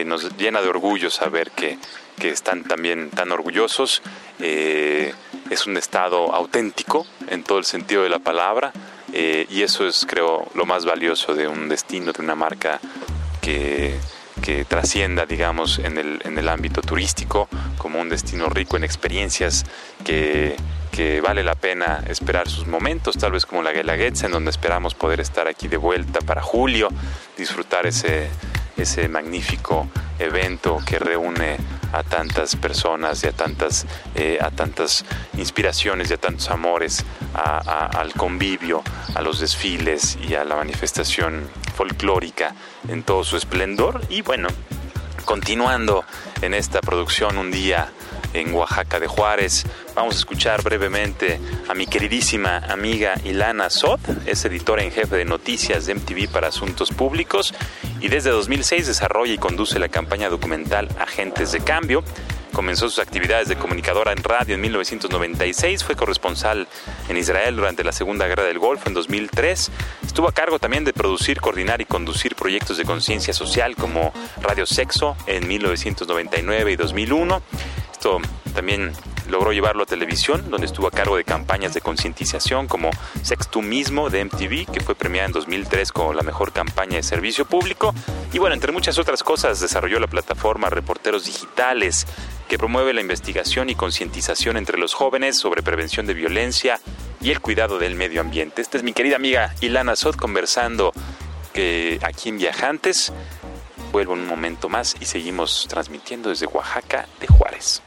nos 0.06 0.36
llena 0.38 0.62
de 0.62 0.68
orgullo 0.68 1.10
saber 1.10 1.52
que, 1.52 1.78
están 2.22 2.64
también 2.64 3.10
tan 3.12 3.32
orgullosos. 3.32 4.02
Eh, 4.40 5.14
es 5.50 5.66
un 5.66 5.78
estado 5.78 6.34
auténtico 6.34 7.08
en 7.30 7.44
todo 7.44 7.60
el 7.60 7.66
sentido 7.66 8.04
de 8.04 8.10
la 8.10 8.20
palabra 8.20 8.74
eh, 9.14 9.46
y 9.50 9.62
eso 9.62 9.88
es 9.88 10.06
creo 10.06 10.48
lo 10.54 10.66
más 10.66 10.84
valioso 10.84 11.34
de 11.34 11.48
un 11.48 11.70
destino, 11.70 12.12
de 12.12 12.22
una 12.22 12.36
marca 12.36 12.82
que, 13.42 13.98
que 14.42 14.66
trascienda, 14.66 15.26
digamos, 15.26 15.80
en 15.80 15.98
el, 15.98 16.22
en 16.24 16.38
el 16.38 16.50
ámbito 16.50 16.82
turístico 16.82 17.48
como 17.78 18.00
un 18.00 18.10
destino 18.10 18.50
rico 18.50 18.78
en 18.78 18.84
experiencias 18.84 19.66
que 20.04 20.56
que 20.98 21.22
vale 21.22 21.44
la 21.44 21.54
pena 21.54 22.04
esperar 22.08 22.50
sus 22.50 22.66
momentos, 22.66 23.18
tal 23.18 23.32
vez 23.32 23.46
como 23.46 23.62
la 23.62 23.72
Guelaguetza, 23.72 24.26
en 24.26 24.32
donde 24.32 24.50
esperamos 24.50 24.96
poder 24.96 25.20
estar 25.20 25.48
aquí 25.48 25.68
de 25.68 25.78
vuelta 25.78 26.22
para 26.22 26.42
julio, 26.42 26.90
disfrutar 27.38 27.86
ese, 27.86 28.30
ese 28.78 29.08
magnífico 29.08 29.88
evento 30.18 30.82
que 30.84 30.98
reúne 30.98 31.58
a 31.94 32.04
tantas 32.04 32.56
personas 32.56 33.24
y 33.24 33.28
a 33.28 33.32
tantas, 33.32 33.86
eh, 34.16 34.38
a 34.42 34.52
tantas 34.52 35.06
inspiraciones 35.38 36.10
y 36.10 36.14
a 36.14 36.18
tantos 36.18 36.50
amores, 36.50 37.06
al 37.34 38.14
convivio, 38.14 38.84
a 39.16 39.22
los 39.22 39.40
desfiles 39.40 40.18
y 40.28 40.36
a 40.36 40.44
la 40.44 40.56
manifestación 40.56 41.48
folclórica 41.76 42.56
en 42.88 43.04
todo 43.04 43.24
su 43.24 43.38
esplendor. 43.38 44.02
Y 44.10 44.22
bueno, 44.22 44.50
continuando 45.26 46.04
en 46.42 46.54
esta 46.54 46.82
producción 46.82 47.38
un 47.38 47.52
día 47.52 47.92
en 48.34 48.54
Oaxaca 48.54 49.00
de 49.00 49.08
Juárez. 49.08 49.66
Vamos 49.96 50.16
a 50.16 50.20
escuchar 50.20 50.62
brevemente 50.64 51.40
a 51.68 51.74
mi 51.74 51.88
queridísima 51.88 52.58
amiga 52.58 53.16
Ilana 53.24 53.70
Sot, 53.70 54.00
es 54.26 54.46
editora 54.46 54.84
en 54.84 54.92
jefe 54.92 55.16
de 55.16 55.26
noticias 55.26 55.86
de 55.86 55.96
MTV 55.96 56.30
para 56.32 56.48
Asuntos 56.48 56.92
Públicos 56.92 57.54
y 58.00 58.08
desde 58.08 58.30
2006 58.30 58.88
desarrolla 58.88 59.34
y 59.34 59.38
conduce 59.38 59.80
la 59.80 59.90
campaña 59.90 60.30
documental 60.30 60.88
Agentes 61.00 61.52
de 61.52 61.62
Cambio. 61.62 62.04
Comenzó 62.54 62.90
sus 62.90 63.00
actividades 63.00 63.50
de 63.50 63.56
comunicadora 63.56 64.14
en 64.14 64.24
radio 64.24 64.56
en 64.56 64.62
1996, 64.62 65.84
fue 65.84 65.96
corresponsal 65.96 66.68
en 67.08 67.18
Israel 67.18 67.56
durante 67.56 67.84
la 67.84 67.92
Segunda 67.92 68.26
Guerra 68.26 68.46
del 68.46 68.58
Golfo 68.58 68.88
en 68.88 68.96
2003, 68.96 69.72
estuvo 70.04 70.28
a 70.28 70.32
cargo 70.32 70.58
también 70.58 70.84
de 70.84 70.92
producir, 70.92 71.40
coordinar 71.40 71.82
y 71.82 71.86
conducir 71.86 72.36
proyectos 72.36 72.78
de 72.78 72.86
conciencia 72.86 73.34
social 73.34 73.76
como 73.76 74.12
Radio 74.42 74.66
Sexo 74.66 75.16
en 75.28 75.48
1999 75.48 76.72
y 76.72 76.76
2001 76.78 77.44
también 78.54 78.94
logró 79.30 79.52
llevarlo 79.52 79.84
a 79.84 79.86
televisión, 79.86 80.50
donde 80.50 80.68
estuvo 80.68 80.88
a 80.88 80.92
cargo 80.92 81.18
de 81.18 81.24
campañas 81.24 81.74
de 81.74 81.82
concientización 81.82 82.68
como 82.68 82.90
Sex 83.22 83.50
Tú 83.50 83.62
Mismo 83.62 84.10
de 84.10 84.24
MTV, 84.26 84.72
que 84.72 84.80
fue 84.80 84.96
premiada 84.96 85.28
en 85.28 85.34
2003 85.34 85.92
como 85.92 86.14
la 86.14 86.24
mejor 86.24 86.54
campaña 86.54 86.96
de 86.96 87.04
servicio 87.04 87.46
público. 87.46 87.94
Y 88.34 88.40
bueno, 88.40 88.54
entre 88.54 88.72
muchas 88.72 88.98
otras 88.98 89.24
cosas, 89.24 89.60
desarrolló 89.60 90.00
la 90.00 90.08
plataforma 90.08 90.70
Reporteros 90.70 91.26
Digitales, 91.26 92.08
que 92.48 92.58
promueve 92.58 92.94
la 92.94 93.02
investigación 93.02 93.70
y 93.70 93.76
concientización 93.76 94.58
entre 94.58 94.78
los 94.78 94.94
jóvenes 94.94 95.38
sobre 95.38 95.62
prevención 95.62 96.08
de 96.08 96.14
violencia 96.14 96.80
y 97.20 97.32
el 97.32 97.42
cuidado 97.42 97.78
del 97.80 97.96
medio 97.96 98.22
ambiente. 98.22 98.62
Esta 98.62 98.78
es 98.78 98.84
mi 98.84 98.94
querida 98.94 99.18
amiga 99.18 99.54
Ilana 99.60 99.96
Sot 99.96 100.16
conversando 100.16 100.94
aquí 102.04 102.30
en 102.30 102.38
Viajantes. 102.38 103.12
Vuelvo 103.92 104.14
en 104.14 104.20
un 104.20 104.28
momento 104.28 104.70
más 104.70 104.96
y 105.00 105.06
seguimos 105.06 105.66
transmitiendo 105.68 106.30
desde 106.30 106.46
Oaxaca 106.46 107.08
de 107.20 107.28
Juárez. 107.28 107.82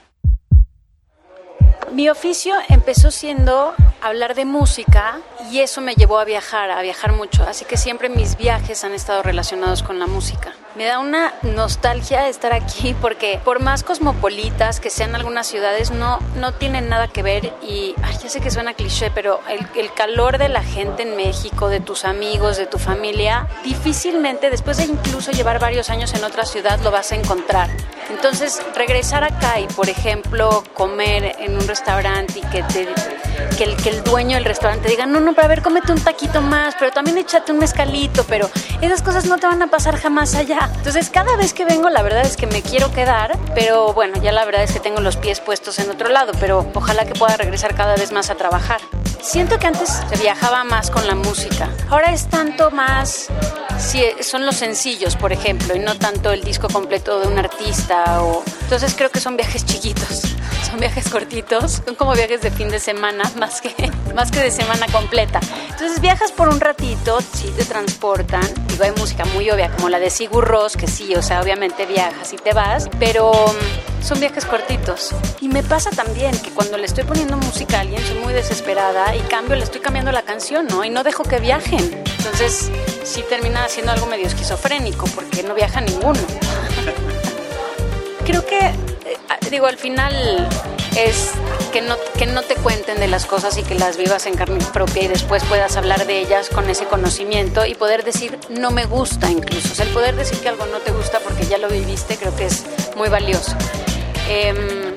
Mi 1.93 2.09
oficio 2.09 2.55
empezó 2.69 3.11
siendo 3.11 3.75
hablar 4.01 4.37
de 4.37 4.45
música 4.45 5.19
y 5.51 5.59
eso 5.59 5.81
me 5.81 5.97
llevó 5.97 6.21
a 6.21 6.25
viajar, 6.25 6.71
a 6.71 6.81
viajar 6.83 7.13
mucho. 7.13 7.43
Así 7.43 7.65
que 7.65 7.77
siempre 7.77 8.09
mis 8.09 8.37
viajes 8.37 8.85
han 8.85 8.95
estado 8.95 9.25
relacionados 9.25 9.83
con 9.83 9.99
la 9.99 10.07
música. 10.07 10.53
Me 10.77 10.85
da 10.85 11.01
una 11.01 11.35
nostalgia 11.43 12.29
estar 12.29 12.53
aquí 12.53 12.95
porque 13.03 13.41
por 13.45 13.61
más 13.61 13.83
cosmopolitas 13.83 14.79
que 14.79 14.89
sean 14.89 15.17
algunas 15.17 15.49
ciudades, 15.49 15.91
no, 15.91 16.21
no 16.37 16.53
tienen 16.53 16.89
nada 16.89 17.09
que 17.09 17.25
ver 17.25 17.53
y 17.61 17.97
ya 18.23 18.29
sé 18.29 18.41
que 18.41 18.53
suena 18.53 18.75
cliché, 18.75 19.11
pero 19.11 19.41
el, 19.49 19.67
el 19.75 19.93
calor 19.93 20.39
de 20.39 20.49
la 20.49 20.63
gente 20.63 21.03
en 21.03 21.17
México, 21.17 21.69
de 21.69 21.81
tus 21.81 22.05
amigos, 22.05 22.57
de 22.57 22.67
tu 22.67 22.79
familia, 22.79 23.49
difícilmente 23.65 24.49
después 24.49 24.77
de 24.77 24.85
incluso 24.85 25.33
llevar 25.33 25.59
varios 25.59 25.91
años 25.91 26.15
en 26.15 26.23
otra 26.23 26.47
ciudad 26.47 26.79
lo 26.81 26.93
vas 26.93 27.11
a 27.11 27.17
encontrar. 27.17 27.69
Entonces, 28.11 28.61
regresar 28.75 29.23
acá 29.23 29.61
y, 29.61 29.67
por 29.69 29.89
ejemplo, 29.89 30.65
comer 30.75 31.37
en 31.39 31.55
un 31.55 31.61
restaurante 31.61 31.80
y 32.35 32.41
que, 32.43 32.63
te, 32.63 32.89
que, 33.57 33.65
el, 33.65 33.77
que 33.77 33.89
el 33.89 34.05
dueño 34.05 34.37
del 34.37 34.45
restaurante 34.45 34.89
diga, 34.89 35.07
no, 35.07 35.19
no, 35.19 35.33
para 35.35 35.49
ver, 35.49 35.63
cómete 35.63 35.93
un 35.93 36.01
taquito 36.01 36.41
más, 36.41 36.75
pero 36.79 36.93
también 36.93 37.19
échate 37.19 37.53
un 37.53 37.59
mezcalito, 37.59 38.25
pero 38.25 38.51
esas 38.81 39.03
cosas 39.03 39.25
no 39.25 39.39
te 39.39 39.47
van 39.47 39.61
a 39.63 39.67
pasar 39.67 39.97
jamás 39.97 40.35
allá. 40.35 40.71
Entonces 40.77 41.11
cada 41.11 41.37
vez 41.37 41.55
que 41.55 41.65
vengo 41.65 41.89
la 41.89 42.03
verdad 42.03 42.23
es 42.23 42.37
que 42.37 42.47
me 42.47 42.63
quiero 42.63 42.93
quedar, 42.93 43.39
pero 43.55 43.93
bueno, 43.93 44.23
ya 44.23 44.31
la 44.31 44.45
verdad 44.45 44.63
es 44.63 44.73
que 44.73 44.81
tengo 44.81 45.01
los 45.01 45.17
pies 45.17 45.41
puestos 45.41 45.79
en 45.79 45.91
otro 45.91 46.11
lado, 46.11 46.33
pero 46.39 46.71
ojalá 46.75 47.05
que 47.07 47.15
pueda 47.15 47.37
regresar 47.37 47.75
cada 47.75 47.97
vez 47.97 48.13
más 48.13 48.31
a 48.31 48.35
trabajar. 48.35 48.81
Siento 49.23 49.59
que 49.59 49.67
antes 49.67 49.89
se 49.89 50.17
viajaba 50.17 50.65
más 50.65 50.91
con 50.91 51.07
la 51.07 51.15
música. 51.15 51.69
Ahora 51.91 52.13
es 52.13 52.29
tanto 52.29 52.71
más, 52.71 53.29
si 53.79 54.03
son 54.23 54.47
los 54.47 54.57
sencillos, 54.57 55.17
por 55.17 55.33
ejemplo, 55.33 55.75
y 55.75 55.79
no 55.79 55.95
tanto 55.97 56.31
el 56.31 56.43
disco 56.43 56.69
completo 56.69 57.21
de 57.21 57.29
un 57.29 57.39
artista. 57.39 58.23
O... 58.23 58.43
Entonces 58.63 58.95
creo 58.97 59.11
que 59.11 59.21
son 59.21 59.37
viajes 59.37 59.65
chiquitos, 59.67 60.37
son 60.65 60.81
viajes 60.81 61.09
cortitos, 61.09 61.83
son 61.85 61.95
como 61.95 62.15
viajes 62.15 62.43
de 62.43 62.51
fin 62.51 62.69
de 62.69 62.79
semana 62.79 63.31
más 63.39 63.61
que, 63.61 63.75
más 64.15 64.31
que 64.31 64.41
de 64.41 64.51
semana 64.51 64.87
completa. 64.93 65.41
Entonces 65.71 66.01
viajas 66.01 66.33
por 66.33 66.49
un 66.49 66.61
ratito, 66.61 67.19
sí 67.21 67.53
te 67.57 67.65
transportan. 67.65 68.43
Digo, 68.69 68.85
hay 68.85 68.93
música 68.93 69.25
muy 69.27 69.51
obvia 69.51 69.71
como 69.71 69.89
la 69.89 69.99
de 69.99 70.11
Sigur 70.11 70.47
Ross, 70.47 70.77
que 70.77 70.87
sí, 70.87 71.15
o 71.15 71.23
sea, 71.23 71.41
obviamente 71.41 71.87
viajas 71.87 72.33
y 72.33 72.37
te 72.37 72.53
vas, 72.53 72.89
pero 72.99 73.33
mm, 73.33 74.05
son 74.05 74.21
viajes 74.21 74.45
cortitos. 74.45 75.15
Y 75.41 75.49
me 75.49 75.63
pasa 75.63 75.91
también 75.91 76.37
que 76.41 76.51
cuando 76.51 76.77
le 76.77 76.87
estoy 76.87 77.05
poniendo 77.05 77.37
música 77.37 77.79
a 77.79 77.81
alguien, 77.81 78.03
soy 78.05 78.19
muy 78.19 78.33
desesperada 78.33 79.15
y 79.17 79.21
cambio, 79.21 79.57
le 79.57 79.65
estoy 79.65 79.81
cambiando 79.81 80.13
la 80.13 80.23
canción, 80.23 80.67
¿no? 80.67 80.85
Y 80.85 80.91
no 80.91 81.03
dejo 81.03 81.23
que 81.23 81.39
viajen. 81.39 82.03
Entonces, 82.19 82.71
sí 83.05 83.25
termina 83.29 83.69
siendo 83.69 83.93
algo 83.93 84.07
medio 84.07 84.27
esquizofrénico, 84.27 85.07
porque 85.15 85.43
no 85.43 85.55
viaja 85.55 85.81
ninguno. 85.81 86.21
Creo 88.25 88.45
que, 88.45 88.73
digo, 89.51 89.67
al 89.67 89.77
final 89.77 90.49
es 90.97 91.33
que 91.73 91.83
no, 91.83 91.97
que 92.19 92.27
no 92.27 92.43
te 92.43 92.55
cuenten 92.57 93.01
de 93.01 93.09
las 93.09 93.27
cosas 93.27 93.57
y 93.59 93.63
que 93.63 93.75
las 93.75 93.97
vivas 93.97 94.27
en 94.27 94.35
carne 94.35 94.65
propia 94.73 95.05
y 95.05 95.09
después 95.09 95.45
puedas 95.45 95.77
hablar 95.77 96.07
de 96.07 96.21
ellas 96.21 96.49
con 96.49 96.69
ese 96.69 96.87
conocimiento 96.87 97.65
y 97.67 97.75
poder 97.75 98.05
decir 98.05 98.39
no 98.49 98.71
me 98.71 98.87
gusta 98.87 99.31
incluso. 99.31 99.73
O 99.73 99.75
sea, 99.75 99.85
el 99.87 99.93
poder 99.93 100.17
decir 100.17 100.39
que 100.39 100.49
algo 100.49 100.67
no 100.67 100.79
te 100.79 100.93
gusta 100.93 101.21
porque 101.21 101.47
ya 101.47 101.59
lo 101.59 101.69
viviste 101.69 102.17
creo 102.17 102.35
que 102.35 102.47
es 102.47 102.65
muy 102.97 103.09
valioso. 103.09 103.57
Em, 104.29 104.95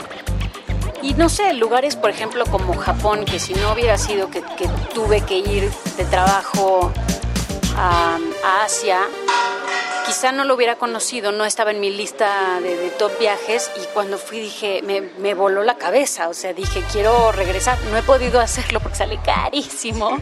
y 1.04 1.14
no 1.16 1.28
sé, 1.28 1.54
lugares, 1.54 1.95
por 1.95 2.10
ejemplo, 2.10 2.45
como 2.45 2.74
Japón, 2.76 3.26
que 3.26 3.38
si 3.38 3.54
no 3.54 3.74
hubiera 3.74 3.97
sido 3.97 4.30
que, 4.30 4.41
tuve 4.93 5.22
que 5.22 5.38
ir 5.39 5.70
de 5.97 6.06
trabajo 6.06 6.93
a, 7.76 8.18
Asia, 8.64 9.01
quizá 10.06 10.32
no 10.32 10.43
lo 10.43 10.56
hubiera 10.56 10.76
conocido, 10.76 11.32
no 11.32 11.45
estaba 11.45 11.72
en 11.72 11.80
mi 11.80 11.89
lista 11.89 12.60
de, 12.62 12.89
top 12.97 13.18
viajes 13.20 13.72
y 13.82 13.86
cuando 13.93 14.18
fui 14.18 14.39
dije, 14.39 14.82
me, 14.84 15.01
me, 15.01 15.34
voló 15.34 15.64
la 15.64 15.76
cabeza, 15.76 16.30
o 16.30 16.34
sea, 16.34 16.54
dije, 16.54 16.84
quiero 16.91 17.32
regresar, 17.32 17.78
no 17.91 17.97
he 17.97 18.04
podido 18.04 18.39
hacerlo 18.39 18.80
porque 18.80 18.97
sale 18.97 19.20
carísimo, 19.24 20.20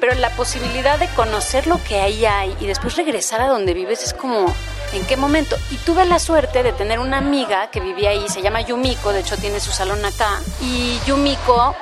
pero 0.00 0.14
la 0.14 0.30
posibilidad 0.30 0.98
de 0.98 1.08
conocer 1.08 1.66
lo 1.66 1.82
que 1.84 2.00
ahí 2.00 2.24
hay 2.24 2.56
y 2.60 2.66
después 2.66 2.96
regresar 2.96 3.40
a 3.40 3.48
donde 3.48 3.74
vives 3.74 4.02
es 4.02 4.14
como 4.14 4.52
en 4.92 5.06
qué 5.06 5.16
momento. 5.16 5.56
Y 5.70 5.76
tuve 5.76 6.04
la 6.04 6.18
suerte 6.18 6.62
de 6.62 6.72
tener 6.72 6.98
una 6.98 7.18
amiga 7.18 7.70
que 7.70 7.80
vivía 7.80 8.10
ahí, 8.10 8.28
se 8.28 8.42
llama 8.42 8.60
Yumiko, 8.60 9.12
de 9.12 9.20
hecho 9.20 9.36
tiene 9.36 9.60
su 9.60 9.72
salón 9.72 10.04
acá. 10.04 10.40
Y 10.60 10.98
Yumiko 11.06 11.74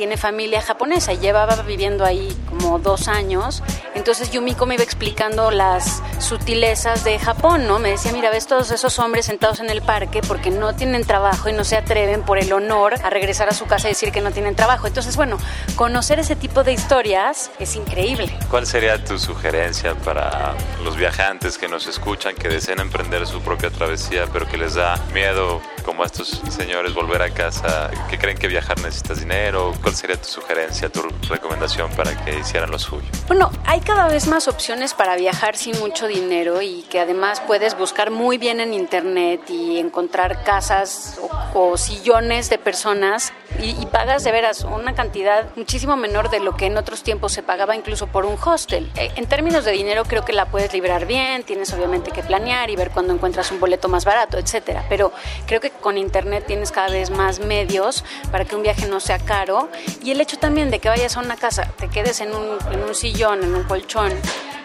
tiene 0.00 0.16
familia 0.16 0.62
japonesa 0.62 1.12
y 1.12 1.18
llevaba 1.18 1.56
viviendo 1.56 2.06
ahí 2.06 2.34
como 2.48 2.78
dos 2.78 3.06
años. 3.06 3.62
Entonces 3.94 4.30
Yumiko 4.30 4.64
me 4.64 4.76
iba 4.76 4.82
explicando 4.82 5.50
las 5.50 6.02
sutilezas 6.18 7.04
de 7.04 7.18
Japón, 7.18 7.66
¿no? 7.66 7.78
Me 7.78 7.90
decía, 7.90 8.10
mira, 8.10 8.30
ves 8.30 8.46
todos 8.46 8.70
esos 8.70 8.98
hombres 8.98 9.26
sentados 9.26 9.60
en 9.60 9.68
el 9.68 9.82
parque 9.82 10.22
porque 10.26 10.50
no 10.50 10.74
tienen 10.74 11.04
trabajo 11.04 11.50
y 11.50 11.52
no 11.52 11.64
se 11.64 11.76
atreven 11.76 12.22
por 12.22 12.38
el 12.38 12.50
honor 12.54 12.94
a 13.02 13.10
regresar 13.10 13.50
a 13.50 13.52
su 13.52 13.66
casa 13.66 13.88
y 13.88 13.90
decir 13.90 14.10
que 14.10 14.22
no 14.22 14.30
tienen 14.30 14.56
trabajo. 14.56 14.86
Entonces, 14.86 15.16
bueno, 15.16 15.36
conocer 15.76 16.18
ese 16.18 16.34
tipo 16.34 16.64
de 16.64 16.72
historias 16.72 17.50
es 17.58 17.76
increíble. 17.76 18.34
¿Cuál 18.48 18.66
sería 18.66 19.04
tu 19.04 19.18
sugerencia 19.18 19.94
para 19.96 20.54
los 20.82 20.96
viajantes 20.96 21.58
que 21.58 21.68
nos 21.68 21.86
escuchan, 21.86 22.34
que 22.36 22.48
desean 22.48 22.80
emprender 22.80 23.26
su 23.26 23.42
propia 23.42 23.68
travesía, 23.68 24.24
pero 24.32 24.46
que 24.46 24.56
les 24.56 24.76
da 24.76 24.96
miedo, 25.12 25.60
como 25.82 26.04
estos 26.04 26.42
señores, 26.50 26.94
volver 26.94 27.22
a 27.22 27.30
casa, 27.30 27.90
que 28.08 28.18
creen 28.18 28.38
que 28.38 28.48
viajar 28.48 28.80
necesitas 28.80 29.20
dinero? 29.20 29.72
¿Cuál 29.82 29.94
sería 29.94 30.16
tu 30.16 30.28
sugerencia, 30.28 30.88
tu 30.90 31.02
recomendación 31.28 31.90
para 31.92 32.14
que 32.24 32.38
hicieran 32.38 32.70
lo 32.70 32.78
suyo? 32.78 33.06
Bueno, 33.26 33.50
hay 33.66 33.80
cada 33.80 34.08
vez 34.08 34.26
más 34.26 34.48
opciones 34.48 34.94
para 34.94 35.16
viajar 35.16 35.56
sin 35.56 35.78
mucho 35.78 36.06
dinero 36.06 36.62
y 36.62 36.82
que 36.82 37.00
además 37.00 37.40
puedes 37.46 37.76
buscar 37.76 38.10
muy 38.10 38.38
bien 38.38 38.60
en 38.60 38.74
internet 38.74 39.42
y 39.48 39.78
encontrar 39.78 40.44
casas 40.44 41.20
o, 41.54 41.76
sillones 41.76 42.50
de 42.50 42.58
personas 42.58 43.32
y, 43.58 43.86
pagas 43.86 44.22
de 44.24 44.32
veras 44.32 44.64
una 44.64 44.94
cantidad 44.94 45.44
muchísimo 45.56 45.96
menor 45.96 46.30
de 46.30 46.40
lo 46.40 46.56
que 46.56 46.66
en 46.66 46.78
otros 46.78 47.02
tiempos 47.02 47.32
se 47.32 47.42
pagaba 47.42 47.74
incluso 47.74 48.06
por 48.06 48.24
un 48.24 48.38
hostel. 48.42 48.90
Eh, 48.96 49.10
en 49.16 49.26
términos 49.26 49.64
de 49.64 49.72
dinero 49.72 50.04
creo 50.04 50.24
que 50.24 50.32
la 50.32 50.46
puedes 50.46 50.72
liberar 50.72 51.06
bien, 51.06 51.42
tienes 51.42 51.72
obviamente 51.72 52.10
que 52.10 52.22
planear 52.22 52.70
y 52.70 52.76
ver 52.76 52.90
cuándo 52.90 53.12
encuentras 53.12 53.50
un 53.50 53.60
boleto 53.60 53.88
más 53.88 54.04
barato, 54.04 54.38
etcétera, 54.38 54.84
pero 54.88 55.12
creo 55.46 55.60
que 55.60 55.70
con 55.70 55.98
internet 55.98 56.44
tienes 56.46 56.70
cada 56.70 56.88
vez 56.88 57.10
más 57.10 57.40
medios 57.40 58.04
para 58.30 58.44
que 58.44 58.54
un 58.54 58.62
viaje 58.62 58.86
no 58.86 59.00
sea 59.00 59.18
caro 59.18 59.68
y 60.02 60.12
el 60.12 60.20
hecho 60.20 60.38
también 60.38 60.70
de 60.70 60.78
que 60.78 60.88
vayas 60.88 61.16
a 61.16 61.20
una 61.20 61.36
casa, 61.36 61.72
te 61.76 61.88
quedes 61.88 62.20
en 62.20 62.34
un, 62.34 62.58
en 62.72 62.82
un 62.82 62.94
sillón, 62.94 63.42
en 63.42 63.54
un 63.54 63.64
colchón 63.64 64.12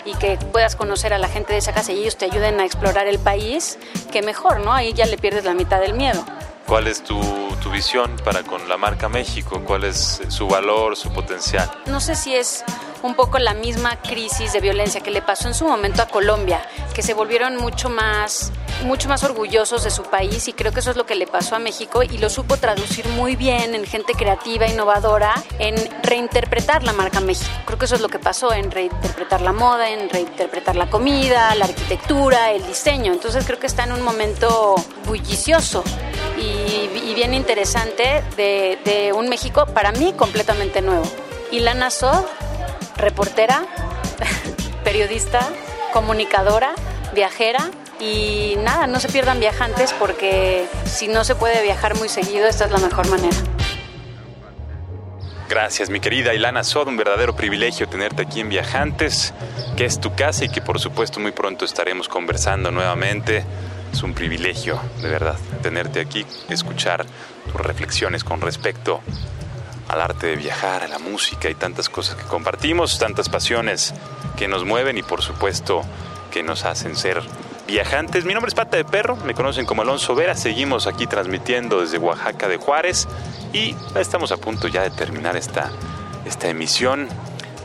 y 0.06 0.14
que 0.14 0.38
puedas 0.52 0.76
conocer 0.76 1.14
a 1.14 1.18
la 1.18 1.28
gente 1.28 1.54
de 1.54 1.60
esa 1.60 1.74
casa 1.74 1.92
y 1.92 2.00
ellos 2.00 2.16
te 2.16 2.26
ayuden 2.26 2.60
a 2.60 2.66
explorar 2.66 3.08
el 3.08 3.20
país, 3.20 3.78
que 4.12 4.22
mejor, 4.22 4.60
¿no? 4.60 4.72
Ahí 4.72 4.94
ya 4.94 5.06
le 5.06 5.18
pierdes 5.18 5.44
la 5.44 5.54
mitad 5.54 5.82
del 5.82 5.94
miedo. 5.94 6.24
¿Cuál 6.68 6.88
es 6.88 7.03
tu, 7.03 7.20
tu, 7.61 7.70
visión 7.70 8.16
para 8.24 8.41
con 8.43 8.68
la 8.68 8.78
marca 8.78 9.07
México? 9.07 9.61
¿Cuál 9.63 9.84
es 9.84 10.22
su 10.30 10.47
valor, 10.47 10.95
su 10.95 11.11
potencial? 11.11 11.70
No 11.86 11.99
sé 11.99 12.16
si 12.16 12.36
es 12.36 12.63
un 13.06 13.14
poco 13.14 13.38
la 13.38 13.53
misma 13.53 14.01
crisis 14.01 14.51
de 14.51 14.60
violencia 14.60 15.01
que 15.01 15.12
le 15.12 15.22
pasó 15.22 15.47
en 15.47 15.53
su 15.53 15.66
momento 15.66 16.01
a 16.01 16.08
Colombia, 16.08 16.62
que 16.93 17.03
se 17.03 17.14
volvieron 17.14 17.56
mucho 17.58 17.89
más 17.89 18.51
mucho 18.84 19.08
más 19.08 19.24
orgullosos 19.24 19.84
de 19.84 19.91
su 19.91 20.03
país 20.03 20.47
y 20.47 20.53
creo 20.53 20.72
que 20.72 20.82
eso 20.82 20.91
es 20.91 20.97
lo 20.97 21.06
que 21.06 21.16
le 21.16 21.28
pasó 21.28 21.56
a 21.56 21.60
México 21.60 22.03
y 22.03 22.18
lo 22.18 22.30
supo 22.30 22.58
traducir 22.58 23.08
muy 23.10 23.36
bien 23.36 23.74
en 23.74 23.86
gente 23.86 24.14
creativa, 24.14 24.68
innovadora, 24.68 25.34
en 25.60 25.76
reinterpretar 26.03 26.84
la 26.84 26.91
marca 26.91 27.22
México. 27.22 27.49
Creo 27.66 27.80
que 27.80 27.86
eso 27.86 27.95
es 27.95 28.01
lo 28.01 28.10
que 28.10 28.20
pasó, 28.20 28.53
en 28.53 28.72
reinterpretar 28.72 29.41
la 29.41 29.53
moda, 29.53 29.89
en 29.89 30.10
reinterpretar 30.10 30.76
la 30.76 30.89
comida, 30.89 31.56
la 31.56 31.66
arquitectura, 31.66 32.51
el 32.51 32.66
diseño. 32.68 33.14
Entonces 33.14 33.45
creo 33.45 33.60
que 33.60 33.68
está 33.68 33.84
en 33.86 33.93
un 33.93 34.01
momento 34.01 34.76
bullicioso 35.06 35.84
y, 36.38 36.89
y 36.99 37.14
bien 37.16 37.34
interesante 37.34 38.24
de, 38.36 38.78
de, 38.84 39.14
un 39.14 39.30
México 39.30 39.66
para 39.68 39.91
mí 39.91 40.14
completamente 40.14 40.82
nuevo. 40.82 41.06
Ilana 41.51 41.89
Sod, 41.89 42.26
reportera, 42.98 43.66
periodista, 44.84 45.48
comunicadora, 45.93 46.74
viajera 47.14 47.72
y 48.00 48.56
nada, 48.64 48.88
no 48.88 49.00
se 49.00 49.10
pierdan 49.10 49.39
viajantes 49.39 49.93
porque 49.93 50.66
si 50.86 51.08
no 51.08 51.24
se 51.24 51.36
puede 51.36 51.64
viajar 51.64 51.96
muy 51.96 52.10
seguido, 52.10 52.48
esta 52.48 52.66
es 52.66 52.72
la 52.72 52.80
mejor 52.80 53.08
manera. 53.10 53.38
Gracias, 55.48 55.91
mi 55.91 56.00
querida 56.00 56.34
Ilana 56.34 56.64
Sod, 56.64 56.88
un 56.88 56.98
verdadero 56.98 57.36
privilegio 57.36 57.88
tenerte 57.88 58.24
aquí 58.24 58.39
en 58.39 58.50
Viajantes, 58.50 59.32
que 59.78 59.86
es 59.86 60.00
tu 60.00 60.16
casa 60.16 60.43
y 60.46 60.50
que 60.50 60.60
por 60.60 60.80
supuesto 60.80 61.20
muy 61.20 61.34
pronto 61.34 61.66
estaremos 61.66 62.10
conversando 62.10 62.72
nuevamente. 62.72 63.43
Es 63.93 64.02
un 64.02 64.14
privilegio, 64.14 64.82
de 65.02 65.08
verdad, 65.08 65.38
tenerte 65.62 66.02
aquí, 66.02 66.26
escuchar 66.50 67.06
tus 67.52 67.62
reflexiones 67.62 68.24
con 68.24 68.41
respecto 68.41 69.02
al 69.88 70.02
arte 70.02 70.28
de 70.28 70.36
viajar, 70.36 70.84
a 70.84 70.88
la 70.88 71.00
música 71.00 71.50
y 71.50 71.56
tantas 71.56 71.90
cosas 71.90 72.16
que 72.16 72.24
compartimos, 72.24 72.98
tantas 73.00 73.30
pasiones 73.30 73.94
que 74.38 74.48
nos 74.48 74.66
mueven 74.66 74.98
y 74.98 75.04
por 75.04 75.22
supuesto 75.22 75.84
que 76.32 76.44
nos 76.44 76.66
hacen 76.66 76.96
ser 76.96 77.22
viajantes. 77.68 78.26
Mi 78.26 78.34
nombre 78.34 78.50
es 78.50 78.56
Pata 78.56 78.78
de 78.78 78.86
Perro, 78.86 79.16
me 79.18 79.34
conocen 79.34 79.66
como 79.66 79.82
Alonso 79.82 80.16
Vera, 80.16 80.36
seguimos 80.36 80.88
aquí 80.88 81.08
transmitiendo 81.08 81.82
desde 81.82 81.98
Oaxaca 81.98 82.48
de 82.48 82.58
Juárez 82.58 83.08
y 83.54 83.76
estamos 83.96 84.32
a 84.32 84.38
punto 84.38 84.68
ya 84.68 84.82
de 84.84 84.92
terminar 84.92 85.36
esta, 85.36 85.72
esta 86.26 86.50
emisión 86.50 87.08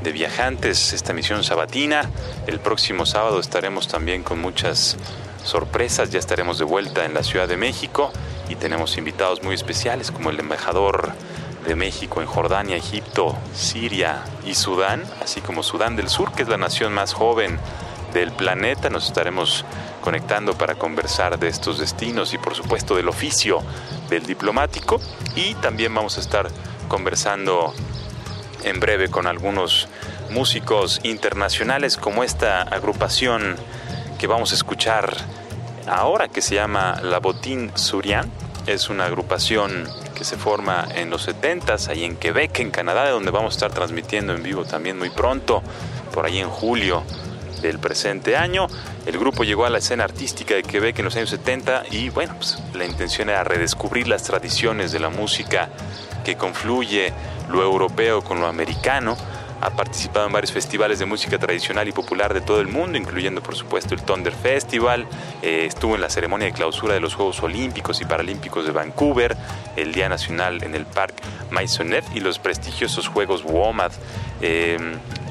de 0.02 0.12
viajantes, 0.12 0.92
esta 0.92 1.12
emisión 1.12 1.44
sabatina. 1.44 2.08
El 2.46 2.60
próximo 2.60 3.06
sábado 3.06 3.40
estaremos 3.40 3.88
también 3.88 4.22
con 4.22 4.40
muchas 4.40 4.96
sorpresas, 5.44 6.10
ya 6.10 6.18
estaremos 6.18 6.58
de 6.58 6.64
vuelta 6.64 7.04
en 7.04 7.14
la 7.14 7.22
Ciudad 7.22 7.48
de 7.48 7.56
México 7.56 8.12
y 8.48 8.56
tenemos 8.56 8.96
invitados 8.96 9.42
muy 9.42 9.54
especiales 9.54 10.10
como 10.10 10.30
el 10.30 10.40
embajador 10.40 11.12
de 11.66 11.74
México 11.76 12.20
en 12.20 12.26
Jordania, 12.26 12.76
Egipto, 12.76 13.36
Siria 13.54 14.24
y 14.44 14.54
Sudán, 14.54 15.02
así 15.22 15.40
como 15.40 15.62
Sudán 15.62 15.96
del 15.96 16.08
Sur, 16.08 16.32
que 16.32 16.42
es 16.42 16.48
la 16.48 16.56
nación 16.56 16.92
más 16.92 17.12
joven 17.12 17.58
del 18.12 18.32
planeta. 18.32 18.90
Nos 18.90 19.06
estaremos 19.06 19.64
conectando 20.00 20.54
para 20.54 20.74
conversar 20.74 21.38
de 21.38 21.48
estos 21.48 21.78
destinos 21.78 22.32
y 22.34 22.38
por 22.38 22.54
supuesto 22.54 22.96
del 22.96 23.08
oficio 23.08 23.62
del 24.08 24.26
diplomático 24.26 25.00
y 25.36 25.54
también 25.56 25.94
vamos 25.94 26.16
a 26.16 26.20
estar 26.20 26.48
conversando 26.88 27.72
en 28.64 28.80
breve 28.80 29.08
con 29.08 29.26
algunos 29.26 29.88
músicos 30.30 31.00
internacionales 31.02 31.96
como 31.96 32.24
esta 32.24 32.62
agrupación 32.62 33.56
que 34.18 34.26
vamos 34.26 34.52
a 34.52 34.54
escuchar 34.54 35.16
ahora 35.86 36.28
que 36.28 36.42
se 36.42 36.54
llama 36.54 37.00
La 37.02 37.18
Botín 37.18 37.72
Surian. 37.74 38.30
Es 38.66 38.88
una 38.88 39.06
agrupación 39.06 39.88
que 40.14 40.24
se 40.24 40.36
forma 40.36 40.86
en 40.94 41.10
los 41.10 41.28
70s, 41.28 41.88
ahí 41.88 42.04
en 42.04 42.16
Quebec, 42.16 42.58
en 42.60 42.70
Canadá, 42.70 43.04
de 43.04 43.10
donde 43.10 43.30
vamos 43.30 43.54
a 43.54 43.56
estar 43.56 43.72
transmitiendo 43.72 44.34
en 44.34 44.42
vivo 44.42 44.64
también 44.64 44.98
muy 44.98 45.10
pronto, 45.10 45.62
por 46.12 46.26
ahí 46.26 46.38
en 46.38 46.48
julio 46.48 47.02
del 47.62 47.78
presente 47.78 48.36
año. 48.36 48.66
El 49.06 49.18
grupo 49.18 49.44
llegó 49.44 49.64
a 49.64 49.70
la 49.70 49.78
escena 49.78 50.04
artística 50.04 50.54
de 50.54 50.62
Quebec 50.62 50.98
en 50.98 51.06
los 51.06 51.16
años 51.16 51.30
70 51.30 51.84
y 51.90 52.10
bueno, 52.10 52.34
pues 52.36 52.58
la 52.74 52.84
intención 52.84 53.28
era 53.30 53.44
redescubrir 53.44 54.08
las 54.08 54.22
tradiciones 54.22 54.92
de 54.92 55.00
la 55.00 55.08
música 55.08 55.68
que 56.24 56.36
confluye 56.36 57.12
lo 57.50 57.62
europeo 57.62 58.22
con 58.22 58.40
lo 58.40 58.46
americano. 58.46 59.16
Ha 59.62 59.70
participado 59.70 60.26
en 60.26 60.32
varios 60.32 60.52
festivales 60.52 60.98
de 60.98 61.06
música 61.06 61.38
tradicional 61.38 61.86
y 61.86 61.92
popular 61.92 62.32
de 62.32 62.40
todo 62.40 62.60
el 62.60 62.68
mundo, 62.68 62.96
incluyendo 62.96 63.42
por 63.42 63.56
supuesto 63.56 63.94
el 63.94 64.02
Thunder 64.02 64.32
Festival. 64.32 65.06
Eh, 65.42 65.66
estuvo 65.66 65.94
en 65.94 66.00
la 66.00 66.08
ceremonia 66.08 66.46
de 66.46 66.52
clausura 66.52 66.94
de 66.94 67.00
los 67.00 67.14
Juegos 67.14 67.42
Olímpicos 67.42 68.00
y 68.00 68.06
Paralímpicos 68.06 68.64
de 68.64 68.72
Vancouver, 68.72 69.36
el 69.76 69.92
Día 69.92 70.08
Nacional 70.08 70.62
en 70.64 70.74
el 70.74 70.86
Parque 70.86 71.22
Maisonneuve 71.50 72.06
y 72.14 72.20
los 72.20 72.38
prestigiosos 72.38 73.08
Juegos 73.08 73.44
WOMAD. 73.44 73.92
Eh, 74.40 74.78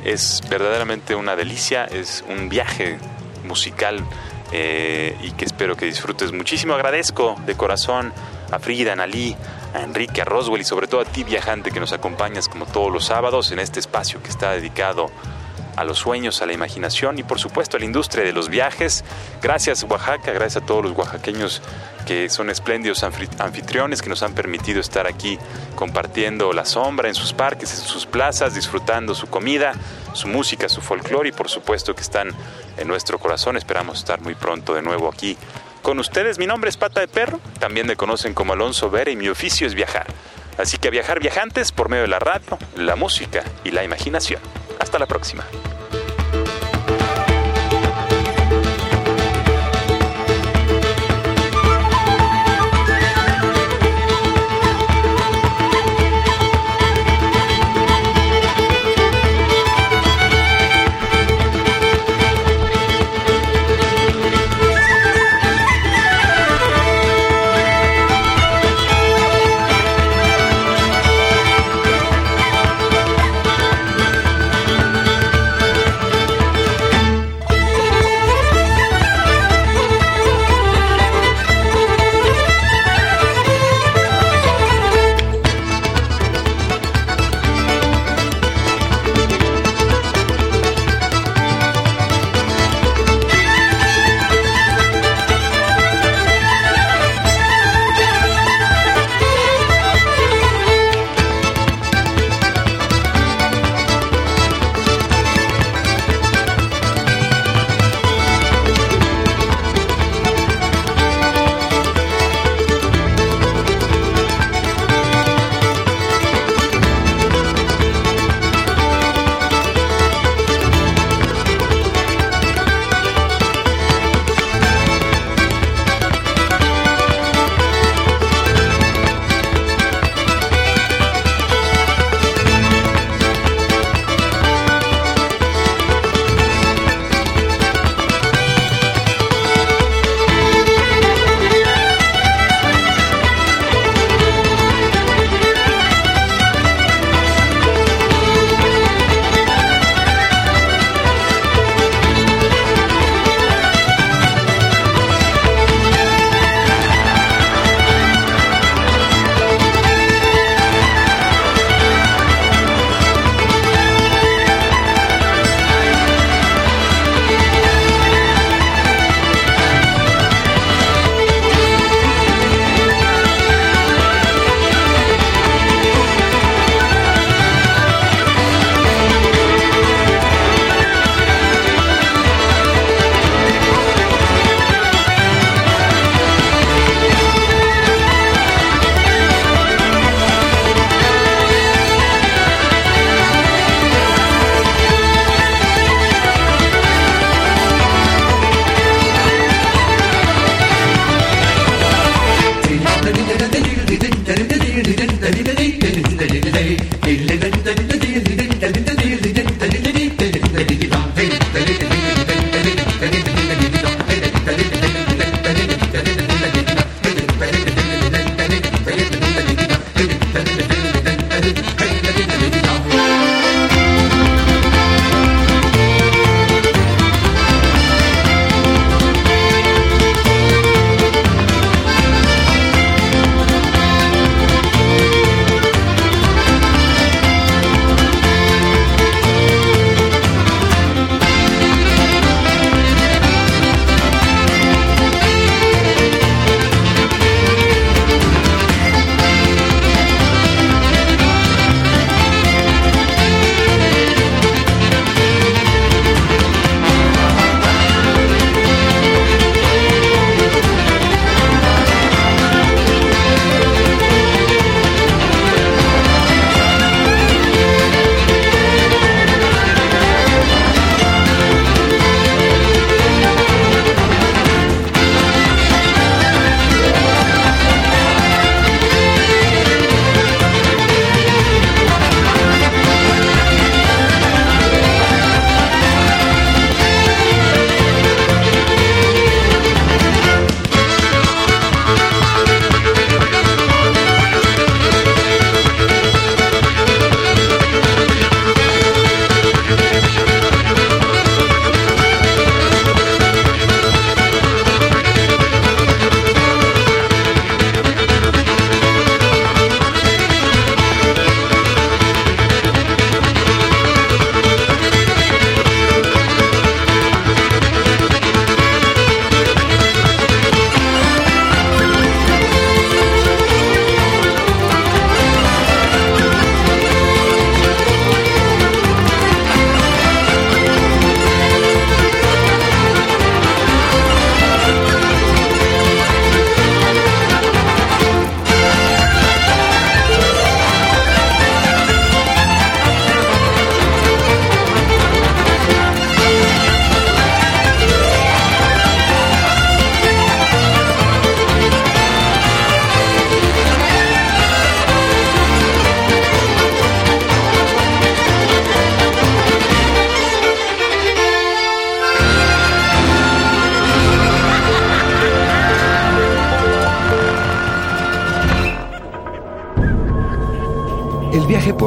es 0.05 0.41
verdaderamente 0.49 1.15
una 1.15 1.35
delicia, 1.35 1.85
es 1.85 2.23
un 2.29 2.49
viaje 2.49 2.97
musical 3.45 4.03
eh, 4.51 5.15
y 5.21 5.31
que 5.31 5.45
espero 5.45 5.75
que 5.75 5.85
disfrutes 5.85 6.31
muchísimo. 6.31 6.73
Agradezco 6.73 7.35
de 7.45 7.55
corazón 7.55 8.13
a 8.51 8.59
Frida, 8.59 8.93
a 8.93 8.95
Nalí, 8.95 9.35
a 9.73 9.81
Enrique, 9.81 10.21
a 10.21 10.25
Roswell 10.25 10.61
y 10.61 10.65
sobre 10.65 10.87
todo 10.87 11.01
a 11.01 11.05
ti 11.05 11.23
viajante 11.23 11.71
que 11.71 11.79
nos 11.79 11.93
acompañas 11.93 12.49
como 12.49 12.65
todos 12.65 12.91
los 12.91 13.05
sábados 13.05 13.51
en 13.51 13.59
este 13.59 13.79
espacio 13.79 14.21
que 14.21 14.29
está 14.29 14.51
dedicado 14.51 15.09
a 15.75 15.85
los 15.85 15.99
sueños, 15.99 16.41
a 16.41 16.45
la 16.45 16.51
imaginación 16.51 17.19
y 17.19 17.23
por 17.23 17.39
supuesto 17.39 17.77
a 17.77 17.79
la 17.79 17.85
industria 17.85 18.25
de 18.25 18.33
los 18.33 18.49
viajes. 18.49 19.05
Gracias 19.41 19.83
Oaxaca, 19.83 20.33
gracias 20.33 20.63
a 20.63 20.65
todos 20.65 20.83
los 20.83 20.97
oaxaqueños 20.97 21.61
que 22.05 22.27
son 22.27 22.49
espléndidos 22.49 23.03
anfitriones 23.03 24.01
que 24.01 24.09
nos 24.09 24.23
han 24.23 24.33
permitido 24.33 24.81
estar 24.81 25.07
aquí 25.07 25.37
compartiendo 25.75 26.51
la 26.51 26.65
sombra 26.65 27.07
en 27.07 27.15
sus 27.15 27.33
parques, 27.33 27.71
en 27.71 27.79
sus 27.79 28.05
plazas, 28.05 28.55
disfrutando 28.55 29.15
su 29.15 29.27
comida, 29.27 29.73
su 30.13 30.27
música, 30.27 30.67
su 30.67 30.81
folclore 30.81 31.29
y 31.29 31.31
por 31.31 31.49
supuesto 31.49 31.95
que 31.95 32.01
están 32.01 32.29
en 32.77 32.87
nuestro 32.87 33.19
corazón. 33.19 33.55
Esperamos 33.55 33.99
estar 33.99 34.19
muy 34.19 34.35
pronto 34.35 34.73
de 34.73 34.81
nuevo 34.81 35.07
aquí 35.07 35.37
con 35.81 35.99
ustedes. 35.99 36.39
Mi 36.39 36.47
nombre 36.47 36.69
es 36.69 36.77
Pata 36.77 37.01
de 37.01 37.07
Perro, 37.07 37.39
también 37.59 37.87
me 37.87 37.95
conocen 37.95 38.33
como 38.33 38.53
Alonso 38.53 38.89
Vera 38.89 39.11
y 39.11 39.15
mi 39.15 39.29
oficio 39.29 39.67
es 39.67 39.75
viajar. 39.75 40.07
Así 40.57 40.77
que 40.77 40.89
a 40.89 40.91
viajar 40.91 41.19
viajantes 41.19 41.71
por 41.71 41.89
medio 41.89 42.03
de 42.03 42.09
la 42.09 42.19
radio, 42.19 42.57
la 42.75 42.95
música 42.95 43.43
y 43.63 43.71
la 43.71 43.83
imaginación. 43.83 44.41
Hasta 44.79 44.99
la 44.99 45.05
próxima. 45.05 45.45